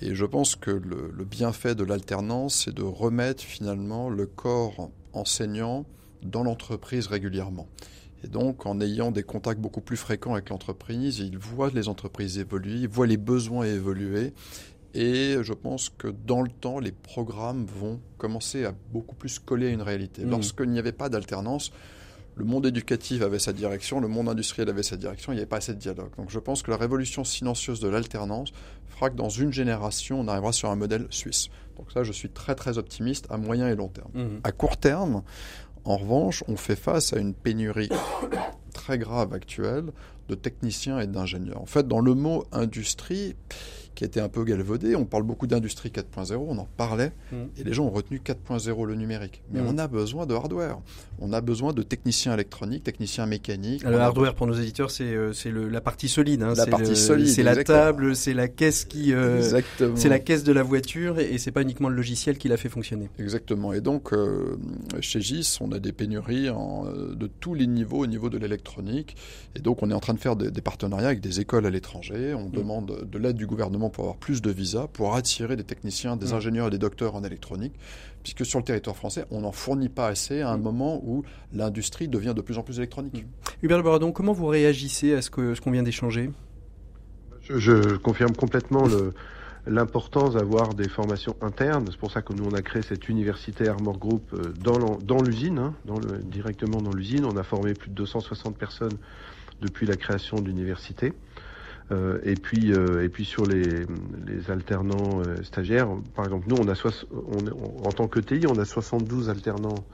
Et 0.00 0.14
je 0.14 0.24
pense 0.24 0.54
que 0.56 0.70
le, 0.70 1.12
le 1.12 1.24
bienfait 1.24 1.74
de 1.74 1.84
l'alternance, 1.84 2.64
c'est 2.64 2.74
de 2.74 2.82
remettre 2.82 3.42
finalement 3.42 4.08
le 4.08 4.26
corps 4.26 4.90
enseignant 5.12 5.84
dans 6.22 6.42
l'entreprise 6.42 7.06
régulièrement. 7.06 7.68
Et 8.24 8.28
donc, 8.28 8.64
en 8.64 8.80
ayant 8.80 9.10
des 9.10 9.22
contacts 9.22 9.60
beaucoup 9.60 9.82
plus 9.82 9.98
fréquents 9.98 10.32
avec 10.32 10.48
l'entreprise, 10.48 11.18
ils 11.18 11.36
voient 11.36 11.70
les 11.74 11.88
entreprises 11.88 12.38
évoluer, 12.38 12.80
ils 12.80 12.88
voient 12.88 13.06
les 13.06 13.18
besoins 13.18 13.64
évoluer. 13.66 14.32
Et 14.94 15.36
je 15.42 15.52
pense 15.52 15.90
que 15.90 16.08
dans 16.08 16.40
le 16.40 16.48
temps, 16.48 16.78
les 16.78 16.92
programmes 16.92 17.66
vont 17.66 18.00
commencer 18.16 18.64
à 18.64 18.72
beaucoup 18.92 19.14
plus 19.14 19.38
coller 19.38 19.66
à 19.66 19.70
une 19.70 19.82
réalité. 19.82 20.24
Mmh. 20.24 20.30
Lorsqu'il 20.30 20.70
n'y 20.70 20.78
avait 20.78 20.92
pas 20.92 21.10
d'alternance, 21.10 21.70
le 22.36 22.44
monde 22.44 22.64
éducatif 22.66 23.22
avait 23.22 23.38
sa 23.38 23.52
direction, 23.52 24.00
le 24.00 24.08
monde 24.08 24.28
industriel 24.28 24.68
avait 24.68 24.82
sa 24.82 24.96
direction, 24.96 25.32
il 25.32 25.36
n'y 25.36 25.40
avait 25.40 25.48
pas 25.48 25.58
assez 25.58 25.74
de 25.74 25.78
dialogue. 25.78 26.10
Donc 26.16 26.30
je 26.30 26.38
pense 26.38 26.62
que 26.62 26.70
la 26.70 26.76
révolution 26.76 27.24
silencieuse 27.24 27.80
de 27.80 27.88
l'alternance 27.88 28.52
fera 28.88 29.10
que 29.10 29.16
dans 29.16 29.28
une 29.28 29.52
génération, 29.52 30.20
on 30.20 30.28
arrivera 30.28 30.52
sur 30.52 30.70
un 30.70 30.76
modèle 30.76 31.06
suisse. 31.10 31.48
Donc 31.76 31.90
ça, 31.92 32.04
je 32.04 32.12
suis 32.12 32.30
très 32.30 32.54
très 32.54 32.78
optimiste 32.78 33.26
à 33.30 33.36
moyen 33.36 33.68
et 33.68 33.74
long 33.74 33.88
terme. 33.88 34.10
Mmh. 34.14 34.40
À 34.44 34.52
court 34.52 34.76
terme, 34.76 35.22
en 35.84 35.96
revanche, 35.96 36.42
on 36.48 36.56
fait 36.56 36.76
face 36.76 37.12
à 37.12 37.18
une 37.18 37.34
pénurie 37.34 37.90
très 38.72 38.98
grave 38.98 39.32
actuelle 39.32 39.92
de 40.28 40.34
techniciens 40.34 40.98
et 41.00 41.06
d'ingénieurs. 41.06 41.60
En 41.60 41.66
fait, 41.66 41.86
dans 41.86 42.00
le 42.00 42.14
mot 42.14 42.44
industrie, 42.52 43.36
qui 43.94 44.04
était 44.04 44.20
un 44.20 44.28
peu 44.28 44.44
galvaudé. 44.44 44.96
On 44.96 45.04
parle 45.04 45.22
beaucoup 45.22 45.46
d'industrie 45.46 45.90
4.0, 45.90 46.34
on 46.36 46.58
en 46.58 46.68
parlait, 46.76 47.12
mm. 47.32 47.36
et 47.58 47.64
les 47.64 47.72
gens 47.72 47.84
ont 47.84 47.90
retenu 47.90 48.20
4.0 48.24 48.86
le 48.86 48.94
numérique. 48.94 49.42
Mais 49.52 49.60
mm. 49.60 49.66
on 49.68 49.78
a 49.78 49.86
besoin 49.86 50.26
de 50.26 50.34
hardware. 50.34 50.78
On 51.20 51.32
a 51.32 51.40
besoin 51.40 51.72
de 51.72 51.82
techniciens 51.82 52.34
électroniques, 52.34 52.84
techniciens 52.84 53.26
mécaniques. 53.26 53.84
le 53.84 53.98
hardware 53.98 54.34
pour 54.34 54.46
nos 54.46 54.54
éditeurs, 54.54 54.90
c'est 54.90 55.04
euh, 55.04 55.32
la 55.70 55.80
partie 55.80 56.08
solide. 56.08 56.42
Hein. 56.42 56.54
la 56.56 56.66
partie 56.66 56.96
solide. 56.96 57.28
C'est 57.28 57.42
la 57.42 57.62
table, 57.62 58.16
c'est 58.16 58.34
la 58.34 58.48
caisse 58.48 58.84
qui, 58.84 59.12
euh, 59.12 59.60
c'est 59.94 60.08
la 60.08 60.18
caisse 60.18 60.44
de 60.44 60.52
la 60.52 60.62
voiture, 60.62 61.18
et, 61.18 61.38
c'est 61.38 61.52
pas 61.52 61.62
uniquement 61.62 61.88
le 61.88 61.96
logiciel 61.96 62.38
qui 62.38 62.48
la 62.48 62.56
fait 62.56 62.68
fonctionner. 62.68 63.08
Exactement. 63.18 63.72
Et 63.72 63.80
donc 63.80 64.12
euh, 64.12 64.56
chez 65.00 65.20
GIS, 65.20 65.58
on 65.60 65.72
a 65.72 65.78
des 65.78 65.92
pénuries 65.92 66.48
de 66.48 67.26
tous 67.40 67.54
les 67.54 67.66
niveaux 67.66 67.98
au 67.98 68.06
niveau 68.06 68.30
de 68.30 68.38
l'électronique, 68.38 69.16
et 69.54 69.60
donc 69.60 69.82
on 69.82 69.90
est 69.90 69.94
en 69.94 70.00
train 70.00 70.14
de 70.14 70.20
faire 70.20 70.36
des, 70.36 70.50
partenariats 70.60 71.08
avec 71.08 71.20
des 71.20 71.40
écoles 71.40 71.66
à 71.66 71.70
l'étranger. 71.70 72.34
On 72.34 72.48
mm. 72.48 72.52
demande 72.52 73.08
de 73.10 73.18
l'aide 73.18 73.36
du 73.36 73.46
gouvernement 73.46 73.83
pour 73.90 74.04
avoir 74.04 74.16
plus 74.16 74.42
de 74.42 74.50
visas, 74.50 74.86
pour 74.92 75.14
attirer 75.14 75.56
des 75.56 75.64
techniciens, 75.64 76.16
des 76.16 76.32
mm. 76.32 76.34
ingénieurs 76.34 76.66
et 76.68 76.70
des 76.70 76.78
docteurs 76.78 77.14
en 77.14 77.24
électronique, 77.24 77.74
puisque 78.22 78.44
sur 78.44 78.58
le 78.58 78.64
territoire 78.64 78.96
français, 78.96 79.26
on 79.30 79.42
n'en 79.42 79.52
fournit 79.52 79.88
pas 79.88 80.08
assez 80.08 80.40
à 80.40 80.50
un 80.50 80.58
mm. 80.58 80.62
moment 80.62 81.00
où 81.04 81.24
l'industrie 81.52 82.08
devient 82.08 82.34
de 82.34 82.42
plus 82.42 82.58
en 82.58 82.62
plus 82.62 82.78
électronique. 82.78 83.24
Mm. 83.24 83.64
Hubert 83.64 83.82
Baradon, 83.82 84.12
comment 84.12 84.32
vous 84.32 84.46
réagissez 84.46 85.14
à 85.14 85.22
ce 85.22 85.30
qu'on 85.30 85.54
ce 85.54 85.70
vient 85.70 85.82
d'échanger? 85.82 86.30
Je, 87.48 87.96
confirme 87.96 88.34
complètement 88.34 88.84
l'importance 89.66 90.34
d'avoir 90.34 90.74
des 90.74 90.88
formations 90.88 91.36
internes. 91.42 91.86
C'est 91.90 91.98
pour 91.98 92.10
ça 92.10 92.22
que 92.22 92.32
nous, 92.32 92.44
on 92.44 92.54
a 92.54 92.62
créé 92.62 92.82
cette 92.82 93.08
université 93.08 93.68
Armor 93.68 93.98
Group 93.98 94.22
euh, 94.32 94.52
dans 94.62 95.22
l'usine, 95.22 95.58
hein, 95.58 95.74
directement 96.24 96.80
dans 96.80 96.92
l'usine. 96.92 97.24
On 97.24 97.36
a 97.36 97.42
formé 97.42 97.74
plus 97.74 97.90
de 97.90 97.94
260 97.94 98.56
personnes 98.56 98.96
depuis 99.60 99.86
la 99.86 99.96
création 99.96 100.40
de 100.40 100.46
l'université. 100.46 101.12
Euh, 101.92 102.18
et 102.24 102.34
puis 102.34 102.72
euh, 102.72 103.04
et 103.04 103.10
puis 103.10 103.26
sur 103.26 103.44
les, 103.44 103.84
les 104.26 104.50
alternants 104.50 105.20
euh, 105.26 105.42
stagiaires, 105.42 105.88
par 106.14 106.24
exemple, 106.24 106.46
nous 106.48 106.56
on 106.56 106.66
a 106.66 106.74
on, 107.12 107.86
en 107.86 107.92
tant 107.92 108.08
que 108.08 108.20
TI, 108.20 108.46
on 108.48 108.58
a 108.58 108.64
72 108.64 109.28
alternants 109.28 109.84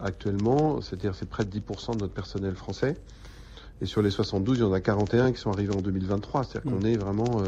actuellement, 0.00 0.80
c'est-à-dire 0.80 1.14
c'est 1.14 1.28
près 1.28 1.44
de 1.44 1.50
10% 1.50 1.94
de 1.94 2.00
notre 2.00 2.12
personnel 2.12 2.54
français. 2.54 2.96
Et 3.80 3.86
sur 3.86 4.02
les 4.02 4.10
72, 4.10 4.58
il 4.58 4.60
y 4.62 4.64
en 4.64 4.72
a 4.72 4.80
41 4.80 5.32
qui 5.32 5.40
sont 5.40 5.52
arrivés 5.52 5.74
en 5.74 5.80
2023, 5.80 6.42
c'est-à-dire 6.42 6.72
qu'on 6.72 6.80
mmh. 6.80 6.86
est 6.86 6.96
vraiment 6.96 7.44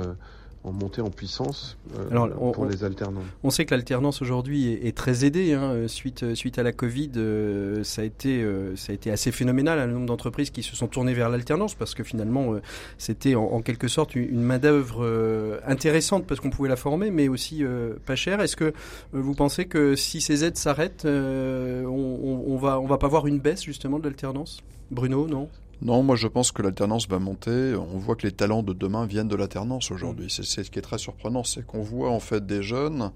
en 0.63 0.73
montée 0.73 1.01
en 1.01 1.11
puissance 1.11 1.79
euh, 1.97 2.29
pour 2.53 2.67
les 2.67 2.85
alternants. 2.85 3.23
On 3.43 3.51
sait 3.51 3.65
que 3.65 3.75
l'alternance 3.75 4.21
aujourd'hui 4.21 4.73
est, 4.73 4.95
très 4.97 5.25
aidée 5.25 5.55
hein, 5.55 5.89
suite 5.89 6.35
suite 6.35 6.59
à 6.59 6.63
la 6.63 6.73
Covid. 6.73 7.13
Euh, 7.17 7.83
ça 7.83 8.03
a 8.03 8.05
été 8.05 8.43
euh, 8.43 8.77
ça 8.77 8.93
a 8.93 8.95
été 8.95 9.11
assez 9.11 9.33
phénoménal 9.33 9.79
hein, 9.79 9.87
le 9.87 9.95
nombre 9.95 10.07
d'entreprises 10.07 10.51
qui 10.51 10.63
se 10.63 10.77
sont 10.77 10.87
tournées 10.87 11.15
vers 11.15 11.31
l'alternance 11.31 11.75
parce 11.75 11.95
que 11.95 12.05
finalement 12.05 12.55
c'était 12.99 13.35
en, 13.35 13.63
quelque 13.63 13.89
sorte 13.89 14.15
une, 14.15 14.43
main 14.43 14.59
d'œuvre 14.59 15.61
intéressante 15.67 16.27
parce 16.27 16.41
qu'on 16.41 16.51
pouvait 16.51 16.69
la 16.69 16.77
former, 16.77 17.11
mais 17.11 17.29
aussi 17.29 17.65
pas 18.05 18.17
chère. 18.17 18.41
Est-ce 18.41 18.57
que 18.57 18.73
vous 19.13 19.35
pensez 19.35 19.67
que 19.67 19.97
si 19.97 20.21
ces 20.21 20.45
aides 20.45 20.57
s'arrêtent, 20.57 21.05
on, 21.07 22.45
on, 22.47 22.57
va 22.57 22.81
on 22.81 22.87
va 22.87 22.99
pas 22.99 23.09
voir 23.09 23.27
une 23.27 23.39
baisse 23.39 23.63
justement 23.63 23.99
de 23.99 24.05
l'alternance? 24.05 24.61
Bruno, 24.91 25.27
non? 25.27 25.49
Non, 25.83 26.03
moi 26.03 26.17
je 26.17 26.29
pense 26.29 26.53
que 26.53 26.61
l'alternance 26.63 27.09
va 27.09 27.19
monter. 27.19 27.75
On 27.75 27.99
voit 27.99 28.17
que 28.17 28.27
les 28.27 28.33
talents 28.33 28.63
de 28.63 28.73
demain 28.73 29.07
viennent 29.07 29.29
de 29.29 29.37
l'alternance 29.37 29.91
aujourd'hui. 29.91 30.27
Mm. 30.27 30.43
C'est 30.43 30.65
ce 30.65 30.71
qui 30.71 30.79
est 30.79 30.83
très 30.83 30.99
surprenant, 30.99 31.45
c'est 31.45 31.65
qu'on 31.65 31.83
voit 31.83 32.11
en 32.11 32.21
fait 32.21 32.47
des 32.47 32.63
jeunes 32.63 33.11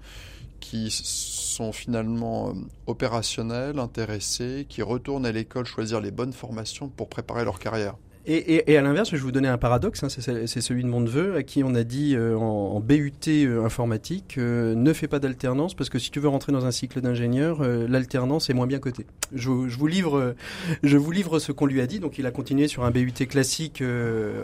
qui 0.59 0.89
sont 0.89 1.71
finalement 1.71 2.49
euh, 2.49 2.53
opérationnels, 2.87 3.77
intéressés, 3.77 4.65
qui 4.67 4.81
retournent 4.81 5.25
à 5.25 5.31
l'école 5.31 5.65
choisir 5.65 6.01
les 6.01 6.11
bonnes 6.11 6.33
formations 6.33 6.89
pour 6.89 7.07
préparer 7.07 7.43
leur 7.43 7.59
carrière. 7.59 7.95
Et, 8.27 8.71
et, 8.71 8.77
à 8.77 8.81
l'inverse, 8.81 9.11
je 9.11 9.15
vais 9.15 9.21
vous 9.21 9.31
donner 9.31 9.47
un 9.47 9.59
paradoxe, 9.59 10.03
hein, 10.03 10.07
c'est 10.09 10.61
celui 10.61 10.83
de 10.83 10.87
mon 10.87 10.99
neveu, 10.99 11.35
à 11.35 11.43
qui 11.43 11.63
on 11.63 11.75
a 11.75 11.83
dit 11.83 12.15
euh, 12.15 12.35
en, 12.35 12.79
BUT 12.79 13.11
euh, 13.27 13.63
informatique, 13.63 14.35
euh, 14.39 14.73
ne 14.73 14.93
fais 14.93 15.07
pas 15.07 15.19
d'alternance, 15.19 15.75
parce 15.75 15.91
que 15.91 15.99
si 15.99 16.09
tu 16.09 16.19
veux 16.19 16.27
rentrer 16.27 16.51
dans 16.51 16.65
un 16.65 16.71
cycle 16.71 17.01
d'ingénieur, 17.01 17.61
l'alternance 17.61 18.49
est 18.49 18.53
moins 18.53 18.65
bien 18.65 18.79
cotée. 18.79 19.05
Je, 19.31 19.67
je, 19.67 19.77
vous 19.77 19.87
livre, 19.87 20.33
je 20.81 20.97
vous 20.97 21.11
livre 21.11 21.37
ce 21.37 21.51
qu'on 21.51 21.67
lui 21.67 21.81
a 21.81 21.87
dit, 21.87 21.99
donc 21.99 22.17
il 22.17 22.25
a 22.25 22.31
continué 22.31 22.67
sur 22.67 22.83
un 22.83 22.89
BUT 22.89 23.11
classique 23.27 23.83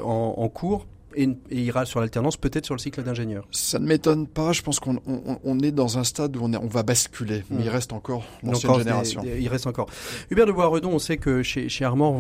en, 0.04 0.36
en 0.38 0.50
cours, 0.50 0.86
et, 1.16 1.30
ira 1.52 1.86
sur 1.86 2.00
l'alternance, 2.00 2.38
peut-être 2.38 2.66
sur 2.66 2.76
le 2.76 2.80
cycle 2.80 3.04
d'ingénieur. 3.04 3.48
Ça 3.52 3.80
ne 3.80 3.86
m'étonne 3.86 4.28
pas. 4.28 4.52
Je 4.52 4.62
pense 4.62 4.80
qu'on 4.80 5.00
on, 5.06 5.60
est 5.60 5.72
dans 5.72 5.98
un 5.98 6.04
stade 6.04 6.36
où 6.38 6.42
on, 6.44 6.54
est, 6.54 6.58
on 6.58 6.68
va 6.68 6.84
basculer, 6.84 7.44
mais 7.50 7.64
il 7.64 7.70
hmm. 7.70 7.74
reste 7.74 7.94
encore 7.94 8.24
l'ancienne 8.44 8.76
génération. 8.76 9.22
il 9.24 9.48
reste 9.48 9.68
encore. 9.68 9.88
Hubert 10.30 10.46
de 10.46 10.52
Boisredon, 10.52 10.92
on 10.92 11.00
sait 11.00 11.18
que 11.18 11.44
chez, 11.44 11.68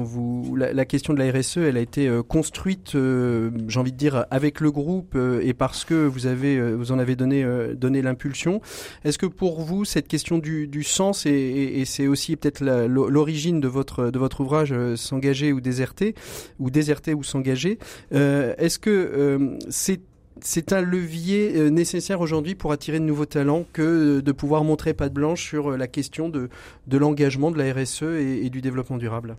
vous, 0.04 0.56
la, 0.56 0.86
question 0.86 1.14
de 1.14 1.20
la 1.20 1.32
RSE, 1.32 1.58
elle 1.58 1.78
a 1.78 1.82
été 1.82 2.08
euh, 2.08 2.24
construite, 2.24 2.96
euh, 2.96 3.52
j'ai 3.68 3.80
envie 3.80 3.92
de 3.92 3.98
dire, 3.98 4.26
avec 4.32 4.60
le 4.60 4.72
groupe 4.72 5.14
euh, 5.16 5.42
et 5.44 5.54
parce 5.54 5.86
que 5.86 5.94
vous 5.94 6.28
avez, 6.28 6.74
vous 6.74 6.92
en 6.92 7.00
avez 7.00 7.16
donné, 7.16 7.46
donné 7.76 8.02
l'impulsion. 8.02 8.62
Est-ce 9.04 9.18
que 9.18 9.26
pour 9.26 9.62
vous, 9.62 9.86
cette 9.86 10.08
question 10.08 10.38
du, 10.38 10.68
du 10.68 10.84
sens 10.84 11.26
et, 11.26 11.32
et, 11.32 11.86
c'est 11.86 12.08
aussi 12.08 12.36
peut-être 12.36 12.64
l'origine 12.64 13.60
de 13.60 13.68
votre 13.68 14.12
de 14.12 14.20
votre 14.20 14.42
ouvrage, 14.42 14.74
s'engager 14.96 15.52
ou 15.54 15.62
déserter, 15.62 16.16
ou 16.60 16.70
déserter 16.70 17.14
ou 17.14 17.24
s'engager, 17.24 17.80
est-ce 18.12 18.80
que 18.82 18.90
euh, 18.90 19.58
c'est 19.70 20.02
c'est 20.44 20.74
un 20.74 20.82
levier 20.82 21.56
euh, 21.56 21.70
nécessaire 21.70 22.20
aujourd'hui 22.20 22.56
pour 22.56 22.72
attirer 22.72 23.00
de 23.00 23.04
nouveaux 23.04 23.28
talents 23.28 23.66
que 23.74 24.22
de 24.22 24.32
pouvoir 24.32 24.64
montrer 24.64 24.96
patte 24.96 25.14
blanche 25.14 25.46
sur 25.48 25.72
euh, 25.72 25.78
la 25.78 25.88
question 25.88 26.30
de, 26.30 26.50
de 26.88 26.98
l'engagement 26.98 27.52
de 27.52 27.60
la 27.60 27.72
RSE 27.72 28.04
et, 28.04 28.50
du 28.50 28.60
développement 28.62 28.98
durable. 28.98 29.38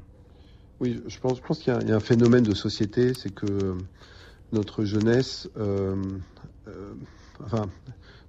Oui, 0.79 1.03
je 1.09 1.19
pense, 1.19 1.41
qu'il 1.59 1.73
y, 1.73 1.91
a 1.91 1.97
un 1.97 2.01
phénomène 2.01 2.45
de 2.45 2.55
société, 2.55 3.15
c'est 3.15 3.35
que 3.35 3.75
notre 4.53 4.85
jeunesse 4.85 5.49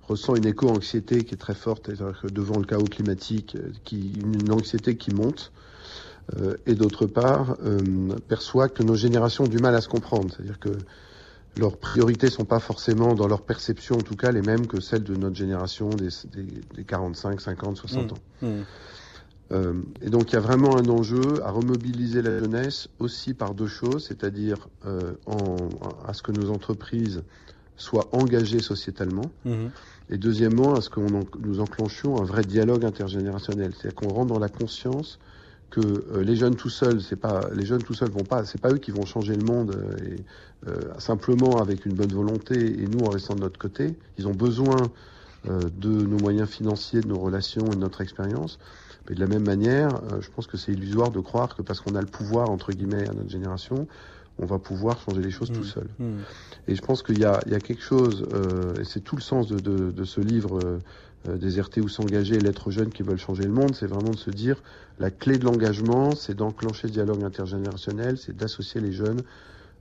ressent 0.08 0.36
une 0.36 0.46
éco-anxiété 0.46 1.24
qui 1.24 1.36
est 1.36 1.38
très 1.38 1.56
forte 1.56 1.92
devant 2.32 2.58
le 2.58 2.66
chaos 2.66 2.86
climatique, 2.86 3.56
une 3.92 4.52
anxiété 4.52 4.96
qui 4.98 5.12
monte. 5.14 5.52
Et 6.66 6.76
d'autre 6.76 7.06
part, 7.06 7.58
perçoit 8.28 8.70
que 8.70 8.82
nos 8.82 8.96
générations 8.96 9.44
ont 9.44 9.48
du 9.48 9.58
mal 9.58 9.76
à 9.76 9.82
se 9.82 9.90
comprendre. 9.90 10.34
C'est-à-dire 10.34 10.60
que 10.60 10.70
leurs 11.58 11.78
priorités 11.78 12.30
sont 12.30 12.46
pas 12.46 12.60
forcément, 12.60 13.14
dans 13.14 13.28
leur 13.28 13.42
perception 13.42 13.96
en 13.96 14.02
tout 14.02 14.16
cas, 14.16 14.32
les 14.32 14.42
mêmes 14.42 14.68
que 14.68 14.80
celles 14.80 15.04
de 15.04 15.16
notre 15.16 15.36
génération 15.36 15.90
des, 15.90 16.10
des, 16.76 16.84
45, 16.84 17.40
50, 17.40 17.78
60 17.78 18.12
ans. 18.14 18.16
Mmh. 18.42 18.48
Mmh. 18.48 18.64
Euh, 19.52 19.74
et 20.02 20.10
donc 20.10 20.32
il 20.32 20.34
y 20.34 20.38
a 20.38 20.42
vraiment 20.42 20.78
un 20.78 20.88
enjeu 20.90 21.44
à 21.44 21.52
remobiliser 21.52 22.22
la 22.22 22.40
jeunesse 22.40 22.88
aussi 23.00 23.34
par 23.34 23.54
deux 23.54 23.68
choses, 23.68 24.08
c'est-à-dire 24.08 24.68
euh, 24.86 25.14
à 26.08 26.14
ce 26.14 26.24
que 26.24 26.32
nos 26.32 26.50
entreprises 26.50 27.24
soient 27.76 28.08
engagés 28.14 28.62
sociétalement. 28.62 29.30
Mhm. 29.46 29.70
Et 30.10 30.18
deuxièmement, 30.18 30.76
à 30.76 30.82
ce 30.82 30.90
que 30.90 31.00
nous 31.00 31.60
enclenchions 31.60 32.22
un 32.22 32.26
vrai 32.26 32.44
dialogue 32.44 32.86
intergénérationnel, 32.86 33.74
c'est-à-dire 33.74 33.96
qu'on 33.96 34.14
rentre 34.14 34.34
dans 34.34 34.40
la 34.40 34.50
conscience 34.50 35.20
que 35.74 35.82
euh, 35.82 36.24
les 36.24 36.36
jeunes 36.36 36.56
tout 36.56 36.70
seuls, 36.70 37.02
c'est 37.02 37.16
pas 37.16 37.42
les 37.52 37.66
jeunes 37.66 37.82
tout 37.82 37.96
seuls 37.96 38.12
vont 38.12 38.24
pas, 38.24 38.46
c'est 38.46 38.62
pas 38.62 38.70
eux 38.70 38.78
qui 38.78 38.92
vont 38.92 39.08
changer 39.08 39.36
le 39.36 39.44
monde 39.44 39.76
euh, 39.76 40.06
et, 40.06 40.70
euh, 40.70 40.80
simplement 41.00 41.60
avec 41.60 41.88
une 41.88 41.96
bonne 41.96 42.14
volonté 42.14 42.80
et 42.80 42.86
nous 42.86 43.00
en 43.00 43.10
restant 43.10 43.34
de 43.34 43.40
notre 43.40 43.58
côté. 43.58 43.98
Ils 44.18 44.28
ont 44.28 44.36
besoin 44.36 44.78
de 45.46 45.90
nos 45.90 46.18
moyens 46.20 46.48
financiers, 46.48 47.02
de 47.02 47.08
nos 47.10 47.20
relations 47.20 47.66
et 47.66 47.76
de 47.76 47.82
notre 47.82 48.00
expérience. 48.00 48.60
Mais 49.10 49.16
de 49.16 49.20
la 49.20 49.28
même 49.28 49.44
manière, 49.44 49.90
je 50.22 50.30
pense 50.30 50.48
que 50.48 50.56
c'est 50.56 50.72
illusoire 50.72 51.12
de 51.12 51.20
croire 51.20 51.54
que 51.58 51.62
parce 51.62 51.82
qu'on 51.82 51.96
a 51.96 52.00
le 52.00 52.08
pouvoir 52.08 52.50
entre 52.50 52.72
guillemets 52.72 53.10
à 53.10 53.14
notre 53.14 53.30
génération, 53.30 53.86
on 54.40 54.46
va 54.46 54.58
pouvoir 54.58 55.02
changer 55.02 55.22
les 55.22 55.32
choses 55.32 55.52
tout 55.52 55.60
mmh. 55.60 55.76
seul. 55.76 55.88
Mmh. 56.00 56.20
Et 56.70 56.76
je 56.76 56.82
pense 56.82 57.04
qu'il 57.04 57.18
y, 57.18 57.24
y 57.24 57.26
a, 57.26 57.60
quelque 57.60 57.84
chose, 57.84 58.26
et 58.80 58.86
c'est 58.86 59.02
tout 59.02 59.18
le 59.18 59.22
sens 59.22 59.48
de, 59.48 59.60
de, 59.60 59.92
de 59.92 60.04
ce 60.06 60.22
livre 60.22 60.60
euh, 60.64 60.80
déserter 61.28 61.82
ou 61.82 61.88
s'engager, 61.88 62.40
l'être 62.40 62.72
jeune 62.72 62.90
qui 62.90 63.04
veulent 63.04 63.20
changer 63.20 63.44
le 63.44 63.52
monde, 63.52 63.76
c'est 63.76 63.88
vraiment 63.88 64.12
de 64.12 64.18
se 64.18 64.30
dire 64.30 64.62
la 65.00 65.10
clé 65.10 65.38
de 65.38 65.46
l'engagement, 65.46 66.16
c'est 66.16 66.36
d'enclencher 66.36 66.88
le 66.88 66.94
dialogue 66.94 67.24
intergénérationnel, 67.24 68.18
c'est 68.18 68.36
d'associer 68.36 68.82
les 68.82 68.92
jeunes 68.92 69.22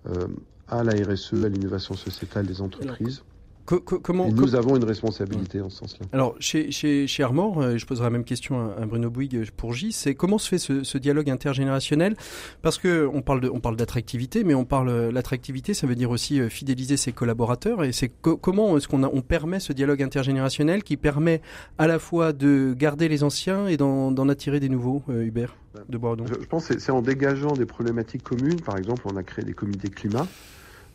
euh, 0.09 0.29
à 0.69 0.85
la 0.85 0.93
RSE, 0.93 1.45
à 1.45 1.49
l'innovation 1.49 1.95
sociétale 1.95 2.47
des 2.47 2.61
entreprises 2.61 3.23
comment, 3.65 4.27
et 4.27 4.33
nous 4.33 4.55
avons 4.55 4.77
une 4.77 4.85
responsabilité 4.85 5.61
en 5.61 5.71
ce 5.71 5.79
sens-là. 5.79 6.07
Alors, 6.13 6.35
chez, 6.41 6.71
chez, 6.71 7.07
chez 7.07 7.23
Armor, 7.23 7.61
euh, 7.61 7.77
je 7.77 7.87
poserai 7.87 8.05
la 8.07 8.11
même 8.11 8.25
question 8.25 8.73
à, 8.77 8.87
Bruno 8.87 9.11
Bouygues 9.11 9.37
euh, 9.37 9.45
pour 9.57 9.73
J, 9.73 9.93
c'est 9.93 10.15
comment 10.15 10.39
se 10.39 10.49
fait 10.49 10.59
ce, 10.59 10.83
ce 10.83 10.99
dialogue 10.99 11.31
intergénérationnel? 11.31 12.17
Parce 12.63 12.79
que 12.79 13.09
on 13.13 13.23
parle 13.23 13.41
de, 13.41 13.49
on 13.49 13.61
parle 13.61 13.77
d'attractivité, 13.77 14.45
mais 14.45 14.55
on 14.55 14.65
parle 14.65 14.89
euh, 14.89 15.13
l'attractivité, 15.13 15.75
ça 15.75 15.87
veut 15.87 15.95
dire 15.95 16.11
aussi 16.11 16.41
fidéliser 16.51 16.97
ses 16.97 17.13
collaborateurs. 17.13 17.85
Et 17.85 17.93
c'est 17.93 18.09
comment 18.09 18.77
est-ce 18.77 18.89
qu'on 18.89 19.03
on 19.05 19.23
permet 19.23 19.61
ce 19.61 19.73
dialogue 19.73 20.03
intergénérationnel 20.03 20.83
qui 20.83 20.97
permet 20.97 21.41
à 21.79 21.87
la 21.87 21.99
fois 21.99 22.33
de 22.33 22.75
garder 22.77 23.09
les 23.09 23.23
anciens 23.23 23.67
et 23.67 23.77
d'en 23.77 24.29
attirer 24.29 24.61
des 24.61 24.69
nouveaux, 24.69 25.03
Hubert? 25.09 25.57
De 25.89 25.97
Bourdon 25.97 26.27
Je, 26.27 26.35
je 26.35 26.47
pense 26.47 26.69
que 26.69 26.79
c'est 26.79 26.93
en 26.93 27.01
dégageant 27.01 27.53
des 27.53 27.65
problématiques 27.65 28.23
communes. 28.23 28.61
Par 28.61 28.77
exemple, 28.77 29.03
on 29.07 29.17
a 29.17 29.23
créé 29.23 29.45
des 29.45 29.55
comités 29.55 29.89
climat. 29.89 30.27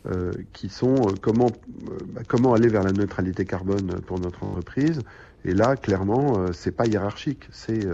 Euh, 0.06 0.30
qui 0.52 0.68
sont 0.68 0.94
euh, 0.94 1.14
comment, 1.20 1.48
euh, 1.88 1.98
bah, 2.14 2.20
comment 2.26 2.54
aller 2.54 2.68
vers 2.68 2.84
la 2.84 2.92
neutralité 2.92 3.44
carbone 3.44 4.00
pour 4.06 4.20
notre 4.20 4.44
entreprise. 4.44 5.00
Et 5.44 5.52
là, 5.52 5.74
clairement, 5.74 6.52
c'est 6.52 6.72
pas 6.72 6.86
hiérarchique. 6.86 7.48
C'est 7.52 7.86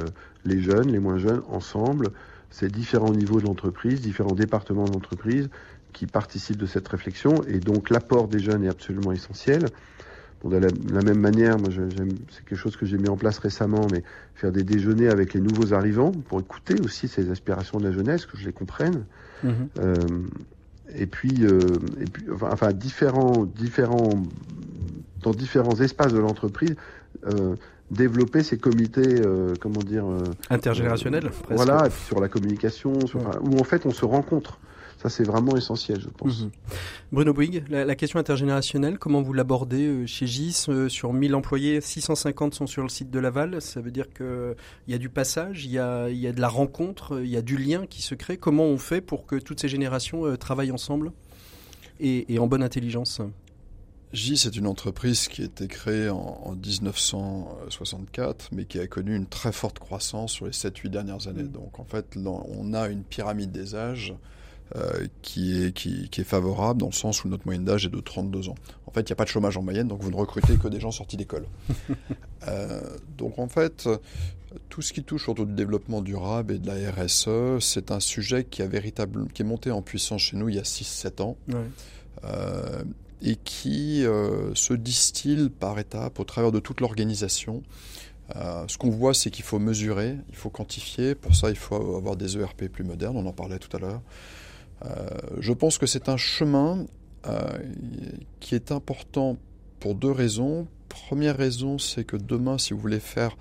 les 0.47 0.61
jeunes, 0.63 0.91
les 0.91 0.99
moins 0.99 1.19
jeunes, 1.19 1.43
ensemble. 1.51 2.09
C'est 2.51 2.73
différents 2.73 3.13
niveaux 3.13 3.39
de 3.39 3.47
l'entreprise, 3.47 4.01
différents 4.01 4.35
départements 4.35 4.87
de 4.87 4.93
l'entreprise 4.93 5.51
qui 5.93 6.07
participent 6.07 6.57
de 6.57 6.67
cette 6.67 6.89
réflexion. 6.89 7.43
Et 7.47 7.59
donc, 7.59 7.91
l'apport 7.91 8.29
des 8.29 8.39
jeunes 8.39 8.65
est 8.65 8.69
absolument 8.69 9.13
essentiel. 9.13 9.67
Bon, 10.43 10.49
de, 10.49 10.57
la, 10.57 11.03
même 11.03 11.21
manière, 11.21 11.59
moi, 11.59 11.69
c'est 11.71 12.45
quelque 12.47 12.59
chose 12.59 12.77
que 12.77 12.87
j'ai 12.87 12.97
mis 12.97 13.11
en 13.11 13.17
place 13.17 13.39
récemment, 13.39 13.87
mais 13.93 14.03
faire 14.35 14.51
des 14.51 14.63
déjeuners 14.63 15.09
avec 15.09 15.35
les 15.35 15.41
nouveaux 15.41 15.75
arrivants 15.75 16.13
pour 16.13 16.41
écouter 16.41 16.77
aussi 16.83 17.09
ces 17.09 17.31
aspirations 17.31 17.79
de 17.79 17.85
la 17.85 17.93
jeunesse, 17.93 18.25
que 18.25 18.39
je 18.39 18.47
les 18.47 18.53
comprenne. 18.53 19.05
Mmh 19.43 19.51
et 20.93 21.07
puis, 21.07 21.35
euh, 21.41 21.61
et 22.01 22.05
puis 22.05 22.27
enfin, 22.31 22.73
différents, 22.73 23.45
différents, 23.45 24.23
dans 25.23 25.33
différents 25.33 25.81
espaces 25.81 26.13
de 26.13 26.19
l'entreprise, 26.19 26.77
euh, 27.27 27.57
développer 27.91 28.43
ces 28.43 28.59
comités, 28.59 29.21
euh, 29.21 29.55
comment 29.61 29.81
dire, 29.81 30.05
intergénérationnels. 30.51 31.31
voilà, 31.51 31.87
et 31.87 31.91
puis 31.91 32.03
sur 32.07 32.21
la 32.21 32.29
communication, 32.29 33.07
sur, 33.07 33.21
où 33.43 33.59
en 33.59 33.65
fait 33.65 33.87
on 33.87 33.93
se 33.93 34.05
rencontre. 34.05 34.59
Ça, 35.05 35.11
c'est 35.11 35.25
vraiment 35.25 35.55
essentiel, 35.55 36.01
je 36.01 36.09
pense. 36.09 36.41
Mhm. 36.41 36.51
Bruno 37.13 37.35
Bouygues, 37.35 37.65
la, 37.69 37.95
question 37.95 38.19
intergénérationnelle, 38.19 38.99
comment 38.99 39.21
vous 39.21 39.35
l'abordez 39.35 39.87
euh, 39.87 40.07
chez 40.07 40.27
GIS 40.27 40.65
euh, 40.71 40.89
Sur 40.89 41.13
1000 41.13 41.35
employés, 41.35 41.83
650 41.83 42.55
sont 42.55 42.67
sur 42.67 42.83
le 42.83 42.89
site 42.89 43.11
de 43.11 43.19
Laval. 43.19 43.61
Ça 43.61 43.83
veut 43.83 43.91
dire 43.91 44.07
qu'il 44.15 44.55
y 44.89 44.95
a 44.95 44.99
du 44.99 45.11
passage, 45.11 45.67
il 45.67 45.73
y 45.73 45.79
a, 45.79 46.09
y 46.09 46.27
a 46.27 46.33
de 46.33 46.41
la 46.41 46.49
rencontre, 46.49 47.21
il 47.23 47.29
y 47.29 47.37
a 47.37 47.43
du 47.43 47.59
lien 47.59 47.85
qui 47.85 48.01
se 48.01 48.15
crée. 48.15 48.39
Comment 48.39 48.65
on 48.65 48.79
fait 48.79 49.03
pour 49.03 49.27
que 49.27 49.37
toutes 49.37 49.61
ces 49.61 49.69
générations 49.69 50.25
euh, 50.25 50.39
travaillent 50.39 50.73
ensemble 50.73 51.13
et, 52.01 52.39
en 52.39 52.47
bonne 52.47 52.63
intelligence? 52.63 53.21
GIS 54.15 54.47
est 54.47 54.57
une 54.57 54.67
entreprise 54.67 55.29
qui 55.29 55.43
a 55.43 55.45
été 55.45 55.69
créée 55.69 56.09
en, 56.09 56.57
1964, 56.57 58.49
mais 58.53 58.65
qui 58.65 58.79
a 58.79 58.87
connu 58.87 59.15
une 59.15 59.27
très 59.27 59.53
forte 59.53 59.79
croissance 59.79 60.33
sur 60.33 60.47
les 60.47 60.53
7-8 60.53 60.89
dernières 60.89 61.29
années. 61.29 61.43
Mm. 61.43 61.53
Donc 61.53 61.79
en 61.79 61.85
fait, 61.85 62.17
on 62.17 62.73
a 62.73 62.89
une 62.89 63.03
pyramide 63.05 63.53
des 63.53 63.75
âges 63.75 64.15
euh, 64.77 65.07
qui, 65.23 65.63
est, 65.63 65.73
qui, 65.73 66.09
qui, 66.09 66.21
est 66.21 66.25
favorable 66.25 66.81
dans 66.81 66.89
le 66.89 66.93
sens 66.93 67.25
où 67.25 67.29
notre 67.29 67.45
moyenne 67.47 67.65
d'âge 67.65 67.87
est 67.87 67.91
de 67.91 68.01
32 68.01 68.49
ans. 68.49 68.55
En 68.87 68.91
fait, 68.91 69.03
il 69.03 69.07
n'y 69.07 69.13
a 69.13 69.17
pas 69.17 69.25
de 69.25 69.29
chômage 69.29 69.57
en 69.57 69.63
moyenne, 69.63 69.89
donc 69.89 70.03
vous 70.03 70.11
ne 70.11 70.17
recrutez 70.17 70.57
que 70.57 70.69
des 70.69 70.81
gens 70.81 70.91
sortis 70.91 71.17
d'école. 71.17 71.47
euh, 72.49 72.81
donc 73.17 73.39
en 73.39 73.49
fait, 73.49 73.89
tout 74.69 74.83
ce 74.83 74.93
qui 74.93 75.03
touche 75.03 75.29
autour 75.29 75.47
du 75.47 75.55
développement 75.55 76.03
durable 76.03 76.55
et 76.55 76.59
de 76.59 76.67
la 76.67 76.91
RSE, 76.91 77.61
c'est 77.61 77.91
un 77.91 78.01
sujet 78.01 78.45
qui, 78.45 78.63
a 78.63 78.67
véritable, 78.67 79.29
qui 79.33 79.43
est 79.43 79.45
monté 79.45 79.71
en 79.71 79.83
puissance 79.83 80.23
chez 80.23 80.37
nous 80.37 80.49
il 80.49 80.57
y 80.57 80.61
a 80.61 80.63
6-7 80.63 81.23
ans. 81.23 81.37
Euh, 82.25 82.83
et 83.23 83.37
qui 83.37 84.05
se 84.55 84.75
distille 84.75 85.49
par 85.49 85.79
étapes 85.79 86.21
au 86.21 86.25
travers 86.25 86.53
de 86.53 86.61
toute 86.61 86.83
l'organisation. 86.83 87.63
Euh, 88.37 88.65
ce 88.69 88.79
qu'on 88.79 88.91
voit, 88.91 89.15
c'est 89.15 89.31
qu'il 89.31 89.45
faut 89.45 89.59
mesurer, 89.59 90.17
il 90.29 90.35
faut 90.35 90.51
quantifier. 90.51 91.15
Pour 91.15 91.35
ça, 91.35 91.51
il 91.51 91.57
faut 91.57 91.97
avoir 91.97 92.17
des 92.17 92.39
ERP 92.39 92.69
plus 92.69 92.85
modernes. 92.85 93.17
On 93.17 93.27
en 93.27 93.33
parlait 93.33 93.59
tout 93.59 93.75
à 93.77 93.81
l'heure. 93.81 94.01
Euh, 94.85 94.91
je 95.41 95.53
pense 95.53 95.79
que 95.79 95.87
c'est 95.87 96.09
un 96.09 96.17
chemin 96.17 96.87
euh, 97.27 97.41
qui 98.41 98.55
est 98.55 98.73
important 98.73 99.37
pour 99.81 99.95
deux 99.95 100.11
raisons. 100.11 100.67
Première 100.89 101.37
raison, 101.37 101.79
c'est 101.79 102.05
que 102.05 102.17
demain, 102.17 102.59
si 102.59 102.73
vous 102.73 102.81
voulez 102.81 103.01
faire 103.01 103.37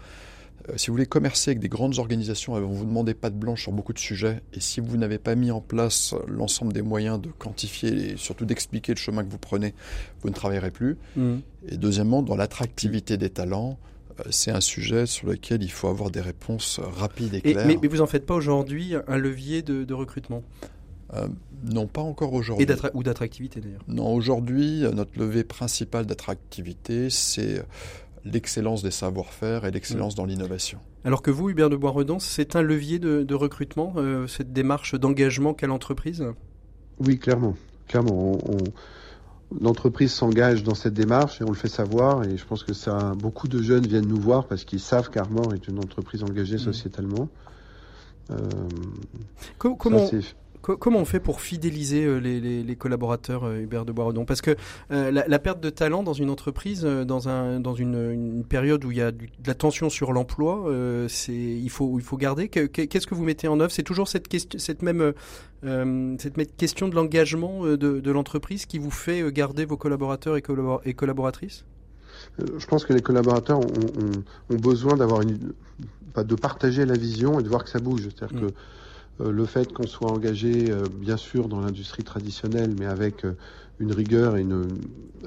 euh, 0.70 0.74
si 0.78 0.88
vous 0.88 0.94
voulez 0.94 1.06
commercer 1.06 1.52
avec 1.52 1.60
des 1.60 1.68
grandes 1.68 2.00
organisations, 2.00 2.56
elles 2.56 2.64
vont 2.64 2.72
vous 2.72 2.86
demander 2.86 3.14
pas 3.14 3.30
de 3.30 3.36
blanche 3.36 3.64
sur 3.64 3.74
beaucoup 3.74 3.91
de 3.91 4.00
sujets. 4.00 4.41
Et 4.54 4.62
si 4.62 4.80
vous 4.80 4.96
n'avez 4.96 5.18
pas 5.18 5.36
mis 5.36 5.52
en 5.52 5.60
place 5.60 6.16
l'ensemble 6.28 6.72
des 6.72 6.82
moyens 6.82 7.20
de 7.20 7.30
quantifier 7.30 8.12
et 8.12 8.18
surtout 8.18 8.46
d'expliquer 8.46 8.94
le 8.94 9.00
chemin 9.00 9.26
que 9.26 9.30
vous 9.30 9.38
prenez, 9.38 9.74
vous 10.22 10.30
ne 10.30 10.34
travaillerez 10.34 10.72
plus. 10.72 10.98
Mmh. 11.18 11.36
Et 11.68 11.76
deuxièmement, 11.76 12.22
dans 12.22 12.38
l'attractivité 12.38 13.18
des 13.18 13.30
talents, 13.30 13.78
c'est 14.30 14.52
un 14.52 14.62
sujet 14.62 15.06
sur 15.06 15.28
lequel 15.28 15.64
il 15.64 15.72
faut 15.72 15.89
avoir 15.89 16.12
des 16.12 16.22
réponses 16.22 16.80
rapides 16.80 17.34
et 17.34 17.41
claires. 17.41 17.68
mais, 17.68 17.88
vous 17.88 17.98
n'en 17.98 18.08
faites 18.08 18.26
pas 18.26 18.36
aujourd'hui 18.36 18.94
un 19.08 19.18
levier 19.18 19.64
de 19.64 19.94
recrutement? 19.94 20.44
Euh, 21.16 21.28
non, 21.64 21.88
pas 21.88 22.01
encore 22.01 22.34
aujourd'hui. 22.34 22.68
ou 22.93 23.03
d'attractivité 23.03 23.61
d'ailleurs 23.61 23.84
Non, 23.88 24.14
aujourd'hui, 24.14 24.84
euh, 24.84 24.91
notre 24.91 25.18
levée 25.18 25.43
principale 25.43 26.05
d'attractivité, 26.05 27.09
c'est 27.09 27.59
euh, 27.59 27.64
l'excellence 28.26 28.84
des 28.84 28.91
savoir-faire 28.91 29.66
et 29.66 29.72
l'excellence 29.72 30.14
mm. 30.14 30.18
dans 30.18 30.26
l'innovation. 30.26 30.80
Alors 31.05 31.22
que 31.22 31.32
vous, 31.32 31.49
Hubert 31.49 31.70
de 31.70 31.76
Boisredon, 31.76 32.20
c'est 32.20 32.55
un 32.55 32.61
levier 32.61 32.99
de, 32.99 33.34
recrutement, 33.34 33.95
cette 34.28 34.53
démarche 34.53 34.95
d'engagement 34.95 35.53
quelle 35.53 35.70
l'entreprise? 35.70 36.24
Oui, 36.99 37.20
clairement. 37.20 37.55
Clairement, 37.89 38.38
l'entreprise 39.59 40.14
s'engage 40.14 40.64
dans 40.64 40.76
cette 40.76 40.93
démarche 40.93 41.41
et 41.41 41.43
on 41.43 41.49
le 41.49 41.55
fait 41.55 41.68
savoir. 41.68 42.24
Et 42.24 42.38
je 42.38 42.45
pense 42.45 42.64
que 42.64 42.74
ça, 42.74 43.11
beaucoup 43.18 43.49
de 43.49 43.61
jeunes 43.61 43.86
viennent 43.86 44.07
nous 44.07 44.20
voir 44.20 44.47
parce 44.47 44.64
qu'ils 44.64 44.80
savent 44.80 45.09
qu'Armor 45.09 45.53
est 45.53 45.68
une 45.68 45.80
entreprise 45.80 46.24
engagée 46.24 46.55
mm. 46.55 46.59
sociétalement. 46.59 47.28
comment, 49.57 50.07
comment 50.64 50.99
on 50.99 51.05
fait 51.05 51.20
pour 51.20 51.41
fidéliser 51.41 52.05
euh, 52.05 52.18
les, 52.18 52.76
collaborateurs 52.76 53.43
euh, 53.43 53.59
Hubert 53.59 53.86
de 53.86 53.91
Boisredon? 53.91 54.26
Parce 54.26 54.41
que 54.41 54.55
euh, 54.91 55.11
la, 55.11 55.39
perte 55.39 55.59
de 55.59 55.70
talent 55.70 56.03
dans 56.03 56.14
une 56.14 56.30
entreprise, 56.30 56.84
dans, 56.84 57.28
un, 57.28 57.59
dans 57.59 57.76
une, 57.76 58.43
période 58.47 58.86
où 58.86 58.91
il 58.91 58.97
y 58.97 59.01
a 59.01 59.11
de 59.11 59.28
la 59.45 59.53
tension 59.53 59.89
sur 59.89 60.14
l'emploi, 60.14 60.66
c'est 61.07 61.34
il 61.34 61.70
faut, 61.70 61.99
il 61.99 62.03
faut 62.03 62.18
garder. 62.18 62.47
Qu'est-ce 62.47 63.07
que 63.07 63.16
vous 63.16 63.24
mettez 63.24 63.47
en 63.47 63.59
œuvre? 63.59 63.72
C'est 63.72 63.84
toujours 63.84 64.07
cette, 64.07 64.28
question, 64.28 64.59
cette, 64.59 64.82
même, 64.82 65.14
cette 65.64 66.55
question 66.57 66.88
de 66.88 66.95
l'engagement 66.95 67.66
de, 67.66 68.11
l'entreprise 68.11 68.66
qui 68.66 68.80
vous 68.80 68.91
fait 68.91 69.32
garder 69.32 69.66
vos 69.66 69.78
collaborateurs 69.78 70.38
et, 70.38 70.43
et 70.86 70.93
collaboratrices? 70.93 71.66
Je 72.38 72.66
pense 72.66 72.86
que 72.86 72.93
les 72.93 73.01
collaborateurs 73.01 73.59
ont, 73.59 74.55
besoin 74.55 74.95
d'avoir 74.95 75.22
une, 75.22 75.53
de 76.16 76.36
partager 76.36 76.86
la 76.86 76.95
vision 76.95 77.39
et 77.39 77.43
de 77.43 77.49
voir 77.49 77.64
que 77.64 77.70
ça 77.70 77.80
bouge. 77.80 78.09
C'est-à-dire 78.16 78.43
mm. 78.43 78.47
que 78.47 78.53
le 79.20 79.45
fait 79.45 79.72
qu'on 79.72 79.88
soit 79.88 80.11
engagé, 80.11 80.72
euh, 80.72 80.86
bien 80.91 81.18
sûr, 81.18 81.47
dans 81.47 81.61
l'industrie 81.61 82.03
traditionnelle, 82.03 82.74
mais 82.80 82.86
avec 82.86 83.26
euh, 83.26 83.34
une 83.80 83.91
rigueur 83.91 84.38
et 84.38 84.41
une, 84.41 84.68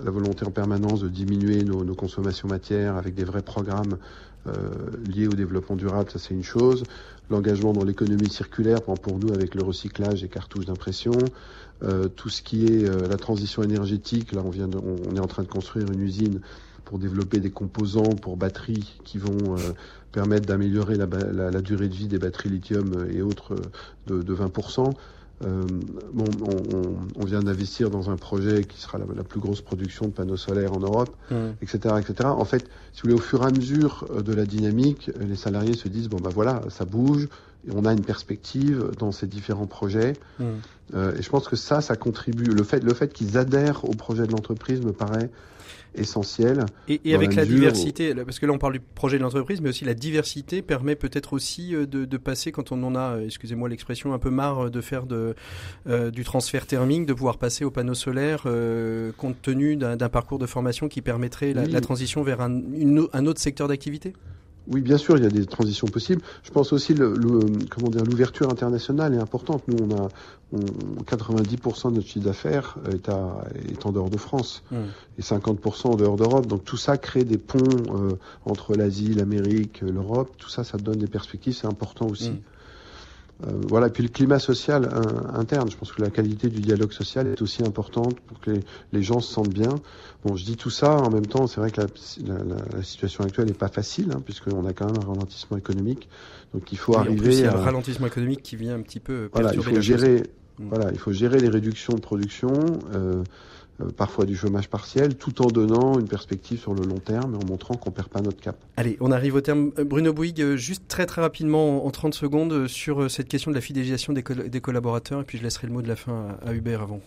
la 0.02 0.10
volonté 0.10 0.44
en 0.44 0.50
permanence 0.50 1.00
de 1.00 1.08
diminuer 1.08 1.62
nos, 1.62 1.84
nos 1.84 1.94
consommations 1.94 2.48
matières 2.48 2.96
avec 2.96 3.14
des 3.14 3.24
vrais 3.24 3.42
programmes 3.42 3.98
liés 5.08 5.26
au 5.26 5.32
développement 5.32 5.74
durable, 5.74 6.08
ça 6.08 6.20
c'est 6.20 6.32
une 6.32 6.44
chose. 6.44 6.84
L'engagement 7.30 7.72
dans 7.72 7.82
l'économie 7.82 8.30
circulaire, 8.30 8.80
pour 8.80 9.18
nous 9.18 9.32
avec 9.32 9.56
le 9.56 9.64
recyclage 9.64 10.22
et 10.22 10.28
cartouches 10.28 10.66
d'impression, 10.66 11.10
tout 12.14 12.28
ce 12.28 12.42
qui 12.42 12.64
est 12.64 12.88
la 13.08 13.16
transition 13.16 13.64
énergétique, 13.64 14.30
là 14.30 14.42
on 14.44 14.50
vient, 14.50 14.70
on, 14.72 15.16
est 15.16 15.18
en 15.18 15.26
train 15.26 15.42
de 15.42 15.48
construire 15.48 15.90
une 15.90 16.00
usine 16.00 16.40
pour 16.84 17.00
développer 17.00 17.40
des 17.40 17.50
composants 17.50 18.14
pour 18.22 18.36
batteries 18.36 19.00
qui 19.02 19.18
vont 19.18 19.56
permettre 20.12 20.46
d'améliorer 20.46 20.96
la, 20.96 21.60
durée 21.60 21.88
de 21.88 21.94
vie 21.94 22.08
des 22.08 22.18
batteries 22.18 22.48
lithium 22.48 23.06
et 23.10 23.22
autres 23.22 23.54
de, 24.06 24.22
de 24.22 24.34
20%. 24.34 24.92
bon, 25.42 26.24
on, 27.16 27.24
vient 27.24 27.40
d'investir 27.40 27.90
dans 27.90 28.10
un 28.10 28.16
projet 28.16 28.64
qui 28.64 28.80
sera 28.80 28.98
la, 28.98 29.24
plus 29.24 29.40
grosse 29.40 29.60
production 29.60 30.06
de 30.06 30.12
panneaux 30.12 30.36
solaires 30.36 30.72
en 30.72 30.80
Europe, 30.80 31.14
etc., 31.60 31.94
mmh. 31.94 31.98
etc. 31.98 32.28
En 32.28 32.44
fait, 32.44 32.64
si 32.92 33.02
vous 33.02 33.08
voulez, 33.08 33.14
au 33.14 33.18
fur 33.18 33.42
et 33.42 33.46
à 33.46 33.50
mesure 33.50 34.06
de 34.24 34.32
la 34.32 34.46
dynamique, 34.46 35.10
les 35.20 35.36
salariés 35.36 35.74
se 35.74 35.88
disent 35.88 36.08
bon 36.08 36.18
ben 36.18 36.30
voilà, 36.30 36.62
ça 36.70 36.84
bouge, 36.84 37.28
et 37.68 37.72
on 37.74 37.84
a 37.84 37.92
une 37.92 38.04
perspective 38.04 38.90
dans 38.98 39.12
ces 39.12 39.26
différents 39.26 39.66
projets. 39.66 40.14
Mmh. 40.38 40.44
et 41.18 41.22
je 41.22 41.28
pense 41.28 41.48
que 41.48 41.56
ça, 41.56 41.80
ça 41.80 41.96
contribue. 41.96 42.44
Le 42.44 42.62
fait, 42.62 42.82
le 42.82 42.94
fait 42.94 43.12
qu'ils 43.12 43.36
adhèrent 43.36 43.84
au 43.84 43.92
projet 43.92 44.26
de 44.26 44.32
l'entreprise 44.32 44.80
me 44.80 44.92
paraît 44.92 45.30
essentiel. 45.96 46.66
Et, 46.88 47.14
avec 47.14 47.34
la, 47.34 47.44
diversité, 47.44 48.14
parce 48.14 48.38
que 48.38 48.46
là 48.46 48.52
on 48.52 48.58
parle 48.58 48.74
du 48.74 48.80
projet 48.80 49.18
de 49.18 49.22
l'entreprise, 49.22 49.60
mais 49.60 49.70
aussi 49.70 49.84
la 49.84 49.94
diversité 49.94 50.62
permet 50.62 50.96
peut-être 50.96 51.32
aussi 51.32 51.74
euh, 51.74 51.86
de, 51.86 52.16
passer, 52.16 52.52
quand 52.52 52.72
on 52.72 52.82
en 52.82 52.94
a, 52.94 53.16
euh, 53.16 53.26
excusez-moi 53.26 53.68
l'expression, 53.68 54.12
un 54.12 54.18
peu 54.18 54.30
marre 54.30 54.70
de 54.70 54.80
faire 54.80 55.06
de, 55.06 55.34
euh, 55.88 56.10
du 56.10 56.24
transfert 56.24 56.66
thermique, 56.66 57.06
de 57.06 57.12
pouvoir 57.12 57.38
passer 57.38 57.64
au 57.64 57.70
panneau 57.70 57.94
solaire 57.94 58.46
compte 59.16 59.40
tenu 59.42 59.76
d'un 59.76 59.96
parcours 60.08 60.38
de 60.38 60.46
formation 60.46 60.88
qui 60.88 61.02
permettrait 61.02 61.52
la, 61.52 61.80
transition 61.80 62.22
vers 62.22 62.40
un, 62.40 62.60
un 63.12 63.26
autre 63.26 63.40
secteur 63.40 63.68
d'activité? 63.68 64.12
Oui, 64.68 64.80
bien 64.80 64.98
sûr, 64.98 65.16
il 65.16 65.22
y 65.22 65.26
a 65.26 65.30
des 65.30 65.46
transitions 65.46 65.86
possibles. 65.86 66.22
Je 66.42 66.50
pense 66.50 66.72
aussi 66.72 66.94
le, 66.94 67.14
comment 67.70 67.88
dire 67.88 68.04
l'ouverture 68.04 68.50
internationale 68.50 69.14
est 69.14 69.18
importante. 69.18 69.62
Nous, 69.68 69.76
on 69.80 69.96
a 69.96 70.08
90% 70.54 71.90
de 71.90 71.96
notre 71.96 72.06
chiffre 72.06 72.24
d'affaires 72.24 72.76
est, 72.90 73.08
est 73.08 73.86
en 73.86 73.92
dehors 73.92 74.10
de 74.10 74.16
France 74.16 74.62
mmh. 74.70 74.76
et 75.18 75.22
50% 75.22 75.86
en 75.88 75.96
dehors 75.96 76.16
d'Europe. 76.16 76.46
Donc 76.46 76.64
tout 76.64 76.76
ça 76.76 76.98
crée 76.98 77.24
des 77.24 77.38
ponts 77.38 77.58
euh, 77.58 78.16
entre 78.44 78.74
l'Asie, 78.74 79.14
l'Amérique, 79.14 79.80
l'Europe. 79.82 80.32
Tout 80.38 80.48
ça, 80.48 80.64
ça 80.64 80.78
donne 80.78 80.98
des 80.98 81.08
perspectives. 81.08 81.54
C'est 81.54 81.66
important 81.66 82.06
aussi. 82.06 82.30
Mmh. 82.30 82.40
Euh, 83.44 83.50
voilà, 83.68 83.90
puis 83.90 84.02
le 84.02 84.08
climat 84.08 84.38
social 84.38 84.88
interne, 85.34 85.70
je 85.70 85.76
pense 85.76 85.92
que 85.92 86.00
la 86.00 86.10
qualité 86.10 86.48
du 86.48 86.60
dialogue 86.60 86.92
social 86.92 87.26
est 87.26 87.42
aussi 87.42 87.62
importante 87.62 88.18
pour 88.20 88.40
que 88.40 88.52
les, 88.92 89.02
gens 89.02 89.20
se 89.20 89.32
sentent 89.32 89.52
bien. 89.52 89.74
Bon, 90.24 90.36
je 90.36 90.44
dis 90.44 90.56
tout 90.56 90.70
ça, 90.70 90.96
en 90.96 91.10
même 91.10 91.26
temps, 91.26 91.46
c'est 91.46 91.60
vrai 91.60 91.70
que 91.70 91.82
la, 91.82 92.82
situation 92.82 93.24
actuelle 93.24 93.46
n'est 93.46 93.52
pas 93.52 93.68
facile, 93.68 94.10
hein, 94.14 94.22
puisqu'on 94.24 94.64
a 94.64 94.72
quand 94.72 94.86
même 94.86 95.02
un 95.02 95.06
ralentissement 95.06 95.58
économique. 95.58 96.08
Donc 96.54 96.72
il 96.72 96.78
faut 96.78 96.96
arriver. 96.96 97.34
il 97.34 97.40
y 97.40 97.44
a 97.44 97.54
un 97.54 97.60
ralentissement 97.60 98.06
économique 98.06 98.42
qui 98.42 98.56
vient 98.56 98.74
un 98.74 98.80
petit 98.80 99.00
peu. 99.00 99.28
Voilà, 99.32 99.52
il 99.54 99.62
faut 99.62 99.80
gérer. 99.80 100.22
Mmh. 100.58 100.68
Voilà, 100.70 100.90
il 100.90 100.98
faut 100.98 101.12
gérer 101.12 101.38
les 101.38 101.50
réductions 101.50 101.92
de 101.92 102.00
production. 102.00 102.52
Euh, 102.94 102.96
euh, 102.96 103.22
parfois 103.96 104.24
du 104.24 104.36
chômage 104.36 104.68
partiel, 104.68 105.16
tout 105.16 105.42
en 105.42 105.48
donnant 105.48 105.98
une 105.98 106.08
perspective 106.08 106.58
sur 106.58 106.74
le 106.74 106.84
long 106.84 106.98
terme 106.98 107.34
et 107.34 107.36
en 107.36 107.46
montrant 107.46 107.74
qu'on 107.74 107.90
perd 107.90 108.08
pas 108.08 108.20
notre 108.20 108.40
cap. 108.40 108.56
Allez, 108.76 108.96
on 109.00 109.10
arrive 109.12 109.34
au 109.34 109.40
terme. 109.40 109.72
Euh, 109.78 109.84
Bruno 109.84 110.12
Bouygues, 110.12 110.40
euh, 110.40 110.56
juste 110.56 110.88
très 110.88 111.06
très 111.06 111.20
rapidement, 111.20 111.84
en 111.84 111.90
30 111.90 112.14
secondes, 112.14 112.66
sur 112.68 113.10
cette 113.10 113.28
question 113.28 113.50
de 113.50 113.56
la 113.56 113.60
fidélisation 113.60 114.12
des, 114.12 114.22
collaborateurs, 114.60 115.20
et 115.20 115.24
puis 115.24 115.38
je 115.38 115.42
laisserai 115.42 115.66
le 115.66 115.72
mot 115.72 115.82
de 115.82 115.88
la 115.88 115.96
fin 115.96 116.38
à, 116.44 116.52
Hubert 116.52 116.82
avant. 116.82 117.00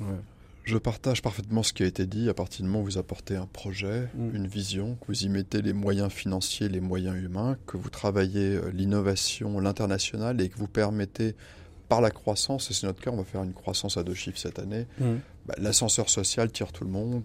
Je 0.63 0.77
partage 0.77 1.23
parfaitement 1.23 1.63
ce 1.63 1.73
qui 1.73 1.81
a 1.81 1.87
été 1.87 2.05
dit. 2.05 2.29
À 2.29 2.35
partir 2.35 2.63
du 2.63 2.67
moment 2.67 2.81
où 2.81 2.85
vous 2.85 2.97
apportez 2.99 3.35
un 3.35 3.47
projet, 3.47 4.07
mm. 4.13 4.35
une 4.35 4.47
vision, 4.47 4.95
que 5.01 5.07
vous 5.07 5.23
y 5.23 5.29
mettez 5.29 5.63
les 5.63 5.73
moyens 5.73 6.11
financiers, 6.11 6.69
les 6.69 6.81
moyens 6.81 7.17
humains, 7.17 7.57
que 7.65 7.77
vous 7.77 7.89
travaillez 7.89 8.59
l'innovation, 8.73 9.59
l'international 9.59 10.39
et 10.41 10.49
que 10.49 10.57
vous 10.57 10.67
permettez 10.67 11.35
par 11.89 12.01
la 12.01 12.11
croissance, 12.11 12.69
et 12.69 12.73
c'est 12.73 12.85
notre 12.85 13.01
cas, 13.01 13.09
on 13.11 13.17
va 13.17 13.23
faire 13.23 13.43
une 13.43 13.53
croissance 13.53 13.97
à 13.97 14.03
deux 14.03 14.13
chiffres 14.13 14.37
cette 14.37 14.59
année, 14.59 14.85
mmh. 14.99 15.05
Bah, 15.49 15.55
l'ascenseur 15.57 16.09
social 16.09 16.51
tire 16.51 16.71
tout 16.71 16.83
le 16.83 16.91
monde. 16.91 17.23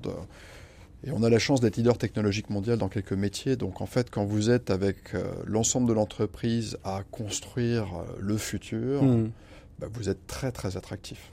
Et 1.06 1.10
on 1.10 1.22
a 1.22 1.28
la 1.28 1.38
chance 1.38 1.60
d'être 1.60 1.76
leader 1.76 1.98
technologique 1.98 2.48
mondial 2.48 2.78
dans 2.78 2.88
quelques 2.88 3.12
métiers. 3.12 3.56
Donc 3.56 3.82
en 3.82 3.86
fait, 3.86 4.10
quand 4.10 4.24
vous 4.24 4.48
êtes 4.48 4.70
avec 4.70 5.14
euh, 5.14 5.24
l'ensemble 5.44 5.86
de 5.86 5.92
l'entreprise 5.92 6.78
à 6.82 7.02
construire 7.10 7.84
euh, 7.94 8.16
le 8.18 8.38
futur, 8.38 9.02
mmh. 9.02 9.30
Bah, 9.78 9.86
vous 9.92 10.08
êtes 10.08 10.26
très 10.26 10.52
très 10.52 10.76
attractif. 10.76 11.30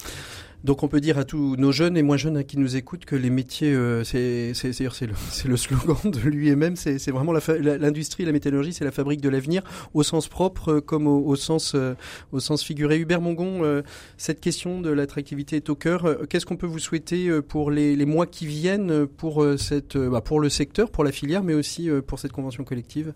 Donc 0.63 0.83
on 0.83 0.87
peut 0.87 0.99
dire 0.99 1.17
à 1.17 1.23
tous 1.23 1.55
nos 1.55 1.71
jeunes 1.71 1.97
et 1.97 2.03
moins 2.03 2.17
jeunes 2.17 2.43
qui 2.43 2.59
nous 2.59 2.75
écoutent 2.75 3.05
que 3.05 3.15
les 3.15 3.31
métiers, 3.31 3.73
euh, 3.73 4.03
c'est 4.03 4.53
le, 5.45 5.57
slogan 5.57 5.97
de 6.11 6.19
lui-même, 6.19 6.75
c'est 6.75 7.09
vraiment 7.09 7.33
l'industrie, 7.33 8.25
la, 8.25 8.31
métallurgie, 8.31 8.71
c'est 8.71 8.85
la 8.85 8.91
fabrique 8.91 9.21
de 9.21 9.29
l'avenir 9.29 9.63
au 9.95 10.03
sens 10.03 10.27
propre 10.27 10.73
euh, 10.73 10.81
comme 10.81 11.07
au, 11.07 11.35
sens, 11.35 11.73
euh, 11.73 11.95
au 12.31 12.39
sens 12.39 12.63
figuré. 12.63 12.99
Hubert 12.99 13.21
Mongon, 13.21 13.81
cette 14.17 14.39
question 14.39 14.81
de 14.81 14.91
l'attractivité 14.91 15.55
est 15.55 15.69
au 15.69 15.75
cœur. 15.75 16.27
Qu'est-ce 16.29 16.45
qu'on 16.45 16.57
peut 16.57 16.67
vous 16.67 16.79
souhaiter 16.79 17.41
pour 17.41 17.71
les, 17.71 18.05
mois 18.05 18.27
qui 18.27 18.45
viennent 18.45 19.05
bah, 19.05 20.21
pour 20.21 20.39
le 20.39 20.49
secteur, 20.49 20.91
pour 20.91 21.03
la 21.03 21.11
filière, 21.11 21.43
mais 21.43 21.53
aussi 21.53 21.89
pour 22.05 22.19
cette 22.19 22.31
convention 22.31 22.63
collective? 22.63 23.13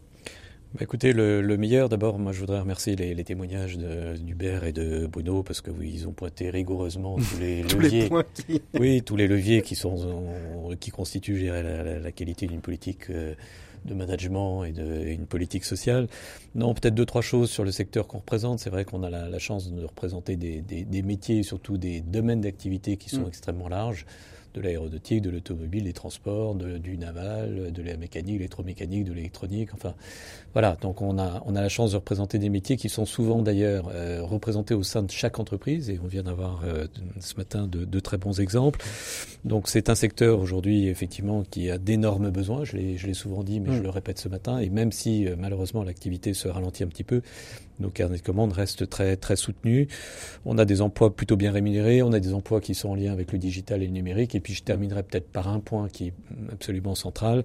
Bah, 0.76 0.82
écoutez, 0.82 1.14
le, 1.14 1.42
le 1.42 1.58
meilleur, 1.58 1.88
d'abord, 1.88 2.20
moi 2.20 2.34
je 2.34 2.40
voudrais 2.42 2.60
remercier 2.60 2.98
les, 2.98 3.16
les 3.16 3.24
témoignages 3.24 3.78
d'Hubert 3.78 4.66
et 4.66 4.74
de 4.74 5.08
Bruno 5.08 5.42
parce 5.42 5.62
que 5.62 5.72
oui, 5.72 5.90
ils 5.94 6.06
ont 6.06 6.12
pointé 6.12 6.50
rigoureusement 6.50 7.16
tous 7.16 7.40
les 7.40 7.64
leviers. 7.64 8.10
Oui, 8.78 9.02
tous 9.02 9.16
les 9.16 9.28
leviers 9.28 9.62
qui 9.62 9.76
sont 9.76 9.96
qui 10.82 10.92
constituent 10.92 11.46
la, 11.46 11.62
la, 11.62 12.00
la, 12.00 12.12
qualité 12.12 12.48
d'une 12.48 12.60
politique 12.60 13.10
euh, 13.10 13.34
de 13.86 13.94
management 13.94 14.66
et, 14.66 14.74
de, 14.74 15.06
une 15.06 15.28
politique 15.28 15.64
sociale. 15.64 16.08
Non, 16.56 16.74
peut-être 16.74 16.96
deux 16.96 17.06
trois 17.06 17.22
choses 17.22 17.50
sur 17.50 17.64
le 17.64 17.72
secteur 17.72 18.08
qu'on 18.08 18.18
représente. 18.18 18.60
C'est 18.60 18.70
vrai 18.70 18.84
qu'on 18.84 19.04
a 19.04 19.10
la, 19.10 19.30
la, 19.30 19.40
chance 19.40 19.72
de 19.72 19.86
représenter 19.86 20.36
des, 20.36 20.62
des, 20.62 20.84
des 20.84 21.02
métiers, 21.04 21.44
surtout 21.44 21.78
des 21.78 22.02
domaines 22.02 22.42
d'activité 22.42 22.98
qui 22.98 23.10
sont 23.10 23.24
mm. 23.24 23.30
extrêmement 23.30 23.70
larges 23.70 24.06
de 24.56 24.62
l'aéronautique, 24.62 25.22
de 25.22 25.30
l'automobile, 25.30 25.84
des 25.84 25.94
transports, 25.94 26.56
du 26.56 26.98
naval, 26.98 27.72
de 27.72 27.82
la 27.84 27.98
mécanique, 27.98 28.38
l'électromécanique, 28.38 29.04
de 29.04 29.14
l'électronique. 29.14 29.70
Enfin, 29.74 29.94
voilà. 30.54 30.78
Donc 30.82 31.02
on 31.02 31.20
a 31.20 31.44
on 31.46 31.56
a 31.56 31.62
la 31.62 31.70
chance 31.70 31.92
de 31.92 31.98
représenter 31.98 32.40
des 32.40 32.50
métiers 32.50 32.78
qui 32.78 32.90
sont 32.90 33.06
souvent 33.06 33.42
d'ailleurs 33.42 33.90
euh, 33.94 34.22
représentés 34.24 34.74
au 34.74 34.84
sein 34.84 35.04
de 35.04 35.12
chaque 35.12 35.40
entreprise 35.40 35.90
et 35.90 36.00
on 36.04 36.08
vient 36.08 36.24
d'avoir 36.24 36.62
euh, 36.64 36.88
ce 37.20 37.36
matin 37.36 37.68
de, 37.68 37.84
de, 37.84 38.00
très 38.00 38.18
bons 38.18 38.40
exemples. 38.40 38.80
Donc 39.44 39.68
c'est 39.68 39.90
un 39.90 39.96
secteur 39.96 40.40
aujourd'hui 40.40 40.88
effectivement 40.88 41.44
qui 41.44 41.70
a 41.70 41.78
d'énormes 41.78 42.30
besoins. 42.30 42.64
Je 42.64 42.78
l'ai 42.78 42.98
je 42.98 43.08
l'ai 43.08 43.14
souvent 43.14 43.44
dit, 43.44 43.60
mais 43.60 43.74
je 43.74 43.80
mm. 43.80 43.84
le 43.84 43.90
répète 43.90 44.20
ce 44.20 44.30
matin. 44.30 44.60
Et 44.60 44.70
même 44.70 44.92
si 44.92 45.28
euh, 45.28 45.36
malheureusement 45.38 45.84
l'activité 45.84 46.34
se 46.34 46.48
ralentit 46.48 46.84
un 46.84 46.88
petit 46.88 47.04
peu, 47.04 47.22
nos 47.80 47.90
carnets 47.90 48.18
de 48.18 48.22
commandes 48.22 48.54
restent 48.54 48.90
très 48.90 49.16
très 49.18 49.36
soutenus. 49.36 49.88
On 50.46 50.58
a 50.58 50.66
des 50.66 50.82
emplois 50.82 51.16
plutôt 51.16 51.36
bien 51.36 51.52
rémunérés. 51.52 52.02
On 52.02 52.14
a 52.14 52.20
des 52.20 52.34
emplois 52.34 52.62
qui 52.62 52.76
sont 52.76 52.90
en 52.90 52.96
lien 52.96 53.12
avec 53.12 53.32
le 53.32 53.40
digital 53.40 53.84
et 53.84 53.88
le 53.88 53.92
numérique. 53.92 54.36
Et 54.36 54.40
puis 54.40 54.54
je 54.54 54.64
terminerai 54.64 55.04
peut-être 55.04 55.30
par 55.30 55.48
un 55.48 55.60
point 55.60 55.90
qui 55.90 56.08
est 56.08 56.14
absolument 56.52 56.96
central. 56.96 57.44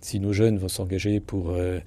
Si 0.00 0.20
nos 0.20 0.32
jeunes 0.32 0.58
vont 0.58 0.68
s'engager 0.68 1.20
pour 1.20 1.50
euh, 1.50 1.80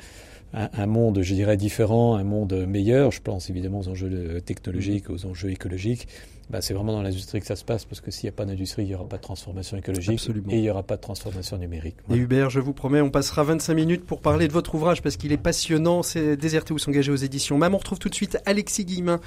un, 0.54 0.86
monde, 0.86 1.22
je 1.22 1.34
dirais, 1.34 1.58
différent, 1.58 2.16
un 2.16 2.24
monde 2.24 2.54
meilleur, 2.68 3.12
je 3.12 3.22
pense 3.22 3.50
évidemment 3.50 3.80
aux 3.80 3.88
enjeux 3.90 4.40
technologiques, 4.42 5.10
aux 5.10 5.26
enjeux 5.26 5.50
écologiques, 5.50 6.08
bah, 6.54 6.62
c'est 6.62 6.76
vraiment 6.76 6.94
dans 6.94 7.02
l'industrie 7.02 7.40
que 7.40 7.48
ça 7.48 7.56
se 7.56 7.66
passe, 7.66 7.84
parce 7.84 8.00
que 8.00 8.12
s'il 8.12 8.28
n'y 8.28 8.30
a 8.30 8.38
pas 8.38 8.46
d'industrie, 8.46 8.84
il 8.84 8.90
n'y 8.90 8.94
aura 8.94 9.08
pas 9.08 9.18
de 9.18 9.24
transformation 9.24 9.76
écologique 9.76 10.22
et 10.50 10.58
il 10.58 10.62
n'y 10.62 10.70
aura 10.70 10.84
pas 10.84 10.98
de 10.98 11.02
transformation 11.02 11.58
numérique. 11.58 11.96
Et 12.12 12.16
Hubert, 12.16 12.52
je 12.52 12.60
vous 12.60 12.74
promets, 12.74 13.02
on 13.02 13.10
passera 13.10 13.42
25 13.42 13.74
minutes 13.74 14.06
pour 14.06 14.22
parler 14.22 14.48
de 14.48 14.54
votre 14.54 14.76
ouvrage, 14.76 15.02
parce 15.02 15.18
qu'il 15.18 15.32
est 15.32 15.38
passionnant, 15.38 16.04
c'est 16.04 16.38
Déserter 16.38 16.76
ou 16.76 16.78
s'engager 16.78 17.12
aux 17.12 17.16
éditions 17.16 17.58
MAM. 17.58 17.74
On 17.74 17.80
retrouve 17.80 17.98
tout 17.98 18.08
de 18.08 18.14
suite 18.14 18.38
Alexis 18.46 18.86
Guillemin 18.86 19.20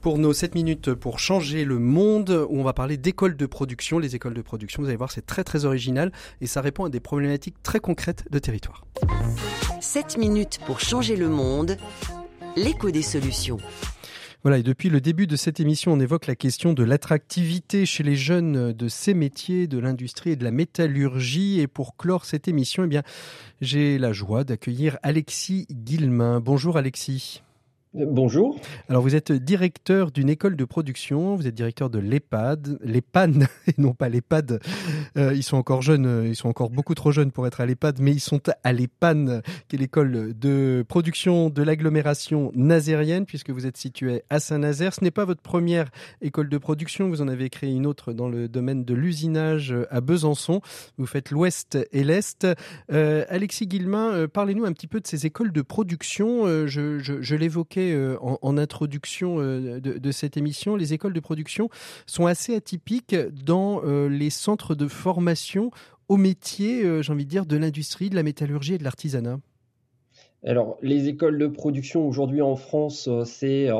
pour 0.00 0.18
nos 0.18 0.32
7 0.32 0.56
minutes 0.56 0.92
pour 0.92 1.20
changer 1.20 1.64
le 1.64 1.78
monde, 1.78 2.46
où 2.50 2.58
on 2.58 2.64
va 2.64 2.72
parler 2.72 2.96
d'écoles 2.96 3.36
de 3.36 3.46
production. 3.46 4.00
Les 4.00 4.16
écoles 4.16 4.34
de 4.34 4.42
production, 4.42 4.82
vous 4.82 4.88
allez 4.88 4.96
voir, 4.96 5.12
c'est 5.12 5.24
très 5.24 5.44
très 5.44 5.64
original 5.64 6.10
et 6.40 6.48
ça 6.48 6.62
répond 6.62 6.86
à 6.86 6.88
des 6.88 6.98
problématiques 6.98 7.62
très 7.62 7.78
concrètes 7.78 8.24
de 8.28 8.40
territoire. 8.40 8.84
7 9.80 10.18
minutes 10.18 10.58
pour 10.66 10.80
changer 10.80 11.14
le 11.14 11.28
monde, 11.28 11.76
l'écho 12.56 12.90
des 12.90 13.02
solutions. 13.02 13.58
Voilà, 14.42 14.58
et 14.58 14.64
depuis 14.64 14.88
le 14.88 15.00
début 15.00 15.28
de 15.28 15.36
cette 15.36 15.60
émission, 15.60 15.92
on 15.92 16.00
évoque 16.00 16.26
la 16.26 16.34
question 16.34 16.72
de 16.72 16.82
l'attractivité 16.82 17.86
chez 17.86 18.02
les 18.02 18.16
jeunes 18.16 18.72
de 18.72 18.88
ces 18.88 19.14
métiers, 19.14 19.68
de 19.68 19.78
l'industrie 19.78 20.30
et 20.30 20.36
de 20.36 20.42
la 20.42 20.50
métallurgie. 20.50 21.60
Et 21.60 21.68
pour 21.68 21.96
clore 21.96 22.24
cette 22.24 22.48
émission, 22.48 22.82
eh 22.82 22.88
bien, 22.88 23.02
j'ai 23.60 23.98
la 23.98 24.12
joie 24.12 24.42
d'accueillir 24.42 24.98
Alexis 25.04 25.68
Guillemin. 25.70 26.40
Bonjour 26.40 26.76
Alexis. 26.76 27.42
Bonjour. 27.94 28.58
Alors 28.88 29.02
vous 29.02 29.14
êtes 29.14 29.32
directeur 29.32 30.12
d'une 30.12 30.30
école 30.30 30.56
de 30.56 30.64
production, 30.64 31.36
vous 31.36 31.46
êtes 31.46 31.54
directeur 31.54 31.90
de 31.90 31.98
l'EHPAD, 31.98 32.78
l'EHPAD 32.82 33.46
et 33.66 33.74
non 33.76 33.92
pas 33.92 34.08
l'EHPAD. 34.08 34.60
Euh, 35.18 35.34
ils 35.34 35.42
sont 35.42 35.58
encore 35.58 35.82
jeunes, 35.82 36.06
euh, 36.06 36.26
ils 36.26 36.34
sont 36.34 36.48
encore 36.48 36.70
beaucoup 36.70 36.94
trop 36.94 37.12
jeunes 37.12 37.32
pour 37.32 37.46
être 37.46 37.60
à 37.60 37.66
l'EHPAD, 37.66 37.98
mais 38.00 38.12
ils 38.12 38.20
sont 38.20 38.40
à 38.64 38.72
l'EHPAN, 38.72 39.42
qui 39.68 39.76
est 39.76 39.78
l'école 39.78 40.32
de 40.32 40.86
production 40.88 41.50
de 41.50 41.62
l'agglomération 41.62 42.50
nazérienne, 42.54 43.26
puisque 43.26 43.50
vous 43.50 43.66
êtes 43.66 43.76
situé 43.76 44.22
à 44.30 44.40
Saint-Nazaire. 44.40 44.94
Ce 44.94 45.04
n'est 45.04 45.10
pas 45.10 45.26
votre 45.26 45.42
première 45.42 45.90
école 46.22 46.48
de 46.48 46.56
production, 46.56 47.10
vous 47.10 47.20
en 47.20 47.28
avez 47.28 47.50
créé 47.50 47.72
une 47.72 47.84
autre 47.84 48.14
dans 48.14 48.30
le 48.30 48.48
domaine 48.48 48.86
de 48.86 48.94
l'usinage 48.94 49.74
à 49.90 50.00
Besançon. 50.00 50.62
Vous 50.96 51.06
faites 51.06 51.30
l'Ouest 51.30 51.78
et 51.92 52.04
l'Est. 52.04 52.46
Euh, 52.90 53.26
Alexis 53.28 53.66
Guillemin, 53.66 54.12
euh, 54.12 54.28
parlez-nous 54.28 54.64
un 54.64 54.72
petit 54.72 54.86
peu 54.86 54.98
de 54.98 55.06
ces 55.06 55.26
écoles 55.26 55.52
de 55.52 55.60
production. 55.60 56.46
Euh, 56.46 56.66
je 56.66 57.34
l'évoquais 57.34 57.81
euh, 57.90 58.16
en, 58.20 58.56
introduction 58.56 59.40
euh, 59.40 59.80
de, 59.80 60.12
cette 60.12 60.36
émission, 60.36 60.76
les 60.76 60.92
écoles 60.92 61.12
de 61.12 61.20
production 61.20 61.68
sont 62.06 62.26
assez 62.26 62.54
atypiques 62.54 63.16
dans 63.44 63.82
euh, 63.84 64.08
les 64.08 64.30
centres 64.30 64.74
de 64.74 64.86
formation 64.86 65.70
au 66.08 66.16
métier, 66.16 67.02
j'ai 67.02 67.12
envie 67.12 67.24
de 67.24 67.30
dire, 67.30 67.46
de 67.46 67.56
l'industrie, 67.56 68.10
de 68.10 68.14
la 68.14 68.22
métallurgie 68.22 68.74
et 68.74 68.78
de 68.78 68.84
l'artisanat. 68.84 69.38
Alors, 70.44 70.76
les 70.82 71.08
écoles 71.08 71.38
de 71.38 71.46
production 71.46 72.06
aujourd'hui 72.06 72.42
en 72.42 72.56
France, 72.56 73.08
c'est 73.24 73.70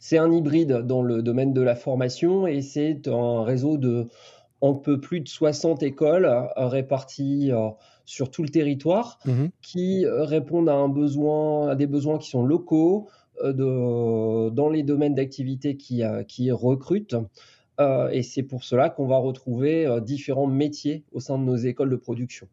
c'est 0.00 0.18
un 0.18 0.32
hybride 0.32 0.72
dans 0.84 1.02
le 1.02 1.22
domaine 1.22 1.52
de 1.52 1.60
la 1.60 1.76
formation 1.76 2.46
et 2.46 2.60
c'est 2.60 3.06
un 3.06 3.44
réseau 3.44 3.76
de 3.76 4.08
un 4.62 4.72
peu 4.72 4.98
plus 4.98 5.20
de 5.20 5.28
60 5.28 5.82
écoles 5.84 6.28
réparties 6.56 7.52
sur 8.04 8.30
tout 8.30 8.42
le 8.42 8.48
territoire 8.48 9.18
Mmh 9.26 9.46
qui 9.62 10.06
répondent 10.06 10.68
à 10.68 10.74
un 10.74 10.88
besoin, 10.88 11.68
à 11.68 11.74
des 11.74 11.86
besoins 11.86 12.18
qui 12.18 12.30
sont 12.30 12.44
locaux, 12.44 13.08
de, 13.44 14.50
dans 14.50 14.68
les 14.68 14.82
domaines 14.82 15.14
d'activité 15.14 15.76
qui, 15.76 16.02
qui 16.28 16.50
recrutent. 16.50 17.16
Euh, 17.78 18.08
et 18.08 18.22
c'est 18.22 18.42
pour 18.42 18.64
cela 18.64 18.88
qu'on 18.88 19.06
va 19.06 19.18
retrouver 19.18 19.86
euh, 19.86 20.00
différents 20.00 20.46
métiers 20.46 21.04
au 21.12 21.20
sein 21.20 21.36
de 21.38 21.44
nos 21.44 21.56
écoles 21.56 21.90
de 21.90 21.96
production. 21.96 22.48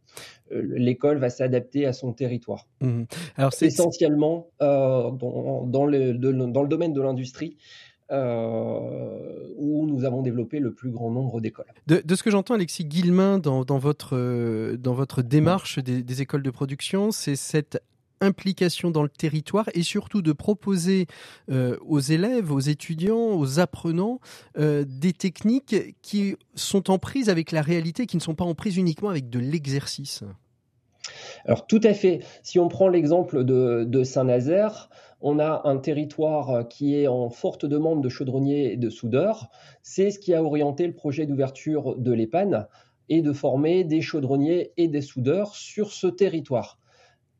Euh, 0.51 0.61
L'école 0.75 1.17
va 1.17 1.29
s'adapter 1.29 1.85
à 1.85 1.93
son 1.93 2.11
territoire. 2.11 2.67
Mmh 2.81 3.03
Alors 3.37 3.53
c'est 3.53 3.67
Essentiellement 3.67 4.47
euh, 4.61 5.11
dans, 5.11 5.65
dans, 5.65 5.85
le, 5.85 6.13
de- 6.13 6.33
dans 6.33 6.61
le 6.61 6.67
domaine 6.67 6.91
de 6.91 7.01
l'industrie, 7.01 7.55
euh, 8.11 9.47
où 9.57 9.85
nous 9.87 10.03
avons 10.03 10.21
développé 10.21 10.59
le 10.59 10.73
plus 10.73 10.91
grand 10.91 11.09
nombre 11.09 11.39
d'écoles. 11.41 11.65
De, 11.87 12.01
de 12.03 12.15
ce 12.15 12.23
que 12.23 12.29
j'entends, 12.29 12.55
Alexis 12.55 12.85
Guillemin, 12.85 13.39
dans, 13.39 13.63
dans 13.63 13.77
votre, 13.77 14.17
euh, 14.17 14.77
dans 14.77 14.93
votre 14.93 15.21
démarche 15.21 15.79
des, 15.79 16.03
des 16.03 16.21
écoles 16.21 16.43
de 16.43 16.51
production, 16.51 17.11
c'est 17.11 17.35
cette 17.35 17.81
implication 18.23 18.89
dans 18.89 19.03
le 19.03 19.09
territoire 19.09 19.69
et 19.73 19.83
surtout 19.83 20.21
de 20.21 20.31
proposer 20.31 21.07
euh, 21.51 21.77
aux 21.85 21.99
élèves, 21.99 22.51
aux 22.51 22.59
étudiants, 22.59 23.35
aux 23.37 23.59
apprenants 23.59 24.19
euh, 24.57 24.85
des 24.87 25.13
techniques 25.13 25.95
qui 26.01 26.35
sont 26.55 26.89
en 26.89 26.97
prise 26.97 27.29
avec 27.29 27.51
la 27.51 27.61
réalité, 27.61 28.05
qui 28.05 28.17
ne 28.17 28.21
sont 28.21 28.35
pas 28.35 28.45
en 28.45 28.55
prise 28.55 28.77
uniquement 28.77 29.09
avec 29.09 29.29
de 29.29 29.39
l'exercice. 29.39 30.23
Alors 31.45 31.67
tout 31.67 31.81
à 31.83 31.93
fait. 31.93 32.21
Si 32.43 32.59
on 32.59 32.69
prend 32.69 32.87
l'exemple 32.87 33.43
de, 33.43 33.83
de 33.85 34.03
Saint-Nazaire, 34.03 34.89
on 35.21 35.39
a 35.39 35.61
un 35.65 35.77
territoire 35.77 36.67
qui 36.67 36.95
est 36.95 37.07
en 37.07 37.29
forte 37.29 37.65
demande 37.65 38.03
de 38.03 38.09
chaudronniers 38.09 38.73
et 38.73 38.77
de 38.77 38.89
soudeurs. 38.89 39.49
C'est 39.81 40.11
ce 40.11 40.19
qui 40.19 40.33
a 40.33 40.43
orienté 40.43 40.87
le 40.87 40.93
projet 40.93 41.25
d'ouverture 41.25 41.95
de 41.97 42.11
l'EPAN 42.11 42.67
et 43.09 43.21
de 43.21 43.33
former 43.33 43.83
des 43.83 44.01
chaudronniers 44.01 44.71
et 44.77 44.87
des 44.87 45.01
soudeurs 45.01 45.55
sur 45.55 45.91
ce 45.91 46.07
territoire. 46.07 46.79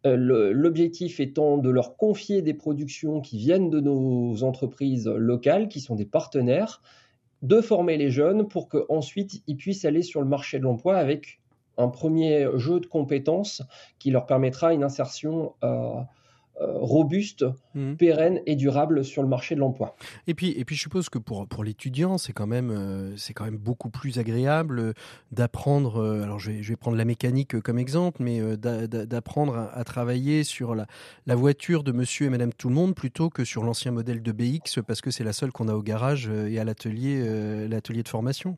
Euh, 0.06 0.52
L'objectif 0.54 1.20
étant 1.20 1.58
de 1.58 1.70
leur 1.70 1.96
confier 1.96 2.42
des 2.42 2.54
productions 2.54 3.22
qui 3.22 3.38
viennent 3.38 3.70
de 3.70 3.80
nos 3.80 4.44
entreprises 4.44 5.08
locales, 5.08 5.70
qui 5.70 5.80
sont 5.80 5.96
des 5.96 6.06
partenaires, 6.06 6.82
de 7.42 7.62
former 7.62 7.98
les 7.98 8.10
jeunes 8.10 8.48
pour 8.48 8.70
qu'ensuite 8.70 9.44
ils 9.48 9.58
puissent 9.58 9.86
aller 9.86 10.02
sur 10.02 10.22
le 10.22 10.28
marché 10.28 10.60
de 10.60 10.64
l'emploi 10.64 10.98
avec 10.98 11.40
un 11.78 11.88
premier 11.88 12.48
jeu 12.56 12.80
de 12.80 12.86
compétences 12.86 13.64
qui 14.00 14.12
leur 14.12 14.26
permettra 14.26 14.74
une 14.74 14.84
insertion 14.84 15.54
euh, 15.64 16.00
robuste, 16.60 17.46
Mhm. 17.76 17.98
pérenne 17.98 18.42
et 18.46 18.56
durable 18.56 19.04
sur 19.04 19.22
le 19.24 19.28
marché 19.28 19.56
de 19.56 19.60
l'emploi. 19.60 19.96
Et 20.28 20.34
puis, 20.34 20.52
et 20.58 20.64
puis, 20.66 20.76
je 20.76 20.82
suppose 20.82 21.10
que 21.10 21.18
pour, 21.18 21.48
pour 21.48 21.64
l'étudiant, 21.64 22.18
c'est 22.18 22.34
quand 22.34 22.46
même, 22.48 22.70
euh, 22.72 23.16
c'est 23.18 23.34
quand 23.34 23.46
même 23.46 23.58
beaucoup 23.58 23.90
plus 23.90 24.20
agréable 24.20 24.80
euh, 24.80 24.94
d'apprendre. 25.32 25.98
euh, 26.02 26.24
alors, 26.24 26.40
je 26.40 26.52
vais, 26.52 26.64
je 26.64 26.70
vais 26.70 26.76
prendre 26.76 26.96
la 26.98 27.06
mécanique 27.06 27.56
euh, 27.56 27.62
comme 27.62 27.80
exemple, 27.80 28.22
mais 28.22 28.40
euh, 28.40 28.56
d'a- 28.56 28.88
d'a- 28.88 29.06
d'apprendre 29.06 29.56
à, 29.56 29.76
à 29.76 29.84
travailler 29.84 30.44
sur 30.44 30.76
la, 30.76 30.86
la 31.26 31.36
voiture 31.36 31.84
de 31.84 31.92
Monsieur 31.92 32.28
et 32.28 32.30
Madame 32.30 32.54
Tout 32.54 32.70
le 32.70 32.76
Monde 32.76 32.94
plutôt 32.96 33.30
que 33.30 33.44
sur 33.46 33.64
l'ancien 33.64 33.92
modèle 33.92 34.22
de 34.22 34.32
BX 34.32 34.82
parce 34.86 35.02
que 35.02 35.10
c'est 35.12 35.24
la 35.24 35.34
seule 35.34 35.52
qu'on 35.52 35.68
a 35.68 35.74
au 35.74 35.82
garage 35.82 36.28
euh, 36.30 36.48
et 36.50 36.60
à 36.60 36.64
l'atelier, 36.64 37.22
euh, 37.26 37.68
l'atelier 37.68 38.04
de 38.04 38.10
formation. 38.10 38.58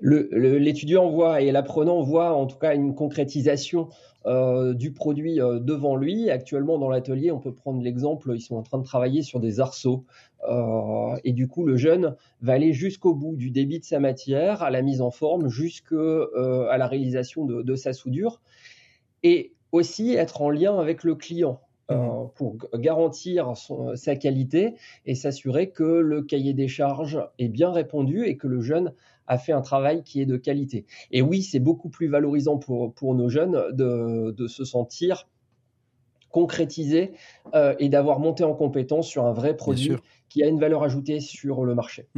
L'étudiant 0.00 1.08
voit 1.10 1.40
et 1.40 1.52
l'apprenant 1.52 2.02
voit 2.02 2.34
en 2.34 2.46
tout 2.46 2.58
cas 2.58 2.74
une 2.74 2.94
concrétisation 2.94 3.88
euh, 4.26 4.74
du 4.74 4.92
produit 4.92 5.40
euh, 5.40 5.58
devant 5.60 5.96
lui. 5.96 6.30
Actuellement, 6.30 6.78
dans 6.78 6.88
l'atelier, 6.88 7.30
on 7.30 7.40
peut 7.40 7.54
prendre 7.54 7.82
l'exemple, 7.82 8.32
ils 8.34 8.40
sont 8.40 8.56
en 8.56 8.62
train 8.62 8.78
de 8.78 8.84
travailler 8.84 9.22
sur 9.22 9.40
des 9.40 9.60
arceaux. 9.60 10.04
Euh, 10.48 11.16
et 11.24 11.32
du 11.32 11.46
coup, 11.48 11.64
le 11.64 11.76
jeune 11.76 12.16
va 12.40 12.54
aller 12.54 12.72
jusqu'au 12.72 13.14
bout 13.14 13.36
du 13.36 13.50
débit 13.50 13.80
de 13.80 13.84
sa 13.84 14.00
matière, 14.00 14.62
à 14.62 14.70
la 14.70 14.82
mise 14.82 15.00
en 15.00 15.10
forme, 15.10 15.48
jusqu'à 15.48 15.96
la 15.96 16.86
réalisation 16.86 17.44
de, 17.44 17.62
de 17.62 17.74
sa 17.76 17.92
soudure. 17.92 18.40
Et 19.22 19.52
aussi 19.72 20.14
être 20.14 20.42
en 20.42 20.50
lien 20.50 20.78
avec 20.78 21.04
le 21.04 21.14
client. 21.14 21.60
euh, 21.90 22.24
pour 22.34 22.56
garantir 22.72 23.54
son- 23.58 23.94
sa 23.94 24.16
qualité 24.16 24.74
et 25.04 25.14
s'assurer 25.14 25.68
que 25.68 25.82
le 25.82 26.22
cahier 26.22 26.54
des 26.54 26.66
charges 26.66 27.20
est 27.38 27.48
bien 27.48 27.70
répondu 27.72 28.24
et 28.24 28.38
que 28.38 28.46
le 28.46 28.62
jeune 28.62 28.94
a 29.26 29.38
fait 29.38 29.52
un 29.52 29.62
travail 29.62 30.02
qui 30.02 30.20
est 30.20 30.26
de 30.26 30.36
qualité. 30.36 30.86
Et 31.10 31.22
oui, 31.22 31.42
c'est 31.42 31.60
beaucoup 31.60 31.88
plus 31.88 32.08
valorisant 32.08 32.58
pour, 32.58 32.92
pour 32.94 33.14
nos 33.14 33.28
jeunes 33.28 33.72
de, 33.72 34.30
de 34.32 34.46
se 34.46 34.64
sentir 34.64 35.26
concrétisés 36.34 37.12
euh, 37.54 37.76
et 37.78 37.88
d'avoir 37.88 38.18
monté 38.18 38.42
en 38.42 38.54
compétence 38.54 39.06
sur 39.06 39.24
un 39.24 39.32
vrai 39.32 39.56
produit. 39.56 39.92
Qui 40.34 40.42
a 40.42 40.48
une 40.48 40.58
valeur 40.58 40.82
ajoutée 40.82 41.20
sur 41.20 41.64
le 41.64 41.76
marché. 41.76 42.08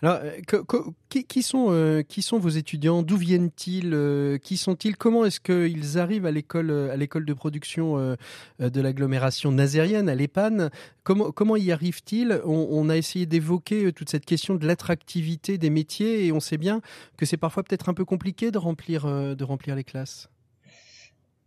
Alors, 0.00 0.20
euh, 0.22 0.40
que- 0.46 0.64
que- 0.64 0.78
qui, 1.10 1.24
qui 1.24 1.42
sont, 1.42 1.66
euh, 1.68 2.00
qui 2.00 2.22
sont 2.22 2.38
vos 2.38 2.48
étudiants? 2.48 3.02
D'où 3.02 3.18
viennent-ils? 3.18 3.92
Euh, 3.92 4.38
Qui 4.38 4.56
sont-ils? 4.56 4.96
Comment 4.96 5.26
est-ce 5.26 5.40
qu'ils 5.40 5.98
arrivent 5.98 6.24
à 6.24 6.30
l'école, 6.30 6.70
à 6.70 6.96
l'école 6.96 7.26
de 7.26 7.34
production 7.34 7.98
euh, 7.98 8.16
de 8.60 8.80
l'agglomération 8.80 9.52
nazérienne, 9.52 10.08
à 10.08 10.14
l'EPAN? 10.14 10.70
Comment, 11.02 11.32
comment 11.32 11.54
y 11.56 11.70
arrivent-ils? 11.70 12.40
On, 12.46 12.68
on 12.70 12.88
a 12.88 12.96
essayé 12.96 13.26
d'évoquer 13.26 13.92
toute 13.92 14.08
cette 14.08 14.24
question 14.24 14.54
de 14.54 14.66
l'attractivité 14.66 15.58
des 15.58 15.68
métiers 15.68 16.24
et 16.24 16.32
on 16.32 16.40
sait 16.40 16.56
bien 16.56 16.80
que 17.18 17.26
c'est 17.26 17.36
parfois 17.36 17.62
peut-être 17.62 17.90
un 17.90 17.94
peu 17.94 18.06
compliqué 18.06 18.50
de 18.50 18.56
remplir, 18.56 19.04
de 19.04 19.44
remplir 19.44 19.76
les 19.76 19.84
classes. 19.84 20.30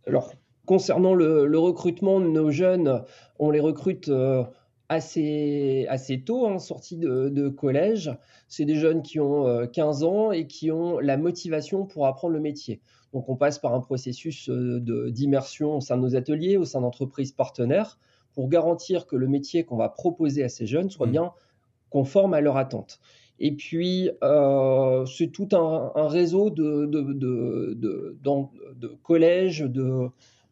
Alors, 0.06 0.32
concernant 0.64 1.14
le, 1.16 1.48
le 1.48 1.58
recrutement 1.58 2.20
de 2.20 2.28
nos 2.28 2.52
jeunes, 2.52 3.02
on 3.40 3.50
les 3.50 3.58
recrute 3.60 4.08
assez, 4.88 5.86
assez 5.88 6.20
tôt, 6.22 6.46
hein, 6.46 6.58
sortis 6.58 6.96
de, 6.96 7.28
de 7.28 7.48
collège. 7.48 8.12
C'est 8.48 8.64
des 8.64 8.76
jeunes 8.76 9.02
qui 9.02 9.20
ont 9.20 9.46
euh, 9.46 9.66
15 9.66 10.04
ans 10.04 10.30
et 10.32 10.46
qui 10.46 10.70
ont 10.70 10.98
la 10.98 11.16
motivation 11.16 11.86
pour 11.86 12.06
apprendre 12.06 12.34
le 12.34 12.40
métier. 12.40 12.80
Donc, 13.12 13.28
on 13.28 13.36
passe 13.36 13.58
par 13.58 13.74
un 13.74 13.80
processus 13.80 14.48
euh, 14.50 14.80
d'immersion 15.10 15.76
au 15.76 15.80
sein 15.80 15.96
de 15.96 16.02
nos 16.02 16.16
ateliers, 16.16 16.56
au 16.56 16.64
sein 16.64 16.80
d'entreprises 16.80 17.32
partenaires, 17.32 17.98
pour 18.32 18.48
garantir 18.48 19.06
que 19.06 19.16
le 19.16 19.28
métier 19.28 19.64
qu'on 19.64 19.76
va 19.76 19.88
proposer 19.88 20.42
à 20.44 20.48
ces 20.48 20.66
jeunes 20.66 20.90
soit 20.90 21.06
Mhm. 21.06 21.12
bien 21.12 21.32
conforme 21.90 22.34
à 22.34 22.40
leur 22.40 22.56
attente. 22.56 23.00
Et 23.38 23.52
puis, 23.52 24.10
euh, 24.22 25.04
c'est 25.06 25.28
tout 25.28 25.48
un, 25.52 25.92
un 25.94 26.08
réseau 26.08 26.50
de, 26.50 26.86
de, 26.86 27.00
de, 27.12 27.74
de, 27.76 28.16
d'en- 28.22 28.52
de 28.76 28.88
collèges, 29.02 29.60
de, 29.60 29.82
euh, 29.82 30.08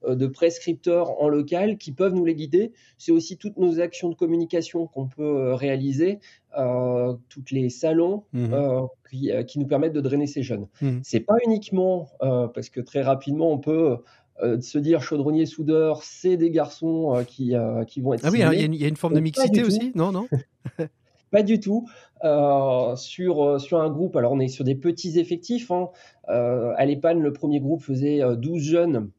de 0.09 0.27
prescripteurs 0.27 1.21
en 1.23 1.29
local 1.29 1.79
qui 1.79 1.93
peuvent 1.93 2.15
nous 2.15 2.25
les 2.25 2.35
guider. 2.35 2.73
C'est 2.99 3.13
aussi 3.13 3.37
toutes 3.37 3.57
nos 3.57 3.81
actions 3.81 4.09
de 4.09 4.15
communication 4.15 4.87
qu'on 4.87 5.07
peut 5.09 5.23
euh, 5.23 5.55
réaliser, 5.55 6.19
euh, 6.59 7.15
toutes 7.29 7.51
les 7.51 7.69
salons 7.69 8.25
Mhm. 8.33 8.53
euh, 8.55 8.81
qui, 9.11 9.31
euh, 9.31 9.43
qui 9.43 9.59
nous 9.59 9.67
permettent 9.67 9.93
de 9.93 10.01
drainer 10.01 10.27
ces 10.27 10.43
jeunes. 10.43 10.67
Mhm. 10.81 11.01
C'est 11.03 11.21
pas 11.21 11.37
uniquement 11.47 12.09
euh, 12.23 12.47
parce 12.49 12.69
que 12.69 12.81
très 12.81 13.03
rapidement 13.03 13.51
on 13.53 13.59
peut 13.59 13.97
euh, 14.43 14.61
se 14.61 14.79
dire 14.79 15.03
chaudronnier 15.03 15.47
soudeur, 15.47 16.03
c'est 16.03 16.37
des 16.37 16.51
garçons 16.51 17.15
euh, 17.15 17.23
qui, 17.23 17.55
euh, 17.55 17.85
qui 17.85 18.01
vont 18.01 18.15
être 18.15 18.25
Ah 18.25 18.31
oui, 18.33 18.41
alors, 18.43 18.55
il 18.55 18.61
y, 18.61 18.63
a 18.63 18.67
une- 18.67 18.75
il 18.75 18.81
y 18.81 18.85
a 18.85 18.89
une 18.89 18.97
forme 18.97 19.15
de 19.15 19.21
mixité 19.21 19.63
aussi 19.63 19.93
Non, 19.95 20.11
non? 20.11 20.27
Pas 21.31 21.43
du 21.43 21.61
tout. 21.61 21.87
Euh, 22.25 22.95
sur, 22.97 23.43
euh, 23.43 23.59
sur 23.59 23.81
un 23.81 23.91
groupe, 23.91 24.17
alors 24.17 24.33
on 24.33 24.41
est 24.41 24.49
sur 24.49 24.65
des 24.65 24.75
petits 24.75 25.19
effectifs. 25.19 25.71
Hein. 25.71 25.89
Euh, 26.29 26.73
à 26.77 26.85
l'EPAN, 26.87 27.15
le 27.15 27.33
premier 27.33 27.59
groupe 27.61 27.83
faisait 27.83 28.23
euh, 28.23 28.37
12 28.37 28.63
jeunes 28.63 29.11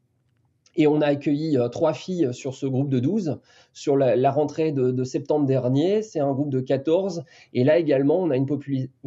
et 0.76 0.86
on 0.86 1.00
a 1.00 1.06
accueilli 1.06 1.56
euh, 1.56 1.68
trois 1.68 1.92
filles 1.92 2.28
sur 2.32 2.54
ce 2.54 2.66
groupe 2.66 2.88
de 2.88 3.00
12. 3.00 3.38
Sur 3.72 3.96
la, 3.96 4.30
rentrée 4.30 4.72
de, 4.72 5.04
septembre 5.04 5.46
dernier, 5.46 6.02
c'est 6.02 6.20
un 6.20 6.32
groupe 6.32 6.50
de 6.50 6.60
14. 6.60 7.24
Et 7.52 7.64
là 7.64 7.78
également, 7.78 8.20
on 8.20 8.30
a 8.30 8.36
une 8.36 8.46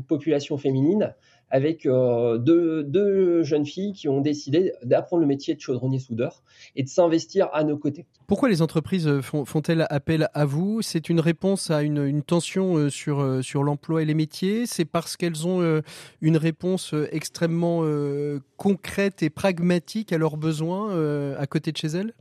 population 0.08 0.58
féminine 0.58 1.14
avec 1.50 1.86
euh, 1.86 2.38
deux, 2.38 3.44
jeunes 3.44 3.66
filles 3.66 3.94
qui 3.94 4.08
ont 4.08 4.22
décidé 4.22 4.74
d'apprendre 4.84 5.22
le 5.22 5.28
métier 5.28 5.56
de 5.56 5.62
chaudronnier-soudeur 5.62 6.44
et 6.76 6.84
de 6.84 6.90
s'investir 6.90 7.50
à 7.54 7.64
nos 7.64 7.78
côtés. 7.78 8.06
Pourquoi 8.28 8.50
les 8.50 8.62
entreprises 8.62 9.08
euh, 9.08 9.22
font- 9.22 9.46
font-elles 9.46 9.86
appel 9.90 10.30
à 10.34 10.46
vous? 10.46 10.82
C'est 10.82 11.10
une 11.10 11.20
réponse 11.20 11.72
à 11.72 11.84
une, 11.84 12.22
tension 12.22 12.76
euh, 12.78 12.90
sur, 12.90 13.64
l'emploi 13.64 14.02
et 14.02 14.06
les 14.06 14.14
métiers? 14.14 14.66
C'est 14.66 14.86
parce 14.86 15.16
qu'elles 15.16 15.48
ont 15.48 15.82
une 16.22 16.38
réponse 16.38 16.94
extrêmement 17.12 17.84
concrète 18.58 19.24
et 19.24 19.30
pragmatique 19.30 20.12
à 20.14 20.18
leurs 20.18 20.38
besoins 20.38 21.36
à 21.38 21.48
côté 21.48 21.72
de 21.72 21.78
chez 21.78 21.88
elles? 21.88 22.14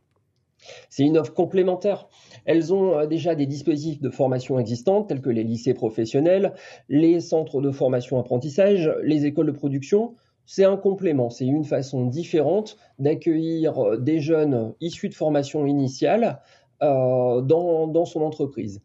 C'est 0.91 1.05
une 1.05 1.19
offre 1.19 1.33
complémentaire. 1.33 2.09
Elles 2.45 2.73
ont 2.73 2.99
euh, 2.99 3.07
déjà 3.07 3.35
des 3.35 3.47
dispositifs 3.47 4.01
de 4.01 4.11
formation 4.11 4.59
existants, 4.59 5.03
tels 5.03 5.21
que 5.21 5.31
les 5.31 5.45
lycées 5.45 5.75
professionnels, 5.75 6.53
les 6.89 7.21
centres 7.21 7.61
de 7.61 7.71
formation 7.71 8.19
apprentissage, 8.19 8.91
les 9.03 9.27
écoles 9.27 9.47
de 9.47 9.53
production. 9.53 10.15
C'est 10.45 10.65
un 10.65 10.77
complément, 10.77 11.29
c'est 11.29 11.47
une 11.47 11.65
façon 11.65 12.07
différente 12.07 12.77
d'accueillir 12.99 13.79
euh, 13.79 13.97
des 13.97 14.21
jeunes 14.21 14.75
issus 14.81 15.09
de 15.09 15.15
formation 15.15 15.67
initiale 15.67 16.41
euh, 16.83 17.41
dans, 17.41 18.05
son 18.05 18.23
entreprise. 18.23 18.83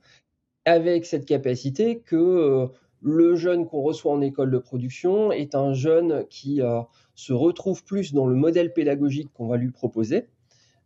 Avec 0.65 1.05
cette 1.05 1.25
capacité 1.25 1.99
que 1.99 2.67
le 3.01 3.35
jeune 3.35 3.65
qu'on 3.65 3.81
reçoit 3.81 4.11
en 4.11 4.21
école 4.21 4.51
de 4.51 4.59
production 4.59 5.31
est 5.31 5.55
un 5.55 5.73
jeune 5.73 6.25
qui 6.29 6.61
se 7.15 7.33
retrouve 7.33 7.83
plus 7.83 8.13
dans 8.13 8.27
le 8.27 8.35
modèle 8.35 8.71
pédagogique 8.71 9.31
qu'on 9.33 9.47
va 9.47 9.57
lui 9.57 9.71
proposer 9.71 10.27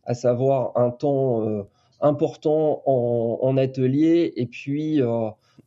à 0.06 0.14
savoir 0.14 0.72
un 0.76 0.92
temps 0.92 1.66
important 2.02 2.82
en, 2.86 3.58
atelier 3.58 4.34
et 4.36 4.46
puis 4.46 5.02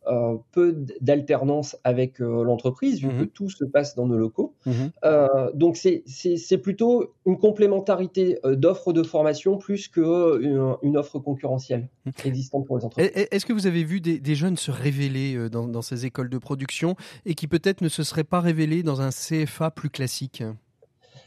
euh, 0.08 0.36
peu 0.52 0.74
d'alternance 1.02 1.76
avec 1.84 2.22
euh, 2.22 2.42
l'entreprise, 2.42 3.00
vu 3.00 3.08
que 3.08 3.24
mmh 3.24 3.26
tout 3.28 3.50
se 3.50 3.64
passe 3.64 3.94
dans 3.94 4.06
nos 4.06 4.16
locaux. 4.16 4.54
Mmh 4.64 4.72
euh, 5.04 5.50
donc, 5.52 5.76
c'est 5.76 6.58
plutôt 6.58 7.14
une 7.26 7.38
complémentarité 7.38 8.38
d'offres 8.44 8.94
de 8.94 9.02
formation 9.02 9.58
plus 9.58 9.88
qu'une 9.88 10.76
une 10.82 10.96
offre 10.96 11.18
concurrentielle 11.18 11.90
mmh. 12.06 12.10
existante 12.24 12.66
pour 12.66 12.78
les 12.78 12.84
entreprises. 12.86 13.26
Est-ce 13.30 13.44
que 13.44 13.52
vous 13.52 13.66
avez 13.66 13.84
vu 13.84 14.00
des, 14.00 14.34
jeunes 14.34 14.56
se 14.56 14.70
révéler 14.70 15.50
dans, 15.50 15.66
dans, 15.68 15.82
ces 15.82 16.06
écoles 16.06 16.30
de 16.30 16.38
production 16.38 16.96
et 17.26 17.34
qui 17.34 17.46
peut-être 17.46 17.82
ne 17.82 17.88
se 17.88 18.02
seraient 18.02 18.24
pas 18.24 18.40
révélés 18.40 18.82
dans 18.82 19.02
un 19.02 19.10
CFA 19.10 19.70
plus 19.70 19.90
classique? 19.90 20.42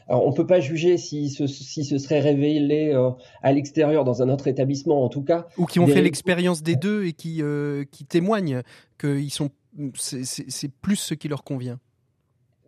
Alors, 0.08 0.26
on 0.26 0.30
ne 0.30 0.34
peut 0.34 0.46
pas 0.46 0.60
juger 0.60 0.98
si 0.98 1.30
ce, 1.30 1.46
si 1.46 1.84
ce 1.84 1.98
serait 1.98 2.20
révélé 2.20 2.92
euh, 2.92 3.10
à 3.42 3.52
l'extérieur 3.52 4.04
dans 4.04 4.22
un 4.22 4.28
autre 4.28 4.48
établissement, 4.48 5.04
en 5.04 5.08
tout 5.08 5.22
cas. 5.22 5.46
Ou 5.58 5.66
qui 5.66 5.80
ont 5.80 5.86
fait 5.86 6.02
l'expérience 6.02 6.62
des 6.62 6.76
deux 6.76 7.04
et 7.04 7.12
qui, 7.12 7.42
euh, 7.42 7.84
qui 7.90 8.04
témoignent 8.04 8.62
que 8.98 9.28
sont, 9.28 9.50
c'est 9.94 10.72
plus 10.80 10.96
ce 10.96 11.14
qui 11.14 11.28
leur 11.28 11.44
convient. 11.44 11.78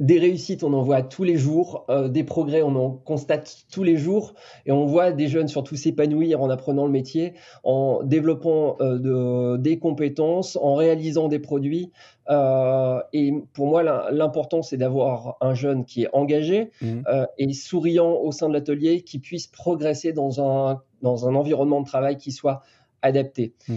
Des 0.01 0.19
réussites, 0.19 0.65
on 0.65 0.73
en 0.73 0.83
voit 0.83 1.03
tous 1.03 1.23
les 1.23 1.37
jours. 1.37 1.85
Euh, 1.89 2.09
des 2.09 2.25
progrès, 2.25 2.63
on 2.63 2.75
en 2.75 2.91
constate 2.91 3.65
tous 3.71 3.85
les 3.85 3.97
jours. 3.97 4.35
Et 4.67 4.73
on 4.73 4.87
voit 4.87 5.13
des 5.13 5.29
jeunes 5.29 5.47
surtout 5.47 5.77
s'épanouir 5.77 6.43
en 6.43 6.51
apprenant 6.51 6.85
le 6.85 6.91
métier, 6.91 7.35
en 7.63 8.03
développant 8.03 8.77
euh, 8.81 8.99
de, 8.99 9.57
des 9.57 9.79
compétences, 9.79 10.57
en 10.57 10.75
réalisant 10.75 11.29
des 11.29 11.39
produits. 11.39 11.93
Euh, 12.29 13.01
et 13.13 13.33
pour 13.53 13.69
moi, 13.69 13.85
l'important, 14.11 14.63
c'est 14.63 14.79
d'avoir 14.79 15.37
un 15.41 15.55
jeune 15.55 15.85
qui 15.85 16.03
est 16.03 16.11
engagé 16.13 16.71
mmh. 16.81 17.03
et 17.39 17.53
souriant 17.53 18.15
au 18.15 18.33
sein 18.33 18.49
de 18.49 18.55
l'atelier, 18.55 19.03
qui 19.03 19.21
puisse 19.21 19.47
progresser 19.47 20.13
dans 20.13 20.41
un, 20.41 20.83
dans 21.03 21.29
un 21.29 21.37
environnement 21.37 21.81
de 21.81 21.87
travail 21.87 22.17
qui 22.17 22.33
soit 22.33 22.63
adapté. 23.03 23.55
Mmh. 23.69 23.75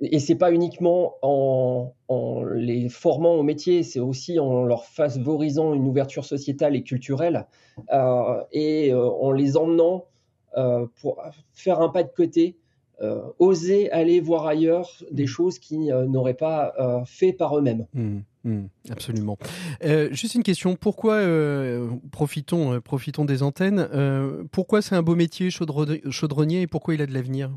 Et 0.00 0.18
c'est 0.18 0.34
pas 0.34 0.52
uniquement 0.52 1.14
en, 1.22 1.92
les 2.54 2.88
formant 2.88 3.34
au 3.34 3.42
métier, 3.42 3.82
c'est 3.82 4.00
aussi 4.00 4.38
en 4.38 4.64
leur 4.64 4.84
favorisant 4.84 5.72
une 5.72 5.86
ouverture 5.86 6.24
sociétale 6.24 6.76
et 6.76 6.82
culturelle 6.82 7.46
euh, 7.92 8.42
et 8.52 8.92
euh, 8.92 9.08
en 9.08 9.32
les 9.32 9.56
emmenant 9.56 10.04
euh, 10.56 10.86
pour 11.00 11.22
faire 11.54 11.80
un 11.80 11.88
pas 11.88 12.02
de 12.02 12.10
côté, 12.14 12.56
oser 13.38 13.90
aller 13.92 14.20
voir 14.20 14.46
ailleurs 14.46 14.90
des 15.10 15.26
choses 15.26 15.58
qu'ils 15.58 15.94
n'auraient 16.08 16.32
pas 16.32 16.72
fait 17.04 17.34
par 17.34 17.58
eux-mêmes. 17.58 17.86
Mmh, 17.92 18.20
mmh, 18.44 18.64
absolument. 18.88 19.36
juste 20.12 20.34
une 20.34 20.42
question, 20.42 20.76
pourquoi 20.76 21.20
profitons, 22.10 22.80
profitons 22.80 23.26
des 23.26 23.42
antennes 23.42 23.86
Pourquoi 24.50 24.80
c'est 24.80 24.94
un 24.94 25.02
beau 25.02 25.14
métier 25.14 25.50
chaudronnier 25.50 26.62
et 26.62 26.66
pourquoi 26.66 26.94
il 26.94 27.02
a 27.02 27.06
de 27.06 27.12
l'avenir? 27.12 27.50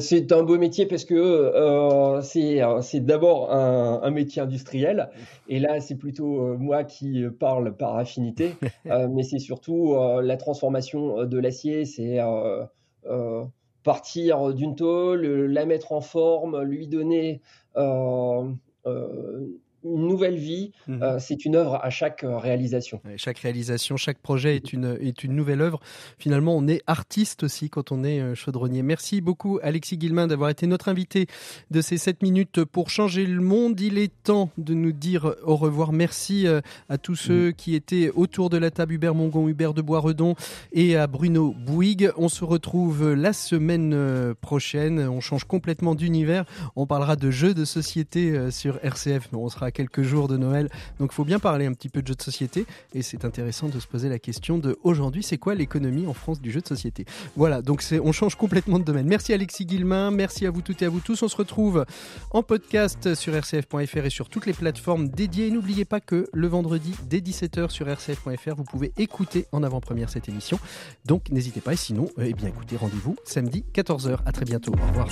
C'est 0.00 0.32
un 0.32 0.42
beau 0.42 0.58
métier 0.58 0.86
parce 0.86 1.04
que 1.04 1.14
euh, 1.14 2.20
euh, 2.20 2.80
c'est 2.82 3.00
d'abord 3.00 3.52
un, 3.52 4.10
métier 4.10 4.42
industriel. 4.42 5.10
Et 5.48 5.58
là 5.60 5.80
c'est 5.80 5.96
plutôt 5.96 6.56
moi 6.56 6.84
qui 6.84 7.24
parle 7.38 7.76
par 7.76 7.96
affinité, 7.96 8.54
mais 8.84 9.22
c'est 9.22 9.38
surtout 9.38 9.94
la 10.22 10.36
transformation 10.36 11.24
de 11.24 11.38
l'acier, 11.38 11.84
c'est 11.84 12.18
partir 13.84 14.52
d'une 14.54 14.74
tôle, 14.74 15.24
la 15.26 15.64
mettre 15.64 15.92
en 15.92 16.00
forme, 16.00 16.62
lui 16.62 16.88
donner 16.88 17.40
une 19.84 20.08
nouvelle 20.08 20.36
vie. 20.36 20.72
Mmh. 20.86 21.02
Euh, 21.02 21.18
c'est 21.18 21.44
une 21.44 21.56
œuvre 21.56 21.78
à 21.82 21.90
chaque 21.90 22.24
euh, 22.24 22.38
réalisation. 22.38 23.00
chaque 23.16 23.38
réalisation, 23.38 23.96
chaque 23.96 24.18
projet 24.18 24.56
est 24.56 24.72
une, 24.72 24.98
est 25.00 25.24
une 25.24 25.34
nouvelle 25.34 25.60
œuvre. 25.60 25.80
Finalement, 26.18 26.56
on 26.56 26.66
est 26.66 26.82
artiste 26.86 27.44
aussi 27.44 27.70
quand 27.70 27.92
on 27.92 28.04
est 28.04 28.20
euh, 28.20 28.34
chaudronnier. 28.34 28.82
Merci 28.82 29.20
beaucoup, 29.20 29.58
Alexis 29.62 29.96
Guillemin, 29.96 30.26
d'avoir 30.26 30.50
été 30.50 30.66
notre 30.66 30.88
invité 30.88 31.26
de 31.70 31.80
ces 31.80 31.96
7 31.96 32.22
minutes 32.22 32.64
pour 32.64 32.90
changer 32.90 33.24
le 33.26 33.40
monde. 33.40 33.80
Il 33.80 33.98
est 33.98 34.12
temps 34.22 34.50
de 34.58 34.74
nous 34.74 34.92
dire 34.92 35.34
au 35.44 35.56
revoir. 35.56 35.92
Merci 35.92 36.46
à 36.88 36.98
tous 36.98 37.16
ceux 37.16 37.50
mmh. 37.50 37.54
qui 37.54 37.74
étaient 37.74 38.10
autour 38.10 38.50
de 38.50 38.56
la 38.56 38.70
table, 38.70 38.94
Hubert 38.94 39.14
Mongon, 39.14 39.48
Hubert 39.48 39.74
de 39.74 39.82
Boisredon 39.82 40.34
et 40.72 40.96
à 40.96 41.06
Bruno 41.06 41.54
Bouygues. 41.66 42.10
On 42.16 42.28
se 42.28 42.44
retrouve 42.44 43.12
la 43.12 43.32
semaine 43.32 44.34
prochaine. 44.40 45.00
On 45.00 45.20
change 45.20 45.44
complètement 45.44 45.94
d'univers. 45.94 46.44
On 46.76 46.86
parlera 46.86 47.16
de 47.16 47.30
jeux 47.30 47.54
de 47.54 47.64
société 47.64 48.50
sur 48.50 48.78
RCF, 48.82 49.28
mais 49.32 49.38
on 49.38 49.48
sera 49.48 49.67
quelques 49.70 50.02
jours 50.02 50.28
de 50.28 50.36
Noël. 50.36 50.68
Donc 50.98 51.12
faut 51.12 51.24
bien 51.24 51.38
parler 51.38 51.66
un 51.66 51.72
petit 51.72 51.88
peu 51.88 52.02
de 52.02 52.06
jeux 52.06 52.14
de 52.14 52.22
société. 52.22 52.66
Et 52.94 53.02
c'est 53.02 53.24
intéressant 53.24 53.68
de 53.68 53.78
se 53.78 53.86
poser 53.86 54.08
la 54.08 54.18
question 54.18 54.58
de 54.58 54.78
aujourd'hui, 54.82 55.22
c'est 55.22 55.38
quoi 55.38 55.54
l'économie 55.54 56.06
en 56.06 56.14
France 56.14 56.40
du 56.40 56.50
jeu 56.50 56.60
de 56.60 56.66
société? 56.66 57.04
Voilà, 57.36 57.62
donc 57.62 57.84
on 58.02 58.12
change 58.12 58.34
complètement 58.36 58.78
de 58.78 58.84
domaine. 58.84 59.06
Merci 59.06 59.32
Alexis 59.32 59.66
Guillemin, 59.66 60.10
merci 60.10 60.46
à 60.46 60.50
vous 60.50 60.62
toutes 60.62 60.82
et 60.82 60.86
à 60.86 60.88
vous 60.88 61.00
tous. 61.00 61.22
On 61.22 61.28
se 61.28 61.36
retrouve 61.36 61.84
en 62.30 62.42
podcast 62.42 63.14
sur 63.14 63.34
rcf.fr 63.34 64.04
et 64.04 64.10
sur 64.10 64.28
toutes 64.28 64.46
les 64.46 64.52
plateformes 64.52 65.08
dédiées. 65.08 65.50
N'oubliez 65.50 65.84
pas 65.84 66.00
que 66.00 66.28
le 66.32 66.48
vendredi 66.48 66.94
dès 67.08 67.18
17h 67.18 67.70
sur 67.70 67.86
rcf.fr, 67.86 68.54
vous 68.56 68.64
pouvez 68.64 68.92
écouter 68.96 69.46
en 69.52 69.62
avant-première 69.62 70.10
cette 70.10 70.28
émission. 70.28 70.58
Donc 71.04 71.30
n'hésitez 71.30 71.60
pas. 71.60 71.72
Et 71.72 71.76
sinon, 71.76 72.08
eh 72.20 72.32
bien 72.32 72.48
écoutez, 72.48 72.76
rendez-vous 72.76 73.16
samedi 73.24 73.64
14h. 73.74 74.18
À 74.24 74.32
très 74.32 74.44
bientôt. 74.44 74.72
Au 74.72 74.86
revoir. 74.88 75.08